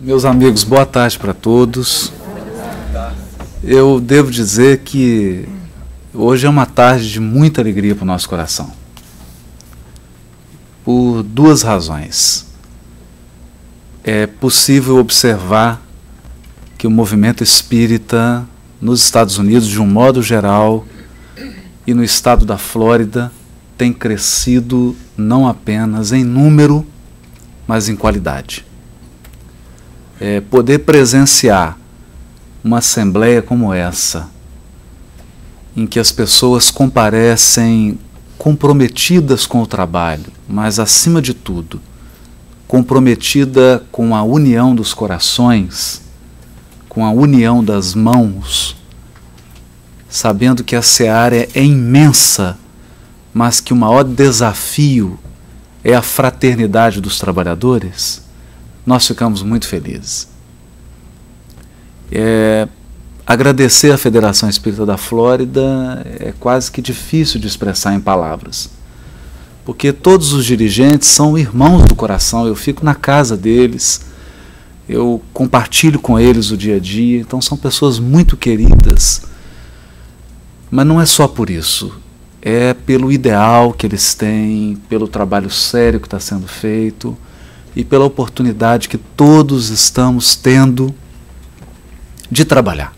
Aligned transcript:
Meus 0.00 0.24
amigos, 0.24 0.64
boa 0.64 0.84
tarde 0.84 1.16
para 1.16 1.32
todos. 1.32 2.12
Eu 3.62 4.00
devo 4.00 4.28
dizer 4.28 4.78
que 4.78 5.48
hoje 6.12 6.46
é 6.46 6.50
uma 6.50 6.66
tarde 6.66 7.08
de 7.12 7.20
muita 7.20 7.60
alegria 7.60 7.94
para 7.94 8.02
o 8.02 8.06
nosso 8.06 8.28
coração. 8.28 8.72
Por 10.84 11.22
duas 11.22 11.62
razões. 11.62 12.44
É 14.02 14.26
possível 14.26 14.96
observar 14.96 15.80
que 16.76 16.88
o 16.88 16.90
movimento 16.90 17.44
espírita 17.44 18.44
nos 18.80 19.00
Estados 19.00 19.38
Unidos, 19.38 19.68
de 19.68 19.80
um 19.80 19.86
modo 19.86 20.20
geral, 20.20 20.84
e 21.86 21.94
no 21.94 22.02
estado 22.02 22.44
da 22.44 22.58
Flórida, 22.58 23.30
tem 23.78 23.92
crescido 23.92 24.96
não 25.16 25.46
apenas 25.46 26.10
em 26.10 26.24
número, 26.24 26.84
mas 27.66 27.88
em 27.88 27.94
qualidade 27.94 28.66
é, 30.24 30.40
poder 30.40 30.78
presenciar 30.78 31.78
uma 32.64 32.78
assembleia 32.78 33.42
como 33.42 33.74
essa, 33.74 34.30
em 35.76 35.86
que 35.86 36.00
as 36.00 36.10
pessoas 36.10 36.70
comparecem 36.70 37.98
comprometidas 38.38 39.44
com 39.44 39.60
o 39.60 39.66
trabalho, 39.66 40.32
mas 40.48 40.78
acima 40.78 41.20
de 41.20 41.34
tudo, 41.34 41.78
comprometida 42.66 43.84
com 43.92 44.16
a 44.16 44.22
união 44.22 44.74
dos 44.74 44.94
corações, 44.94 46.00
com 46.88 47.04
a 47.04 47.10
união 47.10 47.62
das 47.62 47.94
mãos, 47.94 48.74
sabendo 50.08 50.64
que 50.64 50.74
a 50.74 50.80
seara 50.80 51.46
é 51.54 51.62
imensa, 51.62 52.56
mas 53.34 53.60
que 53.60 53.74
o 53.74 53.76
maior 53.76 54.04
desafio 54.04 55.18
é 55.84 55.94
a 55.94 56.00
fraternidade 56.00 56.98
dos 56.98 57.18
trabalhadores 57.18 58.23
nós 58.84 59.06
ficamos 59.06 59.42
muito 59.42 59.66
felizes. 59.66 60.28
É, 62.12 62.68
agradecer 63.26 63.90
à 63.90 63.98
Federação 63.98 64.48
Espírita 64.48 64.84
da 64.84 64.96
Flórida 64.96 66.06
é 66.20 66.32
quase 66.38 66.70
que 66.70 66.82
difícil 66.82 67.40
de 67.40 67.46
expressar 67.46 67.94
em 67.94 68.00
palavras, 68.00 68.70
porque 69.64 69.92
todos 69.92 70.32
os 70.32 70.44
dirigentes 70.44 71.08
são 71.08 71.38
irmãos 71.38 71.84
do 71.86 71.94
coração, 71.94 72.46
eu 72.46 72.54
fico 72.54 72.84
na 72.84 72.94
casa 72.94 73.36
deles, 73.36 74.02
eu 74.86 75.22
compartilho 75.32 75.98
com 75.98 76.20
eles 76.20 76.50
o 76.50 76.56
dia 76.56 76.76
a 76.76 76.78
dia, 76.78 77.20
então 77.20 77.40
são 77.40 77.56
pessoas 77.56 77.98
muito 77.98 78.36
queridas. 78.36 79.22
Mas 80.70 80.86
não 80.86 81.00
é 81.00 81.06
só 81.06 81.26
por 81.26 81.48
isso, 81.48 81.94
é 82.42 82.74
pelo 82.74 83.10
ideal 83.10 83.72
que 83.72 83.86
eles 83.86 84.12
têm, 84.12 84.76
pelo 84.88 85.08
trabalho 85.08 85.48
sério 85.48 86.00
que 86.00 86.06
está 86.06 86.20
sendo 86.20 86.46
feito 86.46 87.16
e 87.76 87.84
pela 87.84 88.04
oportunidade 88.04 88.88
que 88.88 88.98
todos 88.98 89.70
estamos 89.70 90.36
tendo 90.36 90.94
de 92.30 92.44
trabalhar, 92.44 92.92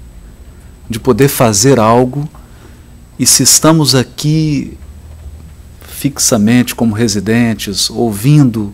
de 0.89 1.01
poder 1.01 1.29
fazer 1.29 1.79
algo. 1.79 2.29
E 3.19 3.27
se 3.27 3.43
estamos 3.43 3.95
aqui 3.95 4.77
fixamente 5.81 6.75
como 6.75 6.95
residentes, 6.95 7.89
ouvindo 7.89 8.73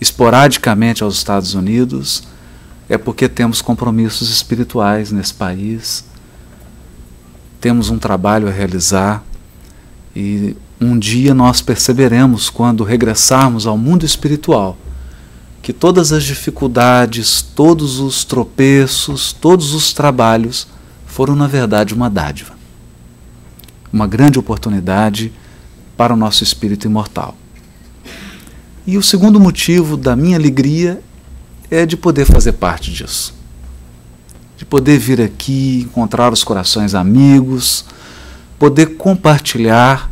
esporadicamente 0.00 1.02
aos 1.02 1.16
Estados 1.16 1.54
Unidos, 1.54 2.24
é 2.88 2.96
porque 2.96 3.28
temos 3.28 3.60
compromissos 3.60 4.30
espirituais 4.30 5.12
nesse 5.12 5.34
país, 5.34 6.04
temos 7.60 7.90
um 7.90 7.98
trabalho 7.98 8.48
a 8.48 8.50
realizar 8.50 9.22
e 10.16 10.56
um 10.80 10.98
dia 10.98 11.32
nós 11.32 11.60
perceberemos, 11.60 12.50
quando 12.50 12.82
regressarmos 12.82 13.66
ao 13.66 13.78
mundo 13.78 14.04
espiritual, 14.04 14.76
que 15.62 15.72
todas 15.72 16.12
as 16.12 16.24
dificuldades, 16.24 17.40
todos 17.40 18.00
os 18.00 18.24
tropeços, 18.24 19.32
todos 19.32 19.72
os 19.72 19.92
trabalhos 19.92 20.66
foram, 21.06 21.36
na 21.36 21.46
verdade, 21.46 21.94
uma 21.94 22.10
dádiva. 22.10 22.52
Uma 23.92 24.08
grande 24.08 24.40
oportunidade 24.40 25.32
para 25.96 26.12
o 26.12 26.16
nosso 26.16 26.42
espírito 26.42 26.86
imortal. 26.86 27.36
E 28.84 28.98
o 28.98 29.02
segundo 29.02 29.38
motivo 29.38 29.96
da 29.96 30.16
minha 30.16 30.36
alegria 30.36 31.00
é 31.70 31.86
de 31.86 31.96
poder 31.96 32.24
fazer 32.24 32.52
parte 32.52 32.92
disso. 32.92 33.32
De 34.56 34.64
poder 34.64 34.98
vir 34.98 35.20
aqui, 35.20 35.82
encontrar 35.88 36.32
os 36.32 36.42
corações 36.42 36.92
amigos, 36.92 37.84
poder 38.58 38.96
compartilhar 38.96 40.10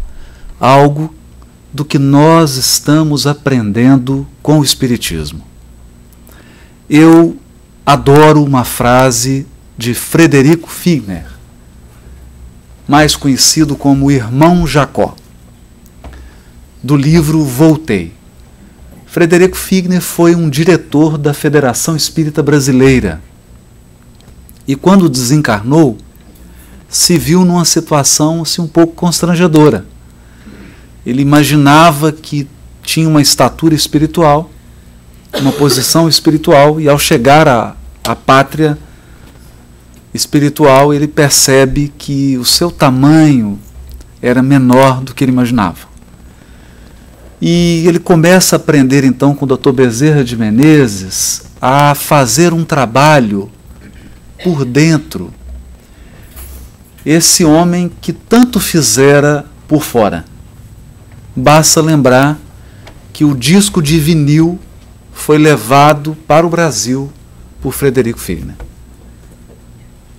algo 0.61 1.13
do 1.73 1.85
que 1.85 1.99
nós 1.99 2.57
estamos 2.57 3.27
aprendendo 3.27 4.27
com 4.43 4.59
o 4.59 4.65
Espiritismo. 4.65 5.45
Eu 6.89 7.37
adoro 7.87 8.43
uma 8.43 8.65
frase 8.65 9.47
de 9.79 9.95
Frederico 9.95 10.69
Figner, 10.69 11.27
mais 12.89 13.15
conhecido 13.15 13.77
como 13.77 14.11
Irmão 14.11 14.67
Jacó, 14.67 15.15
do 16.83 16.97
livro 16.97 17.45
Voltei. 17.45 18.13
Frederico 19.07 19.57
Figner 19.57 20.01
foi 20.01 20.35
um 20.35 20.51
diretor 20.51 21.17
da 21.17 21.33
Federação 21.33 21.95
Espírita 21.95 22.43
Brasileira 22.43 23.23
e, 24.67 24.75
quando 24.75 25.09
desencarnou, 25.09 25.99
se 26.89 27.17
viu 27.17 27.45
numa 27.45 27.65
situação 27.65 28.43
assim, 28.43 28.63
um 28.63 28.69
pouco 28.69 28.95
constrangedora 28.95 29.85
ele 31.05 31.23
imaginava 31.23 32.13
que 32.13 32.49
tinha 32.83 33.09
uma 33.09 33.23
estatura 33.23 33.75
espiritual, 33.75 34.51
uma 35.41 35.53
posição 35.53 36.09
espiritual, 36.09 36.81
e 36.81 36.89
ao 36.89 36.99
chegar 36.99 37.49
à, 37.49 37.77
à 38.05 38.17
pátria 38.17 38.77
espiritual, 40.13 40.93
ele 40.93 41.07
percebe 41.07 41.93
que 41.97 42.37
o 42.37 42.45
seu 42.45 42.71
tamanho 42.71 43.59
era 44.21 44.43
menor 44.43 45.01
do 45.01 45.15
que 45.15 45.25
ele 45.25 45.33
imaginava. 45.33 45.89
E 47.41 47.85
ele 47.87 47.99
começa 47.99 48.57
a 48.57 48.59
aprender 48.59 49.03
então 49.03 49.35
com 49.35 49.47
o 49.47 49.49
Dr. 49.49 49.73
Bezerra 49.73 50.23
de 50.23 50.37
Menezes 50.37 51.43
a 51.61 51.95
fazer 51.95 52.53
um 52.53 52.65
trabalho 52.65 53.51
por 54.45 54.65
dentro. 54.65 55.33
Esse 57.05 57.45
homem 57.45 57.91
que 58.01 58.13
tanto 58.13 58.61
fizera 58.61 59.47
por 59.67 59.83
fora. 59.83 60.25
Basta 61.41 61.81
lembrar 61.81 62.39
que 63.15 63.25
o 63.25 63.35
disco 63.35 63.81
de 63.81 63.99
vinil 63.99 64.59
foi 65.11 65.39
levado 65.39 66.15
para 66.27 66.47
o 66.47 66.51
Brasil 66.51 67.11
por 67.63 67.73
Frederico 67.73 68.19
Figner. 68.19 68.57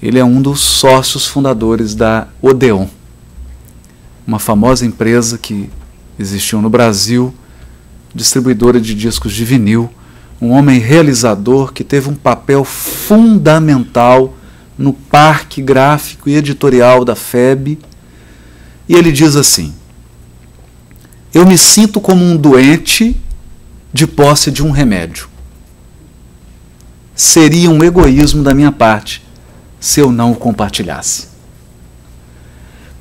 Ele 0.01 0.17
é 0.17 0.25
um 0.25 0.41
dos 0.41 0.61
sócios 0.61 1.27
fundadores 1.27 1.93
da 1.93 2.27
Odeon, 2.41 2.87
uma 4.25 4.39
famosa 4.39 4.83
empresa 4.83 5.37
que 5.37 5.69
existiu 6.17 6.59
no 6.59 6.71
Brasil, 6.71 7.31
distribuidora 8.15 8.81
de 8.81 8.95
discos 8.95 9.31
de 9.31 9.45
vinil, 9.45 9.91
um 10.41 10.49
homem 10.49 10.79
realizador 10.79 11.71
que 11.71 11.83
teve 11.83 12.09
um 12.09 12.15
papel 12.15 12.65
fundamental 12.65 14.33
no 14.75 14.91
parque 14.91 15.61
gráfico 15.61 16.27
e 16.27 16.35
editorial 16.35 17.05
da 17.05 17.15
FEB. 17.15 17.77
E 18.89 18.95
ele 18.95 19.11
diz 19.11 19.35
assim: 19.35 19.71
eu 21.33 21.45
me 21.45 21.57
sinto 21.57 22.01
como 22.01 22.23
um 22.23 22.35
doente 22.35 23.19
de 23.93 24.05
posse 24.05 24.51
de 24.51 24.63
um 24.63 24.71
remédio. 24.71 25.29
Seria 27.15 27.69
um 27.69 27.83
egoísmo 27.83 28.43
da 28.43 28.53
minha 28.53 28.71
parte 28.71 29.23
se 29.79 29.99
eu 29.99 30.11
não 30.11 30.31
o 30.31 30.35
compartilhasse. 30.35 31.29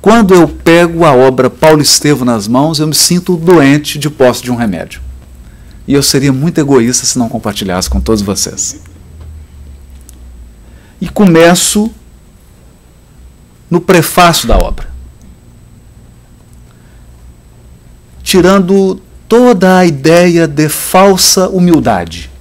Quando 0.01 0.33
eu 0.33 0.47
pego 0.47 1.05
a 1.05 1.13
obra 1.13 1.49
Paulo 1.49 1.81
Estevo 1.81 2.25
nas 2.25 2.47
mãos, 2.47 2.79
eu 2.79 2.87
me 2.87 2.95
sinto 2.95 3.37
doente 3.37 3.99
de 3.99 4.09
posse 4.09 4.41
de 4.41 4.51
um 4.51 4.55
remédio. 4.55 5.01
E 5.87 5.93
eu 5.93 6.01
seria 6.01 6.33
muito 6.33 6.59
egoísta 6.59 7.05
se 7.05 7.19
não 7.19 7.29
compartilhasse 7.29 7.89
com 7.89 8.01
todos 8.01 8.21
vocês. 8.21 8.81
E 10.99 11.07
começo 11.09 11.91
no 13.69 13.79
prefácio 13.79 14.47
da 14.47 14.57
obra. 14.57 14.90
Tirando 18.31 19.01
toda 19.27 19.79
a 19.79 19.85
ideia 19.85 20.47
de 20.47 20.69
falsa 20.69 21.49
humildade, 21.49 22.31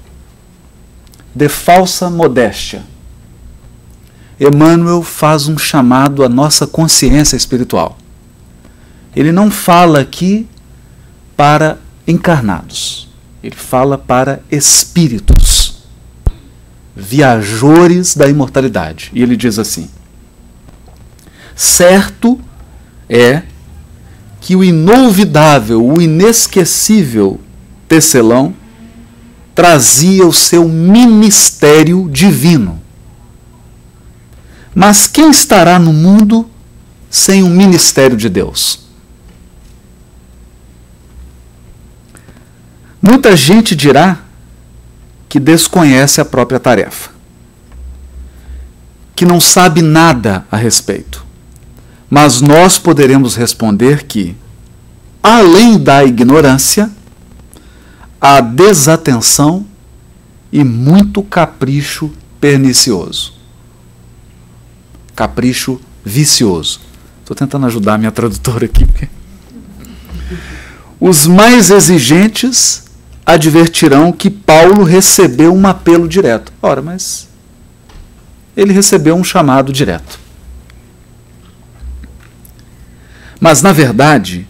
de 1.34 1.48
falsa 1.48 2.08
modéstia. 2.08 2.84
Emmanuel 4.38 5.02
faz 5.02 5.48
um 5.48 5.58
chamado 5.58 6.22
à 6.22 6.28
nossa 6.28 6.64
consciência 6.64 7.34
espiritual. 7.36 7.98
Ele 9.16 9.32
não 9.32 9.50
fala 9.50 9.98
aqui 9.98 10.46
para 11.36 11.76
encarnados, 12.06 13.08
ele 13.42 13.56
fala 13.56 13.98
para 13.98 14.44
espíritos, 14.48 15.82
viajores 16.94 18.14
da 18.14 18.28
imortalidade. 18.28 19.10
E 19.12 19.24
ele 19.24 19.36
diz 19.36 19.58
assim: 19.58 19.90
certo 21.56 22.40
é 23.08 23.42
que 24.40 24.56
o 24.56 24.64
inolvidável, 24.64 25.84
o 25.86 26.00
inesquecível 26.00 27.38
tecelão 27.86 28.54
trazia 29.54 30.26
o 30.26 30.32
seu 30.32 30.66
ministério 30.66 32.08
divino. 32.10 32.80
Mas 34.74 35.06
quem 35.06 35.30
estará 35.30 35.78
no 35.78 35.92
mundo 35.92 36.48
sem 37.10 37.42
o 37.42 37.48
ministério 37.48 38.16
de 38.16 38.28
Deus? 38.28 38.86
Muita 43.02 43.36
gente 43.36 43.74
dirá 43.74 44.20
que 45.28 45.38
desconhece 45.38 46.20
a 46.20 46.24
própria 46.24 46.60
tarefa, 46.60 47.10
que 49.14 49.24
não 49.24 49.40
sabe 49.40 49.82
nada 49.82 50.46
a 50.50 50.56
respeito. 50.56 51.29
Mas 52.10 52.40
nós 52.40 52.76
poderemos 52.76 53.36
responder 53.36 54.02
que, 54.02 54.34
além 55.22 55.78
da 55.78 56.04
ignorância, 56.04 56.90
há 58.20 58.40
desatenção 58.40 59.64
e 60.52 60.64
muito 60.64 61.22
capricho 61.22 62.10
pernicioso. 62.40 63.34
Capricho 65.14 65.80
vicioso. 66.04 66.80
Estou 67.20 67.36
tentando 67.36 67.66
ajudar 67.66 67.94
a 67.94 67.98
minha 67.98 68.10
tradutora 68.10 68.64
aqui. 68.64 68.84
Os 70.98 71.26
mais 71.26 71.70
exigentes 71.70 72.84
advertirão 73.24 74.10
que 74.10 74.28
Paulo 74.28 74.82
recebeu 74.82 75.54
um 75.54 75.66
apelo 75.66 76.08
direto. 76.08 76.52
Ora, 76.60 76.82
mas 76.82 77.28
ele 78.56 78.72
recebeu 78.72 79.14
um 79.14 79.22
chamado 79.22 79.72
direto. 79.72 80.18
Mas, 83.40 83.62
na 83.62 83.72
verdade, 83.72 84.46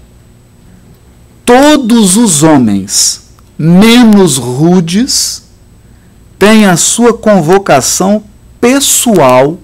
todos 1.46 2.16
os 2.16 2.42
homens 2.42 3.30
menos 3.56 4.36
rudes 4.36 5.44
têm 6.38 6.66
a 6.66 6.76
sua 6.76 7.16
convocação 7.16 8.24
pessoal 8.60 9.58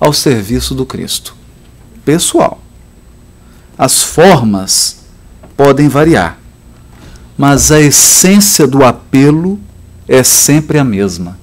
ao 0.00 0.12
serviço 0.12 0.74
do 0.74 0.86
Cristo. 0.86 1.36
Pessoal. 2.04 2.60
As 3.76 4.02
formas 4.02 5.04
podem 5.56 5.88
variar 5.88 6.42
mas 7.36 7.72
a 7.72 7.80
essência 7.80 8.66
do 8.66 8.84
apelo 8.84 9.58
é 10.06 10.22
sempre 10.22 10.78
a 10.78 10.84
mesma. 10.84 11.38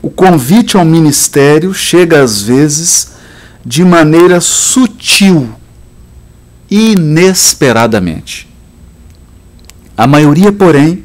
O 0.00 0.10
convite 0.10 0.76
ao 0.76 0.84
ministério 0.84 1.72
chega 1.74 2.22
às 2.22 2.40
vezes 2.40 3.13
de 3.64 3.84
maneira 3.84 4.40
sutil, 4.40 5.48
inesperadamente. 6.70 8.48
A 9.96 10.06
maioria, 10.06 10.52
porém, 10.52 11.04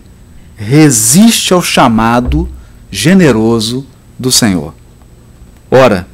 resiste 0.57 1.53
ao 1.53 1.61
chamado 1.61 2.49
generoso 2.91 3.85
do 4.17 4.31
Senhor. 4.31 4.73
Ora, 5.71 6.07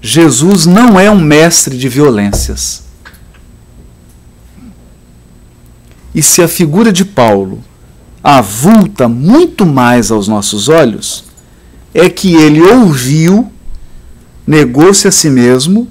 Jesus 0.00 0.64
não 0.64 0.98
é 0.98 1.10
um 1.10 1.20
mestre 1.20 1.76
de 1.76 1.88
violências. 1.88 2.84
E 6.14 6.22
se 6.22 6.42
a 6.42 6.48
figura 6.48 6.92
de 6.92 7.04
Paulo 7.04 7.62
avulta 8.22 9.08
muito 9.08 9.66
mais 9.66 10.10
aos 10.10 10.28
nossos 10.28 10.68
olhos, 10.68 11.24
é 11.92 12.08
que 12.08 12.34
ele 12.34 12.60
ouviu, 12.60 13.51
negou-se 14.46 15.06
a 15.06 15.10
si 15.10 15.30
mesmo, 15.30 15.88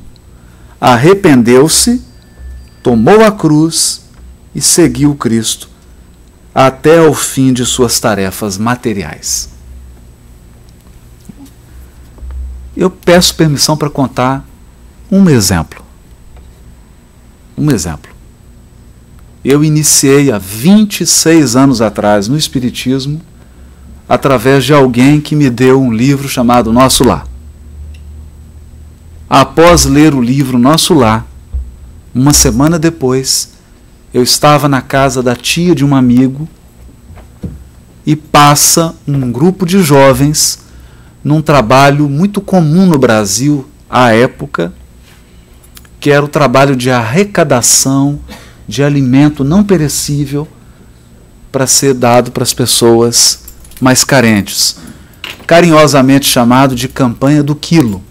arrependeu-se, 0.80 2.01
tomou 2.83 3.24
a 3.24 3.31
cruz 3.31 4.01
e 4.53 4.62
seguiu 4.62 5.15
Cristo 5.15 5.69
até 6.53 7.00
ao 7.00 7.13
fim 7.13 7.53
de 7.53 7.65
suas 7.65 8.00
tarefas 8.00 8.57
materiais. 8.57 9.50
Eu 12.75 12.89
peço 12.89 13.36
permissão 13.36 13.77
para 13.77 13.89
contar 13.89 14.45
um 15.12 15.30
exemplo. 15.30 15.83
Um 17.57 17.69
exemplo. 17.69 18.12
Eu 19.44 19.63
iniciei 19.63 20.31
há 20.31 20.38
26 20.38 21.56
anos 21.56 21.81
atrás 21.81 22.27
no 22.27 22.38
Espiritismo 22.38 23.21
através 24.07 24.65
de 24.65 24.74
alguém 24.74 25.21
que 25.21 25.36
me 25.36 25.50
deu 25.50 25.81
um 25.81 25.92
livro 25.92 26.27
chamado 26.27 26.74
Nosso 26.74 27.03
Lar. 27.03 27.30
Após 29.33 29.85
ler 29.85 30.13
o 30.13 30.19
livro 30.19 30.59
Nosso 30.59 30.93
Lar, 30.93 31.25
uma 32.13 32.33
semana 32.33 32.77
depois, 32.77 33.53
eu 34.13 34.21
estava 34.21 34.67
na 34.67 34.81
casa 34.81 35.23
da 35.23 35.37
tia 35.37 35.73
de 35.73 35.85
um 35.85 35.95
amigo 35.95 36.49
e 38.05 38.13
passa 38.13 38.93
um 39.07 39.31
grupo 39.31 39.65
de 39.65 39.81
jovens 39.81 40.59
num 41.23 41.41
trabalho 41.41 42.09
muito 42.09 42.41
comum 42.41 42.85
no 42.85 42.99
Brasil 42.99 43.65
à 43.89 44.13
época, 44.13 44.73
que 45.97 46.11
era 46.11 46.25
o 46.25 46.27
trabalho 46.27 46.75
de 46.75 46.91
arrecadação 46.91 48.19
de 48.67 48.83
alimento 48.83 49.45
não 49.45 49.63
perecível 49.63 50.45
para 51.49 51.65
ser 51.65 51.93
dado 51.93 52.31
para 52.31 52.43
as 52.43 52.53
pessoas 52.53 53.45
mais 53.79 54.03
carentes, 54.03 54.75
carinhosamente 55.47 56.25
chamado 56.25 56.75
de 56.75 56.89
campanha 56.89 57.41
do 57.41 57.55
quilo. 57.55 58.03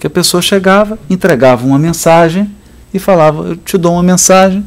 Que 0.00 0.06
a 0.06 0.10
pessoa 0.10 0.42
chegava, 0.42 0.98
entregava 1.08 1.64
uma 1.64 1.78
mensagem 1.78 2.50
e 2.92 2.98
falava: 2.98 3.50
Eu 3.50 3.56
te 3.56 3.78
dou 3.78 3.92
uma 3.92 4.02
mensagem, 4.02 4.66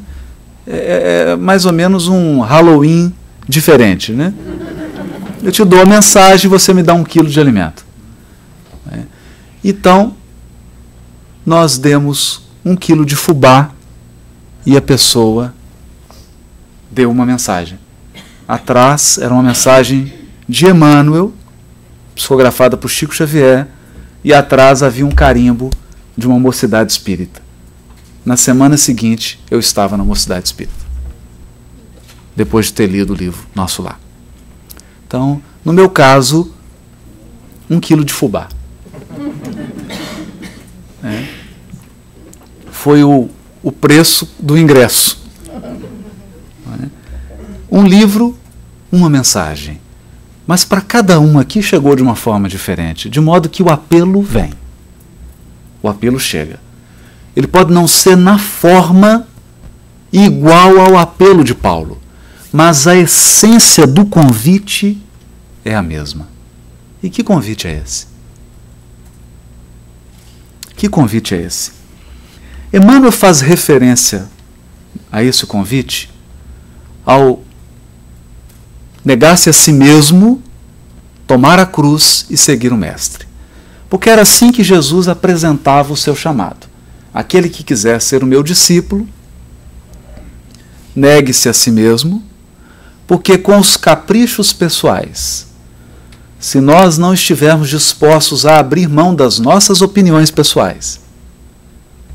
é, 0.66 0.76
é, 0.76 1.32
é 1.32 1.36
mais 1.36 1.66
ou 1.66 1.74
menos 1.74 2.08
um 2.08 2.40
Halloween 2.40 3.14
diferente, 3.50 4.14
né? 4.14 4.34
Eu 5.42 5.52
te 5.52 5.66
dou 5.66 5.82
a 5.82 5.86
mensagem 5.86 6.46
e 6.46 6.50
você 6.50 6.74
me 6.74 6.82
dá 6.82 6.94
um 6.94 7.04
quilo 7.04 7.28
de 7.28 7.38
alimento. 7.40 7.86
É. 8.90 9.00
Então, 9.62 10.16
nós 11.46 11.78
demos 11.78 12.44
um 12.64 12.76
quilo 12.76 13.06
de 13.06 13.16
fubá 13.16 13.72
e 14.66 14.78
a 14.78 14.82
pessoa 14.82 15.54
deu 16.90 17.12
uma 17.12 17.26
mensagem. 17.26 17.78
Atrás 18.48 19.18
era 19.18 19.34
uma 19.34 19.44
mensagem 19.44 20.14
de 20.48 20.68
Emmanuel, 20.68 21.34
psicografada 22.16 22.78
por 22.78 22.90
Chico 22.90 23.14
Xavier, 23.14 23.68
e 24.24 24.34
atrás 24.34 24.82
havia 24.82 25.06
um 25.06 25.12
carimbo 25.12 25.70
de 26.18 26.28
uma 26.28 26.40
mocidade 26.40 26.92
espírita. 26.92 27.42
Na 28.26 28.38
semana 28.38 28.78
seguinte, 28.78 29.40
eu 29.52 29.60
estava 29.60 29.98
na 29.98 30.04
mocidade 30.04 30.46
espírita. 30.48 30.84
Depois 32.36 32.68
de 32.68 32.74
ter 32.74 32.88
lido 32.88 33.14
o 33.14 33.16
livro 33.16 33.46
Nosso 33.54 33.82
Lar. 33.82 34.00
Então, 35.06 35.42
no 35.64 35.74
meu 35.74 35.90
caso, 35.90 36.54
um 37.70 37.80
quilo 37.80 38.04
de 38.06 38.14
fubá. 38.14 38.48
É. 41.06 41.28
Foi 42.72 43.04
o 43.04 43.30
o 43.64 43.72
preço 43.72 44.30
do 44.38 44.58
ingresso. 44.58 45.24
Um 47.72 47.88
livro, 47.88 48.38
uma 48.92 49.10
mensagem. 49.10 49.82
Mas 50.46 50.66
para 50.66 50.82
cada 50.82 51.20
um 51.20 51.40
aqui 51.40 51.62
chegou 51.62 51.96
de 51.96 52.04
uma 52.04 52.16
forma 52.16 52.50
diferente, 52.50 53.10
de 53.10 53.20
modo 53.20 53.50
que 53.50 53.64
o 53.64 53.70
apelo 53.70 54.22
vem. 54.22 54.54
O 55.82 55.88
apelo 55.88 56.20
chega. 56.20 56.60
Ele 57.36 57.48
pode 57.48 57.74
não 57.74 57.88
ser 57.88 58.16
na 58.16 58.38
forma 58.38 59.28
igual 60.12 60.80
ao 60.80 60.98
apelo 60.98 61.44
de 61.44 61.56
Paulo, 61.56 62.00
mas 62.52 62.88
a 62.88 62.96
essência 62.96 63.88
do 63.88 64.06
convite 64.06 65.02
é 65.66 65.74
a 65.74 65.82
mesma. 65.82 66.28
E 67.02 67.10
que 67.10 67.24
convite 67.24 67.68
é 67.68 67.82
esse? 67.84 68.08
Que 70.76 70.88
convite 70.88 71.34
é 71.34 71.42
esse? 71.42 71.72
Emmanuel 72.72 73.12
faz 73.12 73.42
referência 73.42 74.28
a 75.12 75.24
esse 75.24 75.46
convite 75.46 76.10
ao 77.06 77.42
negar-se 79.04 79.50
a 79.50 79.54
si 79.54 79.72
mesmo, 79.72 80.42
tomar 81.28 81.60
a 81.60 81.66
cruz 81.66 82.26
e 82.30 82.38
seguir 82.38 82.72
o 82.72 82.78
Mestre. 82.78 83.28
Porque 83.90 84.10
era 84.10 84.22
assim 84.22 84.52
que 84.52 84.64
Jesus 84.64 85.08
apresentava 85.08 85.94
o 85.94 85.98
seu 85.98 86.16
chamado. 86.16 86.68
Aquele 87.14 87.50
que 87.50 87.64
quiser 87.64 88.02
ser 88.02 88.24
o 88.24 88.28
meu 88.28 88.42
discípulo, 88.42 89.08
negue-se 90.96 91.48
a 91.48 91.54
si 91.54 91.70
mesmo, 91.70 92.24
porque 93.06 93.38
com 93.38 93.58
os 93.60 93.78
caprichos 93.78 94.52
pessoais, 94.52 95.48
se 96.40 96.60
nós 96.60 96.98
não 96.98 97.14
estivermos 97.14 97.70
dispostos 97.70 98.46
a 98.46 98.58
abrir 98.58 98.90
mão 98.90 99.14
das 99.14 99.40
nossas 99.40 99.82
opiniões 99.82 100.32
pessoais, 100.32 101.00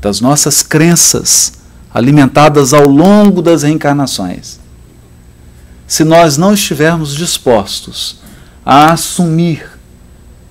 das 0.01 0.21
nossas 0.21 0.61
crenças 0.61 1.53
alimentadas 1.93 2.73
ao 2.73 2.87
longo 2.87 3.41
das 3.41 3.63
reencarnações, 3.63 4.59
se 5.89 6.03
nós 6.03 6.37
não 6.37 6.53
estivermos 6.53 7.15
dispostos 7.15 8.19
a 8.63 8.93
assumir 8.93 9.67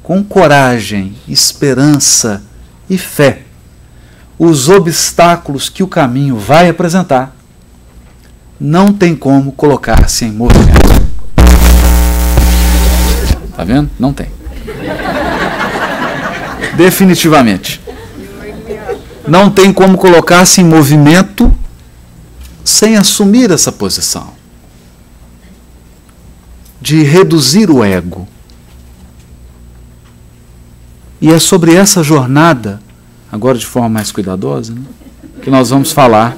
com 0.03 0.23
coragem, 0.25 1.15
esperança 1.29 2.43
e 2.91 2.99
fé 2.99 3.43
os 4.37 4.69
obstáculos 4.69 5.69
que 5.69 5.83
o 5.83 5.87
caminho 5.87 6.37
vai 6.37 6.69
apresentar, 6.69 7.37
não 8.59 8.93
tem 8.93 9.15
como 9.15 9.53
colocar-se 9.53 10.25
em 10.25 10.33
movimento. 10.33 11.07
Tá 13.57 13.63
vendo? 13.63 13.91
Não 13.99 14.13
tem. 14.13 14.29
Definitivamente. 16.77 17.81
Não 19.27 19.51
tem 19.51 19.73
como 19.73 19.99
colocar-se 19.99 20.61
em 20.61 20.65
movimento 20.65 21.53
sem 22.65 22.97
assumir 22.97 23.53
essa 23.53 23.71
posição 23.71 24.38
de 26.81 27.03
reduzir 27.03 27.71
o 27.71 27.85
ego. 27.85 28.27
E 31.21 31.31
é 31.31 31.39
sobre 31.39 31.75
essa 31.75 32.03
jornada, 32.03 32.81
agora 33.31 33.59
de 33.59 33.67
forma 33.67 33.89
mais 33.89 34.13
cuidadosa, 34.13 34.73
né, 34.73 34.83
que 35.43 35.51
nós 35.51 35.71
vamos 35.71 35.93
falar. 35.93 36.37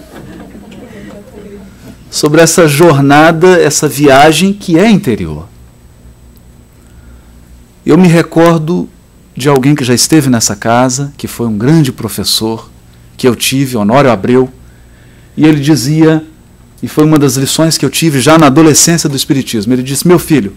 Sobre 2.11 2.41
essa 2.41 2.67
jornada, 2.67 3.61
essa 3.61 3.87
viagem 3.87 4.53
que 4.53 4.79
é 4.79 4.91
interior. 4.91 5.47
Eu 7.85 7.97
me 7.97 8.09
recordo 8.09 8.89
de 9.37 9.49
alguém 9.49 9.75
que 9.75 9.85
já 9.85 9.95
esteve 9.95 10.29
nessa 10.29 10.57
casa, 10.57 11.13
que 11.17 11.29
foi 11.29 11.47
um 11.47 11.57
grande 11.57 11.93
professor 11.93 12.71
que 13.17 13.29
eu 13.29 13.37
tive, 13.37 13.77
Honório 13.77 14.11
Abreu, 14.11 14.51
e 15.37 15.47
ele 15.47 15.61
dizia, 15.61 16.25
e 16.83 16.89
foi 16.89 17.05
uma 17.05 17.19
das 17.19 17.37
lições 17.37 17.77
que 17.77 17.85
eu 17.85 17.91
tive 17.91 18.21
já 18.21 18.39
na 18.39 18.47
adolescência 18.47 19.09
do 19.09 19.17
Espiritismo: 19.17 19.73
ele 19.73 19.83
disse, 19.83 20.09
meu 20.09 20.19
filho, 20.19 20.55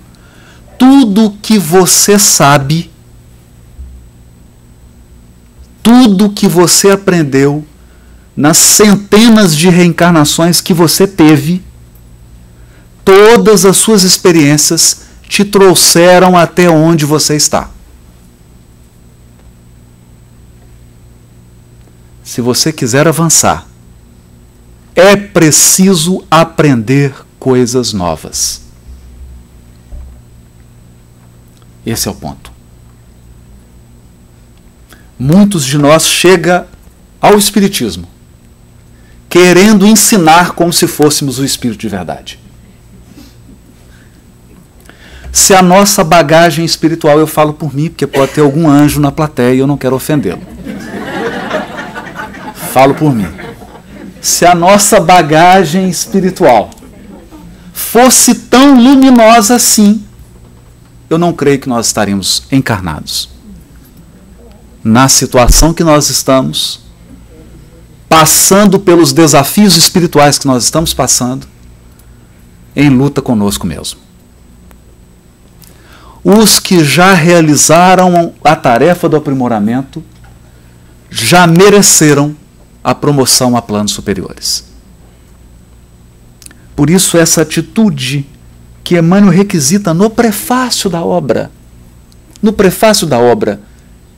tudo 0.77 1.37
que 1.41 1.57
você 1.57 2.17
sabe, 2.17 2.89
tudo 5.81 6.29
que 6.29 6.47
você 6.47 6.91
aprendeu 6.91 7.65
nas 8.35 8.57
centenas 8.57 9.55
de 9.55 9.69
reencarnações 9.69 10.59
que 10.61 10.73
você 10.73 11.05
teve, 11.05 11.61
todas 13.05 13.65
as 13.65 13.77
suas 13.77 14.03
experiências 14.03 15.01
te 15.27 15.43
trouxeram 15.43 16.37
até 16.37 16.69
onde 16.69 17.05
você 17.05 17.35
está. 17.35 17.69
Se 22.23 22.41
você 22.41 22.71
quiser 22.71 23.07
avançar, 23.07 23.67
é 24.95 25.15
preciso 25.15 26.23
aprender 26.29 27.13
coisas 27.39 27.93
novas. 27.93 28.61
Esse 31.85 32.07
é 32.07 32.11
o 32.11 32.15
ponto. 32.15 32.51
Muitos 35.19 35.65
de 35.65 35.77
nós 35.77 36.07
chega 36.07 36.67
ao 37.21 37.37
espiritismo 37.37 38.13
querendo 39.33 39.87
ensinar 39.87 40.51
como 40.51 40.71
se 40.71 40.85
fôssemos 40.85 41.39
o 41.39 41.43
espírito 41.43 41.79
de 41.79 41.89
verdade. 41.89 42.39
Se 45.31 45.55
a 45.55 45.61
nossa 45.63 46.03
bagagem 46.03 46.63
espiritual, 46.63 47.17
eu 47.17 47.25
falo 47.25 47.51
por 47.51 47.73
mim, 47.73 47.89
porque 47.89 48.05
pode 48.05 48.33
ter 48.33 48.41
algum 48.41 48.69
anjo 48.69 49.01
na 49.01 49.11
plateia 49.11 49.55
e 49.55 49.57
eu 49.57 49.65
não 49.65 49.75
quero 49.75 49.95
ofendê-lo. 49.95 50.43
Falo 52.71 52.93
por 52.93 53.11
mim. 53.11 53.25
Se 54.23 54.45
a 54.45 54.55
nossa 54.55 54.99
bagagem 55.01 55.89
espiritual 55.89 56.69
fosse 57.73 58.33
tão 58.33 58.81
luminosa 58.81 59.55
assim, 59.55 60.03
eu 61.09 61.17
não 61.17 61.33
creio 61.33 61.59
que 61.59 61.67
nós 61.67 61.87
estaríamos 61.87 62.43
encarnados. 62.49 63.29
Na 64.81 65.09
situação 65.09 65.73
que 65.73 65.83
nós 65.83 66.09
estamos, 66.09 66.79
passando 68.07 68.79
pelos 68.79 69.11
desafios 69.11 69.75
espirituais 69.75 70.39
que 70.39 70.47
nós 70.47 70.63
estamos 70.63 70.93
passando, 70.93 71.45
em 72.75 72.89
luta 72.89 73.21
conosco 73.21 73.67
mesmo 73.67 74.03
os 76.23 76.57
que 76.57 76.83
já 76.85 77.13
realizaram 77.13 78.33
a 78.43 78.55
tarefa 78.55 79.09
do 79.09 79.17
aprimoramento 79.17 80.01
já 81.09 81.45
mereceram 81.45 82.35
a 82.83 82.93
promoção 82.93 83.55
a 83.55 83.61
planos 83.61 83.91
superiores. 83.91 84.65
Por 86.75 86.89
isso, 86.89 87.17
essa 87.17 87.41
atitude 87.41 88.25
que 88.83 88.97
Emmanuel 88.97 89.31
requisita 89.31 89.93
no 89.93 90.09
prefácio 90.09 90.89
da 90.89 91.03
obra. 91.03 91.51
No 92.41 92.51
prefácio 92.51 93.07
da 93.07 93.17
obra, 93.17 93.61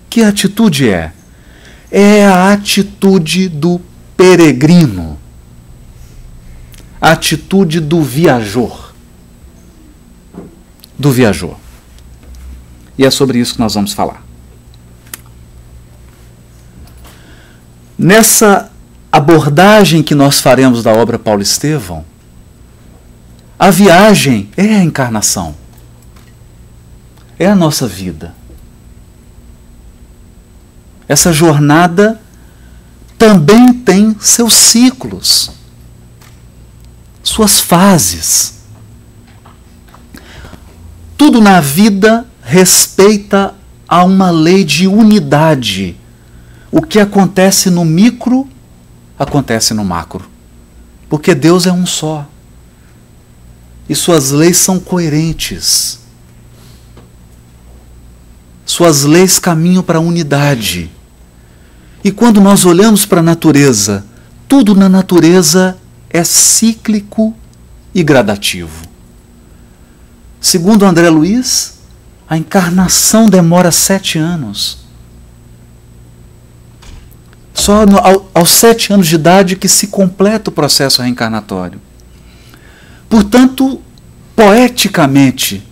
que 0.10 0.24
atitude 0.24 0.90
é? 0.90 1.14
É 1.92 2.26
a 2.26 2.52
atitude 2.52 3.48
do 3.48 3.80
peregrino, 4.18 5.20
a 7.00 7.12
atitude 7.12 7.80
do 7.80 8.02
viajor. 8.02 8.94
Do 10.98 11.12
viajor. 11.12 11.58
E 12.98 13.06
é 13.06 13.12
sobre 13.12 13.38
isso 13.38 13.54
que 13.54 13.60
nós 13.60 13.76
vamos 13.76 13.94
falar. 13.94 14.25
Nessa 17.98 18.72
abordagem 19.12 20.04
que 20.04 20.14
nós 20.14 20.42
faremos 20.42 20.84
da 20.84 20.92
obra 20.92 21.18
Paulo 21.18 21.42
Estevão, 21.42 22.04
a 23.58 23.70
viagem 23.70 24.50
é 24.58 24.75
a 24.75 24.84
encarnação, 24.84 25.56
é 27.40 27.48
a 27.48 27.56
nossa 27.56 27.88
vida. 27.88 28.36
Essa 31.08 31.32
jornada 31.32 32.20
também 33.18 33.72
tem 33.74 34.16
seus 34.20 34.54
ciclos, 34.56 35.52
suas 37.24 37.60
fases. 37.60 38.56
Tudo 41.18 41.40
na 41.40 41.62
vida 41.62 42.25
respeita 42.42 43.56
a 43.88 44.04
uma 44.04 44.32
lei 44.32 44.66
de 44.66 44.88
unidade. 44.88 45.96
O 46.72 46.82
que 46.82 47.00
acontece 47.00 47.70
no 47.70 47.86
micro, 47.86 48.48
acontece 49.18 49.74
no 49.74 49.86
macro. 49.86 50.30
Porque 51.10 51.34
Deus 51.34 51.66
é 51.66 51.72
um 51.72 51.86
só. 51.86 52.28
E 53.88 53.96
suas 53.96 54.32
leis 54.32 54.58
são 54.58 54.80
coerentes. 54.80 56.00
Suas 58.66 59.04
leis 59.04 59.38
caminham 59.40 59.84
para 59.84 60.00
a 60.00 60.02
unidade. 60.02 60.90
E 62.04 62.12
quando 62.12 62.42
nós 62.42 62.66
olhamos 62.66 63.06
para 63.06 63.20
a 63.20 63.24
natureza, 63.24 64.06
tudo 64.48 64.76
na 64.76 64.90
natureza 64.90 65.78
é 66.10 66.24
cíclico 66.24 67.36
e 67.94 68.04
gradativo. 68.04 68.86
Segundo 70.40 70.86
André 70.86 71.10
Luiz, 71.10 71.80
a 72.30 72.38
encarnação 72.38 73.28
demora 73.28 73.72
sete 73.72 74.18
anos. 74.18 74.85
Só 77.56 77.86
no, 77.86 77.98
ao, 77.98 78.30
aos 78.34 78.50
sete 78.50 78.92
anos 78.92 79.08
de 79.08 79.16
idade 79.16 79.56
que 79.56 79.70
se 79.70 79.88
completa 79.88 80.50
o 80.50 80.54
processo 80.54 81.02
reencarnatório. 81.02 81.82
Portanto, 83.10 83.82
poeticamente, 84.36 85.66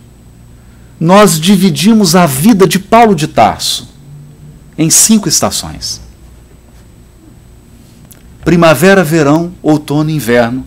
nós 0.97 1.37
dividimos 1.37 2.15
a 2.15 2.25
vida 2.25 2.65
de 2.65 2.79
Paulo 2.79 3.13
de 3.13 3.27
Tarso 3.27 3.89
em 4.77 4.89
cinco 4.89 5.27
estações: 5.27 5.99
primavera, 8.45 9.03
verão, 9.03 9.53
outono, 9.61 10.09
inverno. 10.09 10.65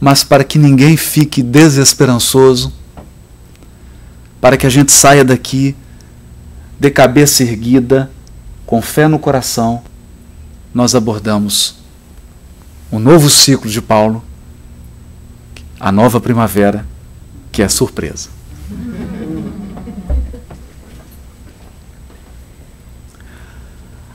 Mas 0.00 0.24
para 0.24 0.42
que 0.42 0.58
ninguém 0.58 0.96
fique 0.96 1.40
desesperançoso, 1.40 2.72
para 4.40 4.56
que 4.56 4.66
a 4.66 4.70
gente 4.70 4.90
saia 4.90 5.24
daqui 5.24 5.76
de 6.78 6.90
cabeça 6.90 7.42
erguida, 7.42 8.10
com 8.64 8.80
fé 8.80 9.08
no 9.08 9.18
coração, 9.18 9.82
nós 10.72 10.94
abordamos 10.94 11.76
um 12.92 12.98
novo 12.98 13.28
ciclo 13.28 13.70
de 13.70 13.82
Paulo, 13.82 14.22
a 15.80 15.90
nova 15.90 16.20
primavera, 16.20 16.86
que 17.50 17.62
é 17.62 17.68
surpresa. 17.68 18.28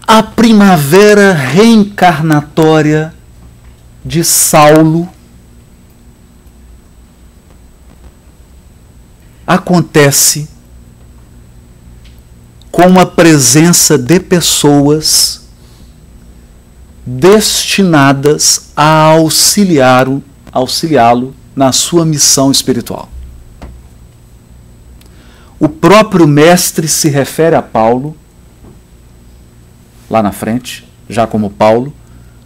A 0.08 0.22
primavera 0.22 1.34
reencarnatória 1.34 3.13
de 4.05 4.24
Saulo 4.24 5.10
acontece 9.48 10.52
com 12.73 12.99
a 12.99 13.05
presença 13.05 13.99
de 13.99 14.19
pessoas 14.19 15.43
destinadas 17.05 18.71
a 18.75 19.11
auxiliá-lo 19.11 20.23
auxiliá-lo 20.51 21.35
na 21.55 21.71
sua 21.71 22.03
missão 22.03 22.49
espiritual. 22.49 23.09
O 25.59 25.69
próprio 25.69 26.27
mestre 26.27 26.87
se 26.87 27.09
refere 27.09 27.55
a 27.55 27.61
Paulo 27.61 28.17
lá 30.09 30.23
na 30.23 30.31
frente, 30.31 30.83
já 31.07 31.27
como 31.27 31.51
Paulo, 31.51 31.93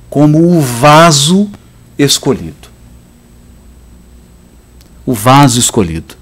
como 0.10 0.57
o 0.57 0.60
vaso 0.60 1.50
escolhido. 1.98 2.67
O 5.05 5.13
vaso 5.13 5.57
escolhido. 5.57 6.15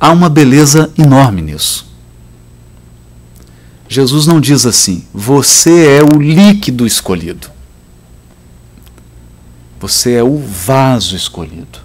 Há 0.00 0.12
uma 0.12 0.30
beleza 0.30 0.90
enorme 0.96 1.42
nisso. 1.42 1.87
Jesus 3.88 4.26
não 4.26 4.40
diz 4.40 4.66
assim: 4.66 5.04
você 5.12 5.98
é 5.98 6.02
o 6.02 6.20
líquido 6.20 6.86
escolhido. 6.86 7.50
Você 9.80 10.14
é 10.14 10.22
o 10.22 10.36
vaso 10.38 11.16
escolhido. 11.16 11.80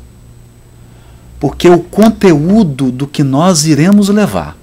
Porque 1.40 1.70
o 1.70 1.80
conteúdo 1.80 2.92
do 2.92 3.08
que 3.08 3.24
nós 3.24 3.66
iremos 3.66 4.10
levar, 4.10 4.58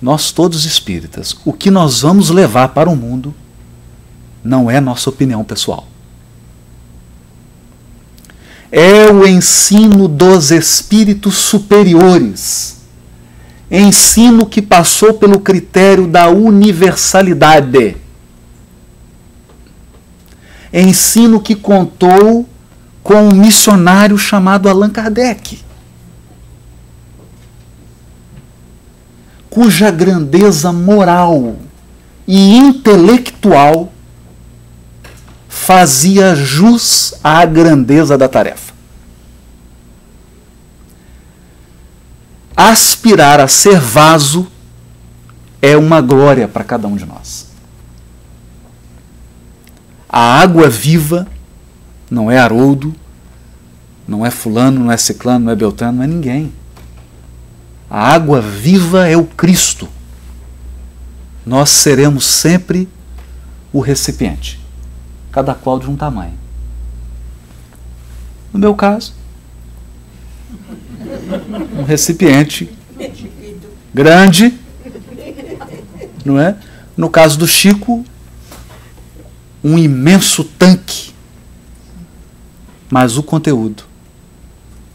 nós 0.00 0.30
todos 0.30 0.64
espíritas, 0.64 1.36
o 1.44 1.52
que 1.52 1.70
nós 1.70 2.02
vamos 2.02 2.30
levar 2.30 2.68
para 2.68 2.90
o 2.90 2.96
mundo, 2.96 3.34
não 4.44 4.70
é 4.70 4.80
nossa 4.80 5.10
opinião 5.10 5.42
pessoal. 5.42 5.86
É 8.70 9.10
o 9.10 9.26
ensino 9.26 10.06
dos 10.06 10.50
espíritos 10.50 11.36
superiores. 11.36 12.77
Ensino 13.70 14.46
que 14.46 14.62
passou 14.62 15.14
pelo 15.14 15.40
critério 15.40 16.06
da 16.06 16.28
universalidade 16.28 17.96
ensino 20.72 21.40
que 21.40 21.54
contou 21.54 22.48
com 23.02 23.28
um 23.28 23.34
missionário 23.34 24.18
chamado 24.18 24.68
Allan 24.68 24.90
Kardec, 24.90 25.60
cuja 29.48 29.90
grandeza 29.90 30.72
moral 30.72 31.56
e 32.26 32.56
intelectual 32.56 33.90
fazia 35.48 36.34
jus 36.34 37.14
à 37.24 37.44
grandeza 37.44 38.18
da 38.18 38.28
tarefa. 38.28 38.67
Aspirar 42.60 43.38
a 43.38 43.46
ser 43.46 43.78
vaso 43.78 44.48
é 45.62 45.76
uma 45.76 46.00
glória 46.00 46.48
para 46.48 46.64
cada 46.64 46.88
um 46.88 46.96
de 46.96 47.06
nós. 47.06 47.46
A 50.08 50.40
água 50.40 50.68
viva 50.68 51.28
não 52.10 52.28
é 52.28 52.36
Haroldo, 52.36 52.92
não 54.08 54.26
é 54.26 54.30
Fulano, 54.32 54.80
não 54.80 54.90
é 54.90 54.96
Ciclano, 54.96 55.44
não 55.44 55.52
é 55.52 55.54
Beltrano, 55.54 55.98
não 55.98 56.02
é 56.02 56.08
ninguém. 56.08 56.52
A 57.88 58.12
água 58.12 58.40
viva 58.40 59.06
é 59.06 59.16
o 59.16 59.24
Cristo. 59.24 59.88
Nós 61.46 61.70
seremos 61.70 62.26
sempre 62.26 62.88
o 63.72 63.78
recipiente, 63.78 64.60
cada 65.30 65.54
qual 65.54 65.78
de 65.78 65.88
um 65.88 65.94
tamanho. 65.94 66.34
No 68.52 68.58
meu 68.58 68.74
caso, 68.74 69.14
um 71.78 71.82
recipiente 71.82 72.68
grande, 73.92 74.58
não 76.24 76.38
é? 76.38 76.56
No 76.96 77.08
caso 77.08 77.38
do 77.38 77.46
Chico, 77.46 78.04
um 79.62 79.78
imenso 79.78 80.44
tanque, 80.44 81.12
mas 82.90 83.16
o 83.16 83.22
conteúdo 83.22 83.84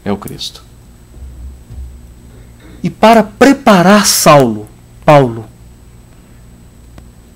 é 0.04 0.12
o 0.12 0.16
Cristo. 0.16 0.62
E 2.82 2.90
para 2.90 3.22
preparar 3.22 4.06
Saulo, 4.06 4.68
Paulo, 5.04 5.46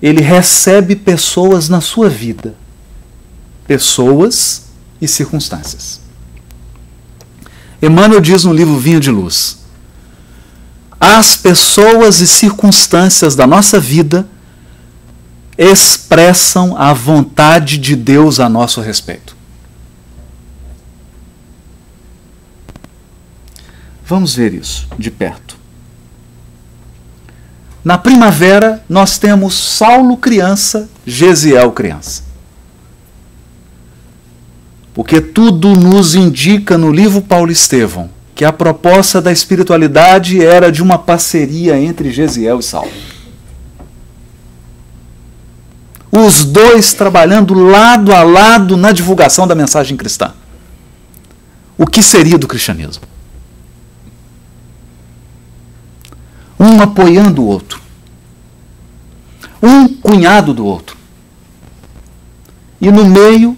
ele 0.01 0.21
recebe 0.21 0.95
pessoas 0.95 1.67
na 1.67 1.81
sua 1.81 2.07
vida, 2.07 2.55
pessoas 3.67 4.67
e 5.01 5.07
circunstâncias. 5.07 5.98
Emmanuel 7.81 8.21
diz 8.21 8.43
no 8.43 8.53
livro 8.53 8.77
Vinho 8.77 8.99
de 8.99 9.09
Luz: 9.09 9.59
as 10.99 11.35
pessoas 11.35 12.19
e 12.19 12.27
circunstâncias 12.27 13.35
da 13.35 13.47
nossa 13.47 13.79
vida 13.79 14.27
expressam 15.57 16.77
a 16.77 16.93
vontade 16.93 17.77
de 17.77 17.95
Deus 17.95 18.39
a 18.39 18.49
nosso 18.49 18.81
respeito. 18.81 19.35
Vamos 24.05 24.33
ver 24.33 24.53
isso 24.53 24.87
de 24.97 25.11
perto. 25.11 25.57
Na 27.83 27.97
primavera, 27.97 28.83
nós 28.89 29.17
temos 29.17 29.53
Saulo 29.53 30.17
criança, 30.17 30.89
Gesiel 31.05 31.71
criança. 31.71 32.28
Porque 34.99 35.21
tudo 35.21 35.77
nos 35.77 36.13
indica 36.13 36.77
no 36.77 36.91
livro 36.91 37.21
Paulo 37.21 37.49
Estevão 37.49 38.09
que 38.35 38.43
a 38.43 38.51
proposta 38.51 39.21
da 39.21 39.31
espiritualidade 39.31 40.43
era 40.43 40.69
de 40.69 40.83
uma 40.83 40.97
parceria 40.97 41.79
entre 41.79 42.11
Gesiel 42.11 42.59
e 42.59 42.63
Saulo 42.63 42.91
os 46.11 46.43
dois 46.43 46.93
trabalhando 46.93 47.53
lado 47.53 48.11
a 48.11 48.23
lado 48.23 48.75
na 48.75 48.91
divulgação 48.91 49.47
da 49.47 49.55
mensagem 49.55 49.95
cristã. 49.95 50.33
O 51.77 51.87
que 51.87 52.03
seria 52.03 52.37
do 52.37 52.45
cristianismo? 52.45 53.03
Um 56.59 56.81
apoiando 56.81 57.41
o 57.41 57.45
outro. 57.45 57.81
Um 59.63 59.87
cunhado 59.87 60.53
do 60.53 60.65
outro. 60.65 60.97
E 62.81 62.91
no 62.91 63.05
meio, 63.05 63.57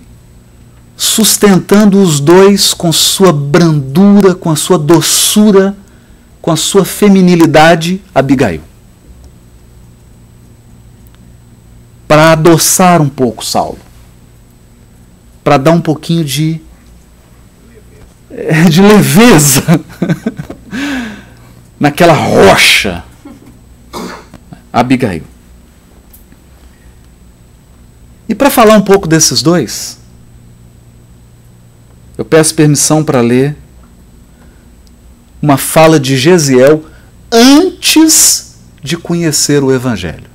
sustentando 1.02 2.00
os 2.00 2.20
dois 2.20 2.76
com 2.76 2.92
sua 2.92 3.34
brandura, 3.34 4.36
com 4.36 4.52
a 4.52 4.56
sua 4.56 4.78
doçura, 4.78 5.76
com 6.40 6.52
a 6.52 6.56
sua 6.56 6.86
feminilidade, 6.86 8.00
Abigail. 8.14 8.62
para 12.08 12.34
adoçar 12.34 13.02
um 13.02 13.10
pouco 13.10 13.44
Saulo, 13.44 13.80
para 15.44 15.58
dar 15.58 15.72
um 15.72 15.82
pouquinho 15.82 16.24
de 16.24 16.62
eh, 18.30 18.66
de 18.66 18.82
leveza 18.82 19.64
naquela 21.80 22.14
rocha. 22.14 23.04
Abigail. 24.72 25.24
E 28.30 28.36
para 28.36 28.52
falar 28.52 28.76
um 28.76 28.82
pouco 28.82 29.08
desses 29.08 29.42
dois, 29.42 30.01
eu 32.22 32.26
peço 32.26 32.54
permissão 32.54 33.04
para 33.04 33.20
ler 33.20 33.58
uma 35.42 35.58
fala 35.58 36.00
de 36.00 36.16
Gesiel 36.16 36.86
antes 37.32 38.58
de 38.84 38.96
conhecer 38.96 39.64
o 39.64 39.74
Evangelho. 39.74 40.30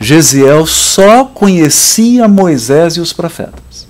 Gesiel 0.00 0.66
só 0.66 1.26
conhecia 1.26 2.26
Moisés 2.26 2.96
e 2.96 3.00
os 3.00 3.12
profetas. 3.12 3.86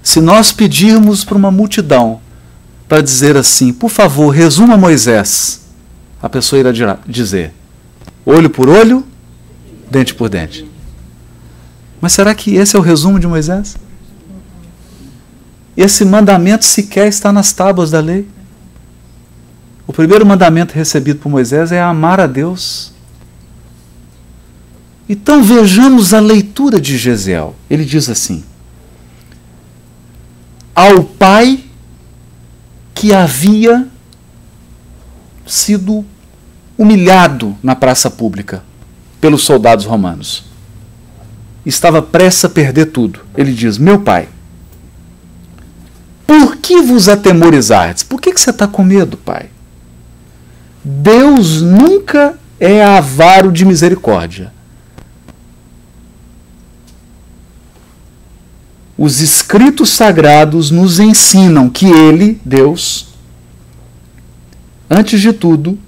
Se 0.00 0.20
nós 0.20 0.52
pedirmos 0.52 1.24
para 1.24 1.36
uma 1.36 1.50
multidão 1.50 2.20
para 2.88 3.02
dizer 3.02 3.36
assim, 3.36 3.72
por 3.72 3.90
favor, 3.90 4.28
resuma 4.28 4.76
Moisés, 4.76 5.62
a 6.22 6.28
pessoa 6.28 6.60
irá 6.60 6.98
dizer 7.04 7.52
olho 8.24 8.48
por 8.48 8.68
olho, 8.68 9.04
dente 9.90 10.14
por 10.14 10.28
dente. 10.28 10.72
Mas 12.00 12.12
será 12.12 12.34
que 12.34 12.54
esse 12.56 12.76
é 12.76 12.78
o 12.78 12.82
resumo 12.82 13.18
de 13.18 13.26
Moisés? 13.26 13.76
Esse 15.76 16.04
mandamento 16.04 16.64
sequer 16.64 17.08
está 17.08 17.32
nas 17.32 17.52
tábuas 17.52 17.90
da 17.90 18.00
lei. 18.00 18.28
O 19.86 19.92
primeiro 19.92 20.24
mandamento 20.24 20.74
recebido 20.74 21.18
por 21.18 21.28
Moisés 21.28 21.72
é 21.72 21.80
amar 21.80 22.20
a 22.20 22.26
Deus 22.26 22.94
então 25.08 25.42
vejamos 25.42 26.14
a 26.14 26.20
leitura 26.20 26.80
de 26.80 26.96
Gesiel. 26.96 27.54
Ele 27.68 27.84
diz 27.84 28.08
assim: 28.08 28.42
Ao 30.74 31.04
pai 31.04 31.62
que 32.94 33.12
havia 33.12 33.86
sido 35.46 36.04
humilhado 36.78 37.56
na 37.62 37.76
praça 37.76 38.10
pública 38.10 38.62
pelos 39.20 39.42
soldados 39.42 39.84
romanos. 39.84 40.44
Estava 41.64 42.02
prestes 42.02 42.44
a 42.44 42.48
perder 42.48 42.86
tudo. 42.86 43.20
Ele 43.36 43.52
diz: 43.52 43.78
Meu 43.78 44.00
pai, 44.00 44.28
por 46.26 46.56
que 46.56 46.82
vos 46.82 47.08
atemorizardes? 47.08 48.02
Por 48.02 48.20
que, 48.20 48.32
que 48.32 48.40
você 48.40 48.50
está 48.50 48.66
com 48.66 48.82
medo, 48.82 49.16
pai? 49.16 49.46
Deus 50.84 51.62
nunca 51.62 52.38
é 52.60 52.84
avaro 52.84 53.50
de 53.50 53.64
misericórdia. 53.64 54.52
os 58.96 59.20
escritos 59.20 59.90
sagrados 59.90 60.70
nos 60.70 60.98
ensinam 61.00 61.68
que 61.68 61.86
Ele, 61.86 62.40
Deus, 62.44 63.08
antes 64.88 65.20
de 65.20 65.32
tudo, 65.32 65.78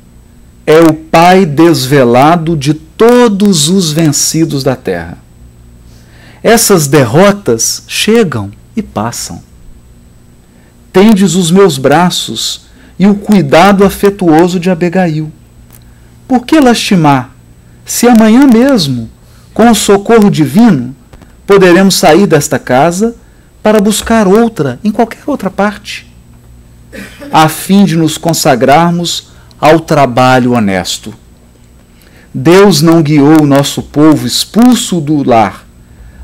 é 0.67 0.81
o 0.81 0.93
Pai 0.93 1.47
desvelado 1.47 2.57
de 2.57 2.75
todos 2.75 3.69
os 3.69 3.93
vencidos 3.93 4.65
da 4.65 4.75
terra. 4.75 5.19
Essas 6.47 6.87
derrotas 6.87 7.83
chegam 7.89 8.53
e 8.77 8.81
passam. 8.81 9.43
Tendes 10.93 11.35
os 11.35 11.51
meus 11.51 11.77
braços 11.77 12.67
e 12.97 13.05
o 13.05 13.17
cuidado 13.17 13.85
afetuoso 13.85 14.61
de 14.61 14.71
Abigail. 14.71 15.33
Por 16.29 16.47
que 16.47 16.61
lastimar, 16.61 17.35
se 17.85 18.07
amanhã 18.07 18.47
mesmo, 18.47 19.11
com 19.53 19.69
o 19.69 19.75
socorro 19.75 20.31
divino, 20.31 20.95
poderemos 21.45 21.97
sair 21.97 22.29
desta 22.29 22.61
casa 22.61 23.17
para 23.61 23.81
buscar 23.81 24.29
outra 24.29 24.79
em 24.85 24.93
qualquer 24.93 25.23
outra 25.27 25.51
parte, 25.51 26.09
a 27.33 27.49
fim 27.49 27.85
de 27.85 27.97
nos 27.97 28.17
consagrarmos 28.17 29.31
ao 29.61 29.81
trabalho 29.81 30.53
honesto. 30.53 31.13
Deus 32.33 32.83
não 32.83 33.03
guiou 33.03 33.43
o 33.43 33.47
nosso 33.47 33.83
povo 33.83 34.29
expulso 34.29 35.01
do 35.01 35.29
lar 35.29 35.65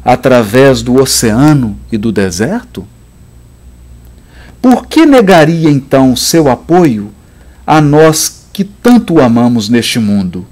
através 0.04 0.82
do 0.82 1.00
oceano 1.00 1.78
e 1.90 1.98
do 1.98 2.10
deserto? 2.10 2.86
Por 4.60 4.86
que 4.86 5.04
negaria 5.04 5.70
então 5.70 6.14
seu 6.14 6.48
apoio 6.48 7.12
a 7.66 7.80
nós 7.80 8.46
que 8.52 8.64
tanto 8.64 9.14
o 9.14 9.20
amamos 9.20 9.68
neste 9.68 9.98
mundo? 9.98 10.46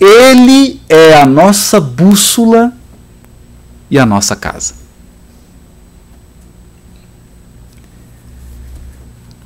Ele 0.00 0.80
é 0.88 1.14
a 1.20 1.26
nossa 1.26 1.80
bússola 1.80 2.72
e 3.88 3.98
a 3.98 4.04
nossa 4.04 4.34
casa. 4.34 4.74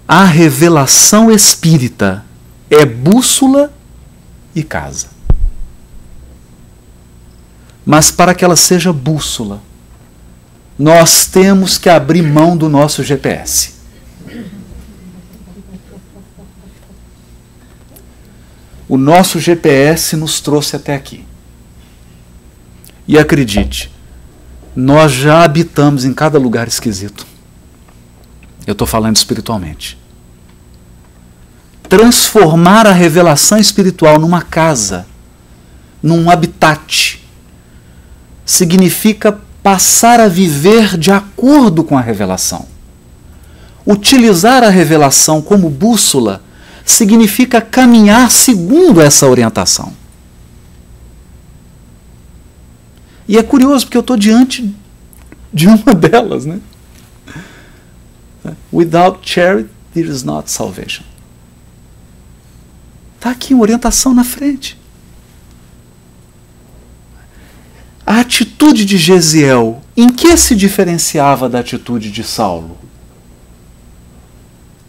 A 0.09 0.25
revelação 0.25 1.31
espírita 1.33 2.25
é 2.71 2.87
bússola 2.87 3.73
e 4.55 4.63
casa. 4.63 5.16
Mas 7.87 8.11
para 8.11 8.35
que 8.35 8.45
ela 8.45 8.57
seja 8.57 8.93
bússola, 8.93 9.63
nós 10.79 11.27
temos 11.27 11.79
que 11.79 11.89
abrir 11.89 12.21
mão 12.21 12.57
do 12.57 12.69
nosso 12.69 13.03
GPS. 13.03 13.77
O 18.89 18.99
nosso 18.99 19.41
GPS 19.41 20.17
nos 20.17 20.41
trouxe 20.41 20.77
até 20.77 20.95
aqui. 20.95 21.25
E 23.09 23.17
acredite, 23.17 23.91
nós 24.75 25.13
já 25.13 25.45
habitamos 25.45 26.05
em 26.05 26.13
cada 26.13 26.39
lugar 26.39 26.69
esquisito. 26.69 27.25
Eu 28.67 28.73
estou 28.73 28.87
falando 28.87 29.15
espiritualmente 29.15 29.97
transformar 31.89 32.87
a 32.87 32.93
revelação 32.93 33.59
espiritual 33.59 34.19
numa 34.19 34.43
casa, 34.43 35.07
num 36.03 36.31
habitat, 36.31 37.23
significa 38.47 39.41
passar 39.61 40.21
a 40.21 40.29
viver 40.29 40.97
de 40.97 41.11
acordo 41.11 41.83
com 41.83 41.99
a 41.99 42.01
revelação. 42.01 42.69
Utilizar 43.85 44.63
a 44.63 44.71
revelação 44.71 45.43
como 45.43 45.69
bússola 45.69 46.41
significa 46.85 47.61
caminhar 47.61 48.31
segundo 48.31 49.01
essa 49.01 49.27
orientação. 49.27 49.93
E 53.27 53.37
é 53.37 53.43
curioso 53.43 53.87
porque 53.87 53.97
eu 53.97 54.03
estou 54.03 54.17
diante 54.17 54.73
de 55.53 55.67
uma 55.67 55.93
delas, 55.99 56.47
né? 56.47 56.61
Without 58.73 59.19
charity, 59.29 59.69
there 59.93 60.09
is 60.09 60.23
not 60.23 60.49
salvation. 60.49 61.05
Está 63.17 63.31
aqui 63.31 63.53
uma 63.53 63.63
orientação 63.63 64.15
na 64.15 64.23
frente. 64.23 64.76
A 68.07 68.21
atitude 68.21 68.85
de 68.85 68.97
Gesiel, 68.97 69.83
em 69.97 70.09
que 70.09 70.37
se 70.37 70.55
diferenciava 70.55 71.49
da 71.49 71.59
atitude 71.59 72.09
de 72.09 72.23
Saulo? 72.23 72.79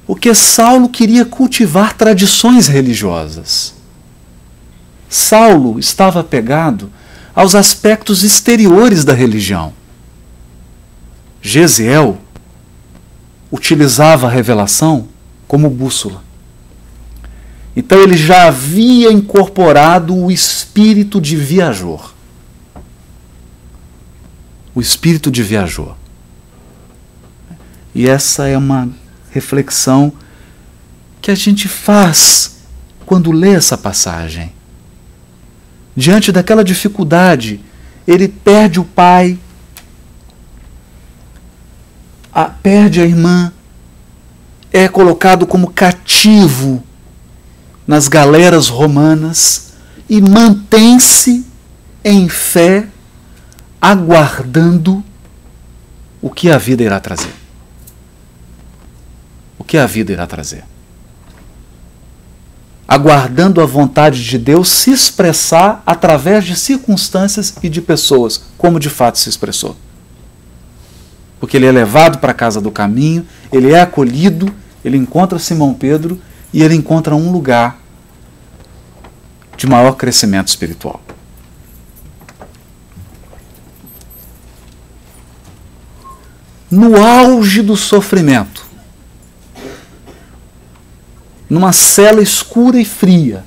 Porque 0.05 0.35
Saulo 0.35 0.87
queria 0.87 1.25
cultivar 1.25 1.93
tradições 1.93 2.67
religiosas. 2.67 3.73
Saulo 5.09 5.79
estava 5.79 6.19
apegado 6.19 6.91
aos 7.33 7.55
aspectos 7.55 8.23
exteriores 8.23 9.03
da 9.03 9.13
religião. 9.13 9.73
Gesiel 11.41 12.19
utilizava 13.51 14.27
a 14.27 14.29
revelação 14.29 15.07
como 15.47 15.71
bússola. 15.71 16.23
Então 17.75 17.99
ele 17.99 18.15
já 18.15 18.47
havia 18.47 19.11
incorporado 19.11 20.15
o 20.15 20.29
espírito 20.31 21.19
de 21.19 21.35
viajor. 21.35 22.16
O 24.77 24.79
espírito 24.79 25.31
de 25.31 25.41
viajor. 25.41 25.95
E 27.95 28.07
essa 28.07 28.47
é 28.47 28.55
uma 28.55 28.87
reflexão 29.31 30.13
que 31.19 31.31
a 31.31 31.35
gente 31.35 31.67
faz 31.67 32.57
quando 33.03 33.31
lê 33.31 33.55
essa 33.55 33.75
passagem. 33.75 34.53
Diante 35.95 36.31
daquela 36.31 36.63
dificuldade, 36.63 37.59
ele 38.07 38.27
perde 38.27 38.79
o 38.79 38.83
pai, 38.83 39.39
a, 42.31 42.45
perde 42.45 43.01
a 43.01 43.03
irmã, 43.03 43.51
é 44.71 44.87
colocado 44.87 45.47
como 45.47 45.71
cativo 45.71 46.83
nas 47.87 48.07
galeras 48.07 48.67
romanas 48.67 49.73
e 50.07 50.21
mantém-se 50.21 51.43
em 52.03 52.29
fé, 52.29 52.87
aguardando 53.81 55.03
o 56.21 56.29
que 56.29 56.49
a 56.49 56.57
vida 56.57 56.83
irá 56.83 56.99
trazer. 56.99 57.33
O 59.57 59.63
que 59.63 59.77
a 59.77 59.85
vida 59.85 60.11
irá 60.11 60.25
trazer. 60.25 60.63
Aguardando 62.87 63.61
a 63.61 63.65
vontade 63.65 64.23
de 64.23 64.37
Deus 64.37 64.69
se 64.69 64.91
expressar 64.91 65.83
através 65.85 66.45
de 66.45 66.55
circunstâncias 66.55 67.53
e 67.61 67.69
de 67.69 67.81
pessoas, 67.81 68.41
como 68.57 68.79
de 68.79 68.89
fato 68.89 69.19
se 69.19 69.29
expressou. 69.29 69.75
Porque 71.39 71.57
ele 71.57 71.65
é 71.65 71.71
levado 71.71 72.17
para 72.19 72.31
a 72.31 72.35
casa 72.35 72.61
do 72.61 72.71
caminho, 72.71 73.27
ele 73.51 73.71
é 73.71 73.81
acolhido, 73.81 74.53
ele 74.83 74.97
encontra 74.97 75.37
Simão 75.37 75.73
Pedro 75.73 76.19
e 76.53 76.63
ele 76.63 76.75
encontra 76.75 77.15
um 77.15 77.31
lugar 77.31 77.79
de 79.57 79.67
maior 79.67 79.93
crescimento 79.93 80.47
espiritual. 80.47 81.01
No 86.69 87.01
auge 87.01 87.61
do 87.61 87.77
sofrimento, 87.77 88.65
numa 91.49 91.71
cela 91.71 92.21
escura 92.21 92.79
e 92.79 92.85
fria, 92.85 93.45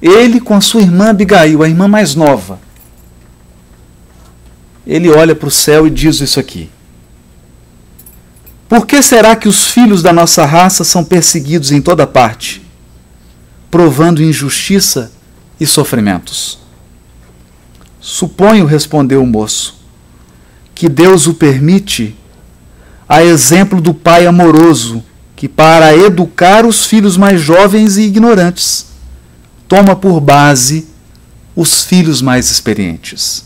ele 0.00 0.40
com 0.40 0.54
a 0.54 0.60
sua 0.60 0.80
irmã 0.80 1.10
Abigail, 1.10 1.62
a 1.62 1.68
irmã 1.68 1.86
mais 1.86 2.14
nova, 2.14 2.58
ele 4.86 5.10
olha 5.10 5.34
para 5.34 5.48
o 5.48 5.50
céu 5.50 5.86
e 5.86 5.90
diz 5.90 6.20
isso 6.20 6.40
aqui: 6.40 6.70
por 8.68 8.86
que 8.86 9.00
será 9.02 9.36
que 9.36 9.48
os 9.48 9.66
filhos 9.66 10.02
da 10.02 10.12
nossa 10.12 10.44
raça 10.44 10.82
são 10.82 11.04
perseguidos 11.04 11.70
em 11.70 11.80
toda 11.80 12.06
parte, 12.06 12.60
provando 13.70 14.22
injustiça 14.22 15.12
e 15.60 15.66
sofrimentos? 15.66 16.58
Suponho, 18.00 18.66
respondeu 18.66 19.22
o 19.22 19.26
moço, 19.26 19.83
que 20.74 20.88
Deus 20.88 21.26
o 21.26 21.34
permite 21.34 22.16
a 23.08 23.22
exemplo 23.22 23.80
do 23.80 23.94
pai 23.94 24.26
amoroso 24.26 25.02
que, 25.36 25.48
para 25.48 25.96
educar 25.96 26.64
os 26.64 26.86
filhos 26.86 27.16
mais 27.16 27.40
jovens 27.40 27.96
e 27.96 28.02
ignorantes, 28.02 28.86
toma 29.68 29.94
por 29.94 30.20
base 30.20 30.86
os 31.54 31.84
filhos 31.84 32.20
mais 32.20 32.50
experientes. 32.50 33.44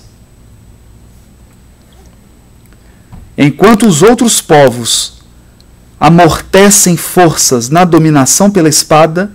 Enquanto 3.36 3.86
os 3.86 4.02
outros 4.02 4.40
povos 4.40 5.18
amortecem 6.00 6.96
forças 6.96 7.68
na 7.68 7.84
dominação 7.84 8.50
pela 8.50 8.68
espada 8.68 9.30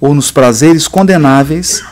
ou 0.00 0.14
nos 0.14 0.30
prazeres 0.30 0.86
condenáveis, 0.88 1.82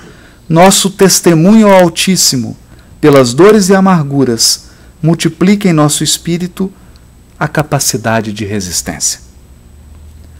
nosso 0.49 0.91
testemunho 0.91 1.69
ao 1.69 1.83
Altíssimo, 1.83 2.57
pelas 3.01 3.33
dores 3.33 3.69
e 3.69 3.75
amarguras, 3.75 4.70
multiplica 5.03 5.69
em 5.69 5.73
nosso 5.73 6.05
espírito 6.05 6.73
a 7.39 7.49
capacidade 7.49 8.33
de 8.33 8.45
resistência. 8.45 9.21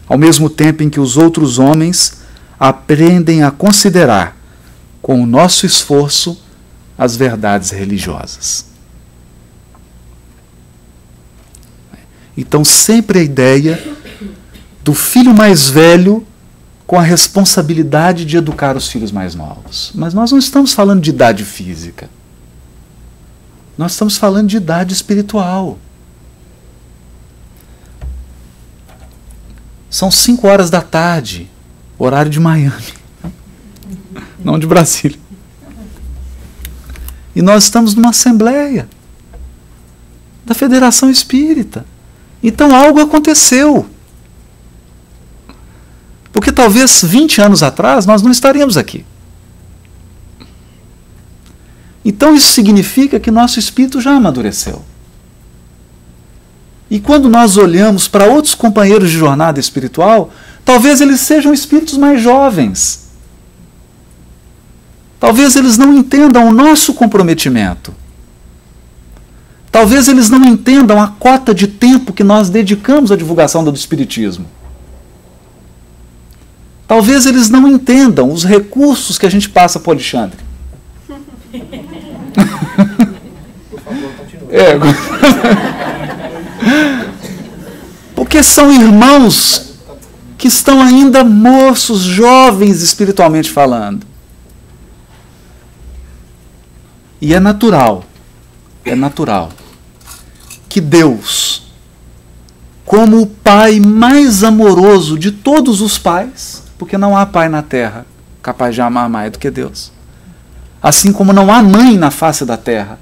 Ao 0.07 0.17
mesmo 0.17 0.49
tempo 0.49 0.83
em 0.83 0.89
que 0.89 0.99
os 0.99 1.17
outros 1.17 1.57
homens 1.57 2.21
aprendem 2.59 3.43
a 3.43 3.49
considerar, 3.49 4.37
com 5.01 5.21
o 5.21 5.25
nosso 5.25 5.65
esforço, 5.65 6.39
as 6.97 7.15
verdades 7.15 7.71
religiosas. 7.71 8.65
Então, 12.37 12.63
sempre 12.63 13.19
a 13.19 13.23
ideia 13.23 13.83
do 14.83 14.93
filho 14.93 15.33
mais 15.33 15.69
velho 15.69 16.25
com 16.85 16.99
a 16.99 17.01
responsabilidade 17.01 18.25
de 18.25 18.37
educar 18.37 18.75
os 18.75 18.89
filhos 18.89 19.11
mais 19.11 19.33
novos. 19.33 19.91
Mas 19.95 20.13
nós 20.13 20.31
não 20.31 20.37
estamos 20.37 20.73
falando 20.73 21.01
de 21.01 21.09
idade 21.09 21.43
física. 21.43 22.09
Nós 23.81 23.93
estamos 23.93 24.15
falando 24.15 24.47
de 24.47 24.57
idade 24.57 24.93
espiritual. 24.93 25.79
São 29.89 30.11
5 30.11 30.47
horas 30.47 30.69
da 30.69 30.83
tarde, 30.83 31.49
horário 31.97 32.29
de 32.29 32.39
Miami, 32.39 32.93
não 34.45 34.59
de 34.59 34.67
Brasília. 34.67 35.17
E 37.35 37.41
nós 37.41 37.63
estamos 37.63 37.95
numa 37.95 38.11
assembleia 38.11 38.87
da 40.45 40.53
Federação 40.53 41.09
Espírita. 41.09 41.83
Então 42.43 42.75
algo 42.75 43.01
aconteceu. 43.01 43.89
Porque 46.31 46.51
talvez 46.51 47.01
20 47.03 47.41
anos 47.41 47.63
atrás 47.63 48.05
nós 48.05 48.21
não 48.21 48.29
estaríamos 48.29 48.77
aqui. 48.77 49.03
Então 52.03 52.35
isso 52.35 52.51
significa 52.51 53.19
que 53.19 53.29
nosso 53.29 53.59
espírito 53.59 54.01
já 54.01 54.11
amadureceu. 54.11 54.83
E 56.89 56.99
quando 56.99 57.29
nós 57.29 57.55
olhamos 57.55 58.07
para 58.07 58.25
outros 58.25 58.53
companheiros 58.53 59.09
de 59.09 59.17
jornada 59.17 59.59
espiritual, 59.59 60.29
talvez 60.65 60.99
eles 60.99 61.21
sejam 61.21 61.53
espíritos 61.53 61.97
mais 61.97 62.21
jovens. 62.21 63.11
Talvez 65.17 65.55
eles 65.55 65.77
não 65.77 65.93
entendam 65.93 66.49
o 66.49 66.51
nosso 66.51 66.93
comprometimento. 66.93 67.93
Talvez 69.71 70.09
eles 70.09 70.29
não 70.29 70.43
entendam 70.43 71.01
a 71.01 71.07
cota 71.07 71.53
de 71.53 71.65
tempo 71.65 72.11
que 72.11 72.25
nós 72.25 72.49
dedicamos 72.49 73.09
à 73.09 73.15
divulgação 73.15 73.63
do 73.63 73.73
Espiritismo. 73.73 74.45
Talvez 76.85 77.25
eles 77.25 77.49
não 77.49 77.69
entendam 77.69 78.29
os 78.29 78.43
recursos 78.43 79.17
que 79.17 79.25
a 79.25 79.29
gente 79.29 79.47
passa 79.47 79.79
para 79.79 79.91
o 79.91 79.93
Alexandre. 79.93 80.39
é. 84.49 84.77
Porque 88.15 88.43
são 88.43 88.71
irmãos 88.71 89.75
que 90.37 90.47
estão 90.47 90.81
ainda 90.81 91.23
moços, 91.23 92.01
jovens 92.01 92.81
espiritualmente 92.81 93.51
falando. 93.51 94.05
E 97.21 97.33
é 97.33 97.39
natural, 97.39 98.03
é 98.83 98.95
natural 98.95 99.51
que 100.67 100.81
Deus, 100.81 101.63
como 102.83 103.21
o 103.21 103.27
Pai 103.27 103.79
mais 103.79 104.43
amoroso 104.43 105.19
de 105.19 105.31
todos 105.31 105.81
os 105.81 105.99
pais, 105.99 106.63
porque 106.77 106.97
não 106.97 107.15
há 107.15 107.25
pai 107.25 107.47
na 107.47 107.61
terra 107.61 108.05
capaz 108.41 108.73
de 108.73 108.81
amar 108.81 109.07
mais 109.07 109.31
do 109.31 109.37
que 109.37 109.51
Deus. 109.51 109.91
Assim 110.81 111.11
como 111.13 111.31
não 111.31 111.51
há 111.51 111.61
mãe 111.61 111.97
na 111.97 112.09
face 112.09 112.45
da 112.45 112.57
terra 112.57 112.99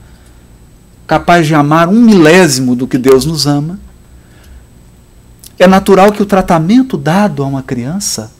capaz 1.08 1.48
de 1.48 1.56
amar 1.56 1.88
um 1.88 2.00
milésimo 2.00 2.76
do 2.76 2.88
que 2.88 2.96
Deus 2.96 3.26
nos 3.26 3.48
ama, 3.48 3.80
é 5.58 5.66
natural 5.66 6.12
que 6.12 6.22
o 6.22 6.26
tratamento 6.26 6.96
dado 6.96 7.44
a 7.44 7.48
uma 7.48 7.64
criança 7.64 8.32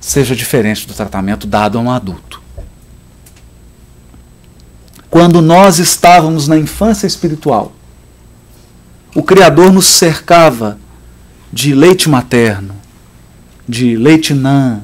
seja 0.00 0.34
diferente 0.34 0.86
do 0.86 0.94
tratamento 0.94 1.46
dado 1.46 1.76
a 1.76 1.80
um 1.80 1.90
adulto. 1.90 2.40
Quando 5.10 5.42
nós 5.42 5.78
estávamos 5.78 6.48
na 6.48 6.56
infância 6.56 7.06
espiritual, 7.06 7.72
o 9.14 9.22
Criador 9.22 9.72
nos 9.72 9.86
cercava 9.86 10.78
de 11.52 11.74
leite 11.74 12.08
materno, 12.08 12.74
de 13.68 13.96
leite 13.96 14.32
nan, 14.32 14.80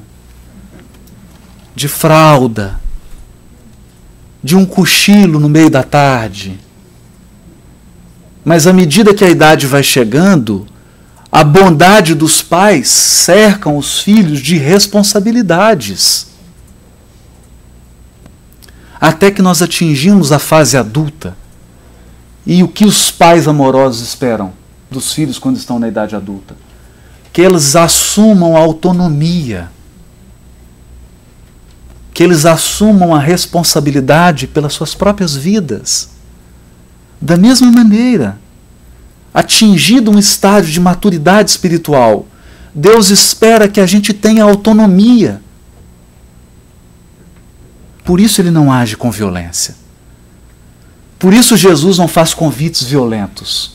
de 1.75 1.88
fralda, 1.88 2.81
de 4.44 4.54
um 4.54 4.64
cochilo 4.66 5.40
no 5.40 5.48
meio 5.48 5.70
da 5.70 5.83
tarde. 5.83 6.61
Mas 8.44 8.66
à 8.66 8.72
medida 8.72 9.14
que 9.14 9.24
a 9.24 9.30
idade 9.30 9.66
vai 9.66 9.83
chegando, 9.83 10.66
a 11.33 11.42
bondade 11.42 12.14
dos 12.14 12.42
pais 12.42 12.88
cercam 12.88 13.76
os 13.76 13.98
filhos 14.00 14.40
de 14.40 14.59
responsabilidades. 14.59 16.28
Até 19.00 19.30
que 19.30 19.42
nós 19.42 19.62
atingimos 19.62 20.30
a 20.30 20.38
fase 20.38 20.76
adulta. 20.76 21.37
E 22.46 22.62
o 22.62 22.68
que 22.68 22.85
os 22.85 23.11
pais 23.11 23.48
amorosos 23.48 24.07
esperam 24.07 24.52
dos 24.90 25.12
filhos 25.12 25.38
quando 25.38 25.57
estão 25.57 25.78
na 25.78 25.88
idade 25.88 26.14
adulta? 26.14 26.54
que 27.35 27.42
eles 27.42 27.74
assumam 27.74 28.57
a 28.57 28.61
autonomia, 28.61 29.68
que 32.14 32.22
eles 32.22 32.46
assumam 32.46 33.14
a 33.14 33.18
responsabilidade 33.18 34.46
pelas 34.46 34.72
suas 34.72 34.94
próprias 34.94 35.37
vidas. 35.37 36.11
Da 37.20 37.37
mesma 37.37 37.70
maneira, 37.70 38.38
atingido 39.35 40.11
um 40.11 40.18
estágio 40.18 40.72
de 40.72 40.81
maturidade 40.81 41.50
espiritual, 41.50 42.27
Deus 42.74 43.11
espera 43.11 43.68
que 43.68 43.81
a 43.81 43.87
gente 43.87 44.14
tenha 44.14 44.44
autonomia. 44.44 45.42
Por 48.05 48.20
isso 48.20 48.40
ele 48.40 48.50
não 48.50 48.72
age 48.72 48.96
com 48.96 49.11
violência. 49.11 49.74
Por 51.18 51.35
isso 51.35 51.57
Jesus 51.57 51.98
não 51.98 52.09
faz 52.09 52.33
convites 52.33 52.85
violentos. 52.85 53.74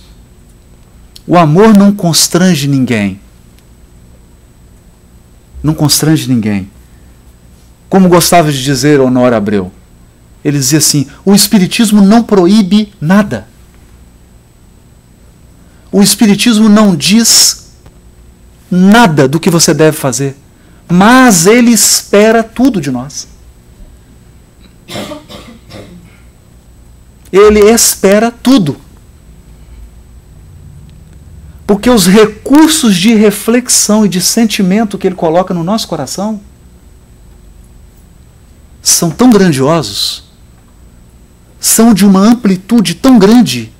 O 1.27 1.37
amor 1.37 1.75
não 1.75 1.91
constrange 1.91 2.67
ninguém 2.67 3.19
não 5.61 5.73
constrange 5.73 6.27
ninguém. 6.29 6.69
Como 7.89 8.07
gostava 8.07 8.51
de 8.51 8.63
dizer 8.63 8.99
Honor 8.99 9.33
Abreu, 9.33 9.71
ele 10.45 10.57
dizia 10.57 10.77
assim: 10.77 11.07
o 11.25 11.33
Espiritismo 11.33 12.01
não 12.01 12.23
proíbe 12.23 12.93
nada. 13.01 13.47
O 15.91 16.01
Espiritismo 16.03 16.69
não 16.69 16.95
diz 16.95 17.71
nada 18.69 19.27
do 19.27 19.39
que 19.39 19.49
você 19.49 19.73
deve 19.73 19.97
fazer, 19.97 20.37
mas 20.87 21.47
ele 21.47 21.71
espera 21.71 22.43
tudo 22.43 22.79
de 22.79 22.91
nós. 22.91 23.27
Ele 27.31 27.59
espera 27.59 28.31
tudo. 28.31 28.79
Porque 31.65 31.89
os 31.89 32.07
recursos 32.07 32.95
de 32.95 33.13
reflexão 33.13 34.03
e 34.05 34.09
de 34.09 34.19
sentimento 34.21 34.97
que 34.97 35.07
ele 35.07 35.15
coloca 35.15 35.53
no 35.53 35.63
nosso 35.63 35.87
coração 35.87 36.41
são 38.81 39.09
tão 39.09 39.29
grandiosos, 39.29 40.23
são 41.59 41.93
de 41.93 42.05
uma 42.05 42.21
amplitude 42.21 42.95
tão 42.95 43.19
grande, 43.19 43.73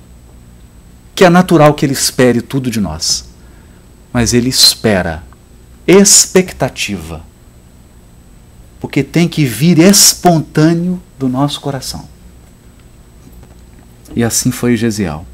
que 1.14 1.24
é 1.24 1.30
natural 1.30 1.74
que 1.74 1.84
ele 1.84 1.92
espere 1.92 2.40
tudo 2.40 2.70
de 2.70 2.80
nós. 2.80 3.28
Mas 4.12 4.34
ele 4.34 4.48
espera 4.48 5.22
expectativa. 5.86 7.22
Porque 8.80 9.02
tem 9.02 9.28
que 9.28 9.44
vir 9.44 9.78
espontâneo 9.78 11.00
do 11.18 11.28
nosso 11.28 11.60
coração. 11.60 12.08
E 14.14 14.24
assim 14.24 14.50
foi 14.50 14.76
Gesiel. 14.76 15.26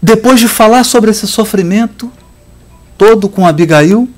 Depois 0.00 0.40
de 0.40 0.48
falar 0.48 0.82
sobre 0.82 1.10
esse 1.10 1.28
sofrimento 1.28 2.10
todo 3.02 3.28
com 3.28 3.44
Abigail, 3.44 4.08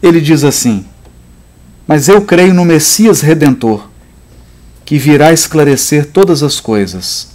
ele 0.00 0.20
diz 0.20 0.44
assim: 0.44 0.86
Mas 1.84 2.06
eu 2.06 2.22
creio 2.22 2.54
no 2.54 2.64
Messias 2.64 3.20
redentor, 3.20 3.88
que 4.84 4.98
virá 4.98 5.32
esclarecer 5.32 6.06
todas 6.06 6.44
as 6.44 6.60
coisas. 6.60 7.30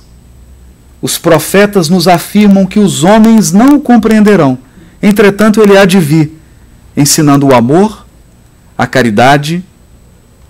Os 1.01 1.17
profetas 1.17 1.89
nos 1.89 2.07
afirmam 2.07 2.65
que 2.65 2.79
os 2.79 3.03
homens 3.03 3.51
não 3.51 3.75
o 3.75 3.81
compreenderão, 3.81 4.57
entretanto, 5.03 5.61
ele 5.61 5.77
há 5.77 5.83
de 5.83 5.99
vir, 5.99 6.39
ensinando 6.95 7.47
o 7.47 7.53
amor, 7.53 8.07
a 8.77 8.87
caridade, 8.87 9.61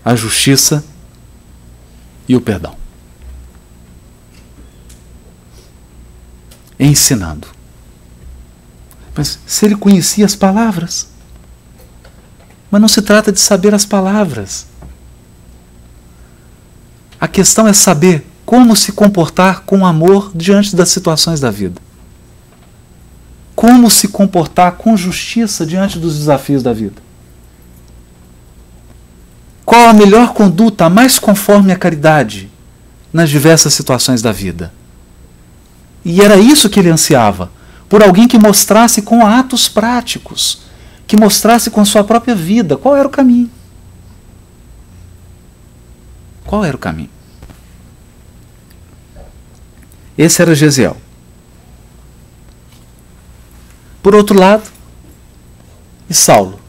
a 0.03 0.15
justiça 0.15 0.85
e 2.29 2.35
o 2.35 2.41
perdão. 2.41 2.75
ensinando. 6.77 7.54
Mas 9.15 9.39
se 9.45 9.65
ele 9.65 9.75
conhecia 9.75 10.25
as 10.25 10.35
palavras. 10.35 11.07
Mas 12.69 12.81
não 12.81 12.87
se 12.87 13.01
trata 13.01 13.31
de 13.31 13.39
saber 13.39 13.73
as 13.73 13.85
palavras. 13.85 14.67
A 17.19 17.27
questão 17.27 17.67
é 17.67 17.73
saber 17.73 18.27
como 18.45 18.75
se 18.75 18.91
comportar 18.91 19.61
com 19.61 19.85
amor 19.85 20.31
diante 20.35 20.75
das 20.75 20.89
situações 20.89 21.39
da 21.39 21.49
vida. 21.49 21.81
Como 23.55 23.89
se 23.89 24.09
comportar 24.09 24.73
com 24.73 24.97
justiça 24.97 25.65
diante 25.65 25.97
dos 25.97 26.17
desafios 26.17 26.61
da 26.61 26.73
vida. 26.73 27.01
Qual 29.63 29.89
a 29.89 29.93
melhor 29.93 30.33
conduta, 30.33 30.85
a 30.85 30.89
mais 30.89 31.17
conforme 31.17 31.71
à 31.71 31.77
caridade 31.77 32.51
nas 33.11 33.29
diversas 33.29 33.73
situações 33.73 34.21
da 34.21 34.33
vida. 34.33 34.73
E 36.03 36.21
era 36.21 36.35
isso 36.35 36.69
que 36.69 36.79
ele 36.81 36.89
ansiava. 36.89 37.49
Por 37.87 38.03
alguém 38.03 38.27
que 38.27 38.37
mostrasse 38.37 39.01
com 39.01 39.25
atos 39.25 39.67
práticos, 39.67 40.61
que 41.07 41.17
mostrasse 41.17 41.69
com 41.69 41.85
sua 41.85 42.03
própria 42.03 42.35
vida 42.35 42.77
qual 42.77 42.95
era 42.95 43.07
o 43.07 43.11
caminho. 43.11 43.49
Qual 46.45 46.63
era 46.63 46.75
o 46.75 46.79
caminho? 46.79 47.09
Esse 50.17 50.41
era 50.41 50.55
Gesiel. 50.55 50.97
Por 54.01 54.13
outro 54.13 54.39
lado, 54.39 54.69
e 56.09 56.13
Saulo. 56.13 56.59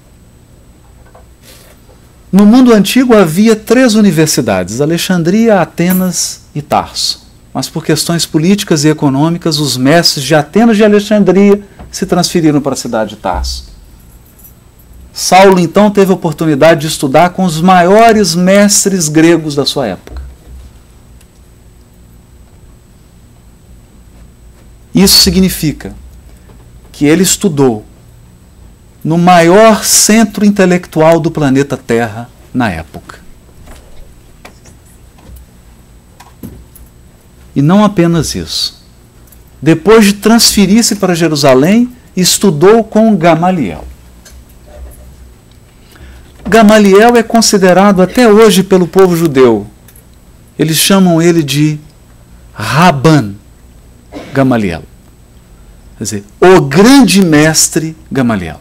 No 2.33 2.44
mundo 2.44 2.72
antigo 2.72 3.14
havia 3.14 3.55
três 3.55 3.94
universidades: 3.94 4.81
Alexandria, 4.81 5.61
Atenas 5.61 6.42
e 6.55 6.62
Tarso. 6.62 7.25
Mas 7.57 7.71
por 7.71 7.83
questões 7.83 8.27
políticas 8.27 8.85
e 8.85 8.88
econômicas, 8.88 9.59
os 9.59 9.79
mestres 9.79 10.23
de 10.23 10.35
Atenas 10.35 10.77
de 10.77 10.85
Alexandria 10.85 11.59
se 11.90 12.05
transferiram 12.05 12.61
para 12.61 12.75
a 12.75 12.77
cidade 12.77 13.14
de 13.14 13.16
Tarso. 13.16 13.73
Saulo 15.11 15.59
então 15.59 15.90
teve 15.90 16.12
a 16.12 16.14
oportunidade 16.14 16.83
de 16.83 16.87
estudar 16.88 17.31
com 17.31 17.47
os 17.47 17.62
maiores 17.62 18.35
mestres 18.35 19.09
gregos 19.09 19.55
da 19.55 19.64
sua 19.64 19.87
época. 19.87 20.21
Isso 24.95 25.23
significa 25.23 25.95
que 26.92 27.07
ele 27.07 27.23
estudou 27.23 27.87
no 29.03 29.16
maior 29.16 29.83
centro 29.83 30.45
intelectual 30.45 31.19
do 31.19 31.31
planeta 31.31 31.75
Terra 31.75 32.29
na 32.53 32.71
época. 32.71 33.25
E 37.57 37.62
não 37.62 37.83
apenas 37.83 38.35
isso. 38.35 38.85
Depois 39.62 40.05
de 40.05 40.12
transferir-se 40.12 40.97
para 40.97 41.14
Jerusalém, 41.14 41.90
estudou 42.14 42.85
com 42.85 43.16
Gamaliel. 43.16 43.85
Gamaliel 46.47 47.16
é 47.16 47.23
considerado 47.23 48.03
até 48.03 48.29
hoje 48.29 48.62
pelo 48.62 48.87
povo 48.87 49.16
judeu. 49.16 49.66
Eles 50.59 50.77
chamam 50.77 51.21
ele 51.21 51.42
de 51.42 51.81
Raban 52.53 53.35
Gamaliel. 54.35 54.85
Quer 55.97 56.05
dizer, 56.05 56.25
o 56.38 56.61
grande 56.61 57.25
mestre 57.25 57.97
Gamaliel. 58.12 58.61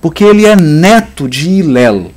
Porque 0.00 0.24
ele 0.24 0.44
é 0.44 0.56
neto 0.56 1.28
de 1.28 1.48
Hilelo, 1.48 2.10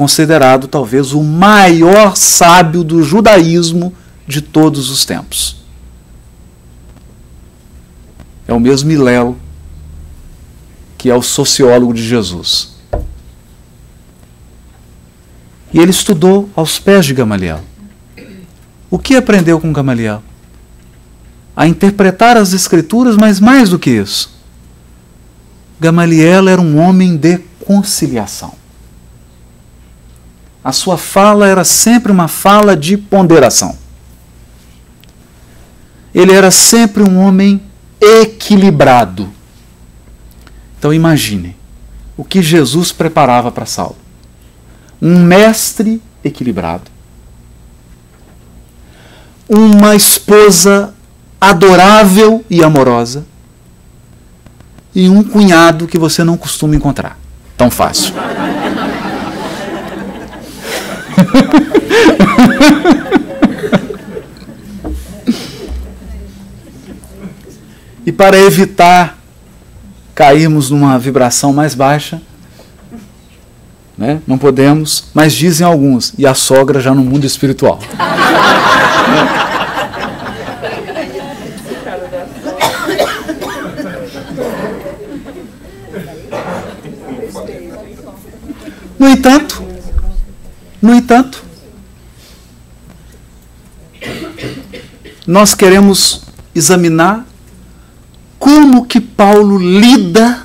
considerado 0.00 0.66
talvez 0.66 1.12
o 1.12 1.22
maior 1.22 2.16
sábio 2.16 2.82
do 2.82 3.02
judaísmo 3.02 3.92
de 4.26 4.40
todos 4.40 4.88
os 4.88 5.04
tempos. 5.04 5.56
É 8.48 8.54
o 8.54 8.58
mesmo 8.58 8.90
Hilelo 8.90 9.38
que 10.96 11.10
é 11.10 11.14
o 11.14 11.20
sociólogo 11.20 11.92
de 11.92 12.02
Jesus. 12.02 12.76
E 15.70 15.78
ele 15.78 15.90
estudou 15.90 16.48
aos 16.56 16.78
pés 16.78 17.04
de 17.04 17.12
Gamaliel. 17.12 17.60
O 18.88 18.98
que 18.98 19.16
aprendeu 19.16 19.60
com 19.60 19.70
Gamaliel? 19.70 20.22
A 21.54 21.66
interpretar 21.66 22.38
as 22.38 22.54
Escrituras, 22.54 23.18
mas 23.18 23.38
mais 23.38 23.68
do 23.68 23.78
que 23.78 23.90
isso. 23.90 24.30
Gamaliel 25.78 26.48
era 26.48 26.60
um 26.60 26.78
homem 26.78 27.18
de 27.18 27.36
conciliação. 27.66 28.59
A 30.62 30.72
sua 30.72 30.98
fala 30.98 31.46
era 31.46 31.64
sempre 31.64 32.12
uma 32.12 32.28
fala 32.28 32.76
de 32.76 32.96
ponderação. 32.96 33.76
Ele 36.14 36.32
era 36.32 36.50
sempre 36.50 37.02
um 37.02 37.18
homem 37.18 37.62
equilibrado 38.00 39.40
então 40.80 40.94
imagine 40.94 41.54
o 42.16 42.24
que 42.24 42.40
Jesus 42.40 42.90
preparava 42.90 43.52
para 43.52 43.66
Saulo. 43.66 43.98
Um 45.00 45.22
mestre 45.22 46.02
equilibrado. 46.24 46.84
Uma 49.46 49.94
esposa 49.94 50.94
adorável 51.38 52.42
e 52.48 52.64
amorosa. 52.64 53.26
E 54.94 55.06
um 55.06 55.22
cunhado 55.22 55.86
que 55.86 55.98
você 55.98 56.24
não 56.24 56.38
costuma 56.38 56.74
encontrar. 56.74 57.18
Tão 57.58 57.70
fácil. 57.70 58.14
e 68.06 68.12
para 68.12 68.38
evitar 68.38 69.18
cairmos 70.14 70.70
numa 70.70 70.98
vibração 70.98 71.52
mais 71.52 71.74
baixa. 71.74 72.22
Né? 73.96 74.20
Não 74.26 74.38
podemos, 74.38 75.04
mas 75.12 75.34
dizem 75.34 75.66
alguns, 75.66 76.14
e 76.16 76.26
a 76.26 76.34
sogra 76.34 76.80
já 76.80 76.94
no 76.94 77.02
mundo 77.02 77.26
espiritual. 77.26 77.78
No 88.98 89.08
entanto, 89.08 89.62
no 90.82 90.94
entanto, 90.94 91.49
nós 95.30 95.54
queremos 95.54 96.22
examinar 96.52 97.24
como 98.36 98.84
que 98.84 99.00
Paulo 99.00 99.58
lida 99.58 100.44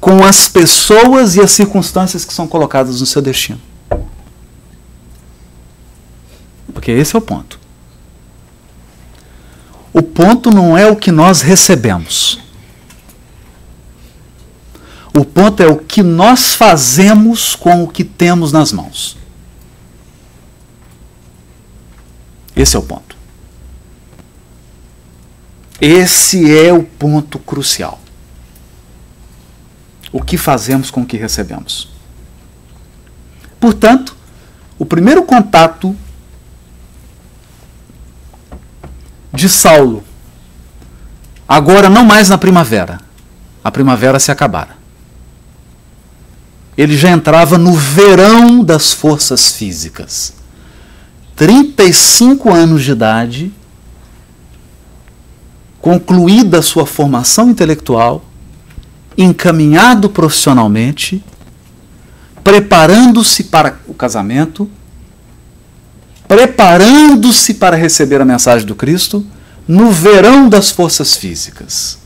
com 0.00 0.24
as 0.24 0.48
pessoas 0.48 1.36
e 1.36 1.40
as 1.42 1.50
circunstâncias 1.50 2.24
que 2.24 2.32
são 2.32 2.48
colocadas 2.48 3.00
no 3.00 3.06
seu 3.06 3.20
destino. 3.20 3.60
Porque 6.72 6.90
esse 6.92 7.14
é 7.14 7.18
o 7.18 7.20
ponto. 7.20 7.60
O 9.92 10.00
ponto 10.00 10.50
não 10.50 10.78
é 10.78 10.90
o 10.90 10.96
que 10.96 11.12
nós 11.12 11.42
recebemos. 11.42 12.40
O 15.12 15.26
ponto 15.26 15.62
é 15.62 15.66
o 15.66 15.76
que 15.76 16.02
nós 16.02 16.54
fazemos 16.54 17.54
com 17.54 17.84
o 17.84 17.88
que 17.88 18.02
temos 18.02 18.50
nas 18.50 18.72
mãos. 18.72 19.18
Esse 22.56 22.76
é 22.76 22.78
o 22.78 22.82
ponto. 22.82 23.15
Esse 25.80 26.56
é 26.56 26.72
o 26.72 26.82
ponto 26.82 27.38
crucial. 27.38 28.00
O 30.10 30.22
que 30.22 30.38
fazemos 30.38 30.90
com 30.90 31.02
o 31.02 31.06
que 31.06 31.16
recebemos? 31.16 31.90
Portanto, 33.60 34.16
o 34.78 34.86
primeiro 34.86 35.22
contato 35.24 35.94
de 39.32 39.48
Saulo, 39.48 40.02
agora 41.46 41.90
não 41.90 42.04
mais 42.04 42.30
na 42.30 42.38
primavera, 42.38 43.00
a 43.62 43.70
primavera 43.70 44.18
se 44.18 44.30
acabara. 44.30 44.76
Ele 46.76 46.96
já 46.96 47.10
entrava 47.10 47.58
no 47.58 47.74
verão 47.74 48.62
das 48.62 48.92
forças 48.92 49.52
físicas. 49.52 50.34
35 51.34 52.52
anos 52.52 52.84
de 52.84 52.92
idade 52.92 53.52
concluída 55.86 56.58
a 56.58 56.62
sua 56.62 56.84
formação 56.84 57.48
intelectual, 57.48 58.24
encaminhado 59.16 60.10
profissionalmente, 60.10 61.24
preparando-se 62.42 63.44
para 63.44 63.78
o 63.86 63.94
casamento, 63.94 64.68
preparando-se 66.26 67.54
para 67.54 67.76
receber 67.76 68.20
a 68.20 68.24
mensagem 68.24 68.66
do 68.66 68.74
Cristo 68.74 69.24
no 69.68 69.92
verão 69.92 70.48
das 70.48 70.72
forças 70.72 71.14
físicas. 71.14 71.98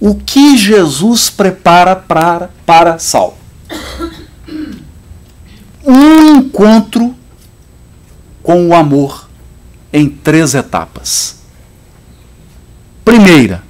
O 0.00 0.14
que 0.14 0.56
Jesus 0.56 1.28
prepara 1.28 1.94
para, 1.94 2.48
para 2.64 2.98
Saulo? 2.98 3.36
Um 5.84 6.36
encontro 6.36 7.14
com 8.42 8.68
o 8.68 8.74
amor 8.74 9.28
em 9.92 10.08
três 10.08 10.54
etapas. 10.54 11.41
Primeira, 13.04 13.62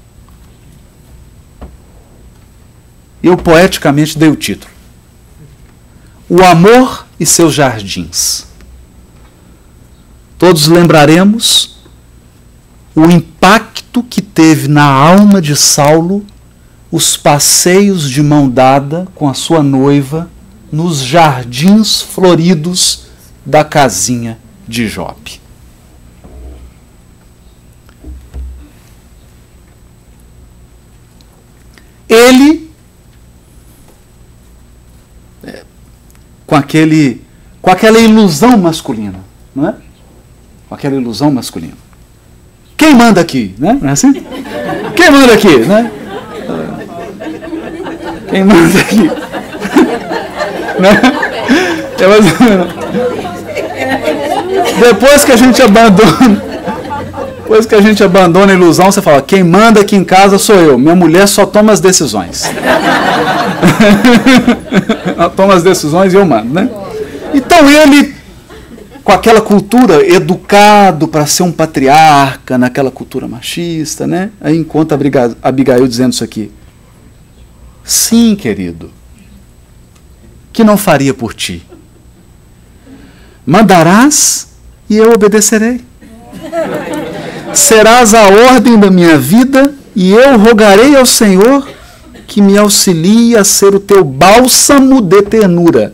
eu 3.22 3.36
poeticamente 3.36 4.18
dei 4.18 4.28
o 4.28 4.36
título: 4.36 4.72
O 6.28 6.42
Amor 6.42 7.06
e 7.18 7.24
seus 7.24 7.54
Jardins. 7.54 8.46
Todos 10.38 10.66
lembraremos 10.66 11.76
o 12.94 13.04
impacto 13.04 14.02
que 14.02 14.20
teve 14.20 14.68
na 14.68 14.84
alma 14.84 15.40
de 15.40 15.56
Saulo 15.56 16.26
os 16.90 17.16
passeios 17.16 18.10
de 18.10 18.22
mão 18.22 18.50
dada 18.50 19.08
com 19.14 19.28
a 19.28 19.34
sua 19.34 19.62
noiva 19.62 20.28
nos 20.70 20.98
jardins 20.98 22.02
floridos 22.02 23.06
da 23.46 23.64
casinha 23.64 24.38
de 24.66 24.88
Jope. 24.88 25.41
Ele 32.12 32.70
é, 35.44 35.62
com 36.46 36.54
aquele 36.54 37.22
com 37.60 37.70
aquela 37.70 37.98
ilusão 37.98 38.56
masculina, 38.58 39.20
não 39.54 39.68
é? 39.68 39.74
Com 40.68 40.74
aquela 40.74 40.96
ilusão 40.96 41.30
masculina. 41.30 41.74
Quem 42.76 42.94
manda 42.94 43.20
aqui, 43.20 43.54
né? 43.58 43.78
Não 43.80 43.88
é 43.88 43.92
assim? 43.92 44.12
Quem 44.96 45.10
manda 45.10 45.32
aqui, 45.34 45.58
né? 45.58 45.92
Quem 48.28 48.44
manda 48.44 48.80
aqui? 48.80 48.96
né? 50.80 51.22
É 52.02 52.06
mais. 52.08 52.24
Depois 54.80 55.24
que 55.24 55.30
a 55.30 55.36
gente 55.36 55.62
abandona, 55.62 56.42
depois 57.42 57.66
que 57.66 57.74
a 57.74 57.80
gente 57.80 58.02
abandona 58.02 58.52
a 58.52 58.54
ilusão, 58.54 58.90
você 58.90 59.02
fala: 59.02 59.20
quem 59.20 59.42
manda 59.42 59.80
aqui 59.80 59.96
em 59.96 60.04
casa 60.04 60.38
sou 60.38 60.56
eu. 60.56 60.78
Minha 60.78 60.94
mulher 60.94 61.26
só 61.26 61.44
toma 61.44 61.72
as 61.72 61.80
decisões. 61.80 62.44
Ela 65.04 65.28
toma 65.28 65.54
as 65.54 65.62
decisões 65.62 66.14
e 66.14 66.16
eu 66.16 66.24
mando, 66.24 66.54
né? 66.54 66.70
Então 67.34 67.68
ele, 67.68 68.14
com 69.04 69.12
aquela 69.12 69.40
cultura, 69.40 70.06
educado 70.06 71.08
para 71.08 71.26
ser 71.26 71.42
um 71.42 71.52
patriarca, 71.52 72.56
naquela 72.56 72.90
cultura 72.90 73.26
machista, 73.28 74.06
né? 74.06 74.30
Aí 74.40 74.56
encontra 74.56 74.98
Abigail 75.42 75.86
dizendo 75.86 76.12
isso 76.12 76.24
aqui. 76.24 76.50
Sim, 77.84 78.36
querido, 78.36 78.90
que 80.52 80.62
não 80.62 80.76
faria 80.76 81.12
por 81.12 81.34
ti? 81.34 81.66
Mandarás 83.44 84.48
e 84.88 84.96
eu 84.96 85.12
obedecerei. 85.12 85.80
Serás 87.54 88.14
a 88.14 88.24
ordem 88.52 88.78
da 88.78 88.90
minha 88.90 89.18
vida 89.18 89.74
e 89.94 90.10
eu 90.10 90.38
rogarei 90.38 90.96
ao 90.96 91.04
Senhor 91.04 91.68
que 92.26 92.40
me 92.40 92.56
auxilie 92.56 93.36
a 93.36 93.44
ser 93.44 93.74
o 93.74 93.80
teu 93.80 94.02
bálsamo 94.02 95.00
de 95.02 95.22
ternura. 95.22 95.92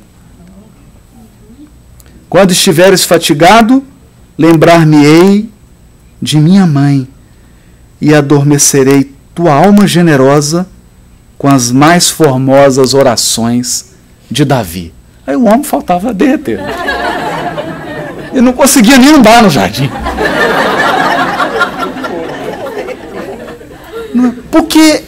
Quando 2.28 2.52
estiveres 2.52 3.04
fatigado, 3.04 3.82
lembrar-me-ei 4.36 5.50
de 6.22 6.38
minha 6.38 6.66
mãe 6.66 7.08
e 8.00 8.14
adormecerei 8.14 9.12
tua 9.34 9.52
alma 9.52 9.86
generosa 9.86 10.68
com 11.36 11.48
as 11.48 11.72
mais 11.72 12.08
formosas 12.08 12.94
orações 12.94 13.94
de 14.30 14.44
Davi. 14.44 14.92
Aí 15.26 15.36
o 15.36 15.44
homem 15.44 15.64
faltava 15.64 16.12
derreter. 16.12 16.60
Ele 18.32 18.42
não 18.42 18.52
conseguia 18.52 18.98
nem 18.98 19.14
andar 19.14 19.42
no 19.42 19.50
jardim. 19.50 19.90
Porque 24.78 25.04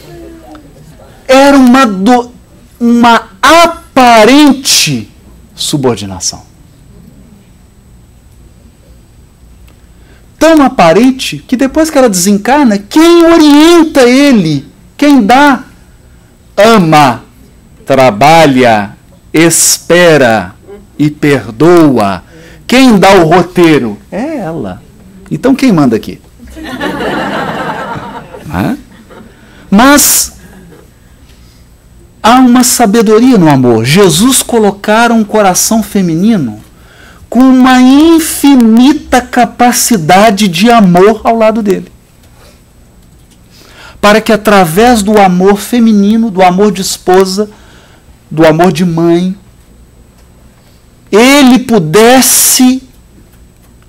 era 1.29 1.55
uma, 1.55 1.85
do, 1.85 2.29
uma 2.77 3.29
aparente 3.41 5.09
subordinação. 5.55 6.43
Tão 10.37 10.61
aparente 10.61 11.37
que 11.47 11.55
depois 11.55 11.89
que 11.89 11.97
ela 11.97 12.09
desencarna, 12.09 12.77
quem 12.77 13.23
orienta 13.23 14.01
ele, 14.01 14.65
quem 14.97 15.25
dá, 15.25 15.63
ama, 16.57 17.23
trabalha, 17.85 18.97
espera 19.31 20.53
e 20.99 21.09
perdoa. 21.09 22.25
Quem 22.67 22.99
dá 22.99 23.15
o 23.15 23.25
roteiro? 23.25 23.97
É 24.11 24.39
ela. 24.39 24.81
Então 25.29 25.55
quem 25.55 25.71
manda 25.71 25.95
aqui? 25.95 26.19
Mas 29.71 30.33
há 32.21 32.35
uma 32.39 32.61
sabedoria 32.61 33.37
no 33.37 33.49
amor. 33.49 33.85
Jesus 33.85 34.43
colocara 34.43 35.13
um 35.13 35.23
coração 35.23 35.81
feminino 35.81 36.61
com 37.29 37.39
uma 37.39 37.81
infinita 37.81 39.21
capacidade 39.21 40.49
de 40.49 40.69
amor 40.69 41.21
ao 41.23 41.37
lado 41.37 41.63
dele. 41.63 41.89
Para 44.01 44.19
que 44.19 44.33
através 44.33 45.01
do 45.01 45.17
amor 45.17 45.57
feminino, 45.57 46.29
do 46.29 46.41
amor 46.41 46.73
de 46.73 46.81
esposa, 46.81 47.49
do 48.29 48.45
amor 48.45 48.73
de 48.73 48.83
mãe, 48.83 49.37
ele 51.09 51.59
pudesse 51.59 52.83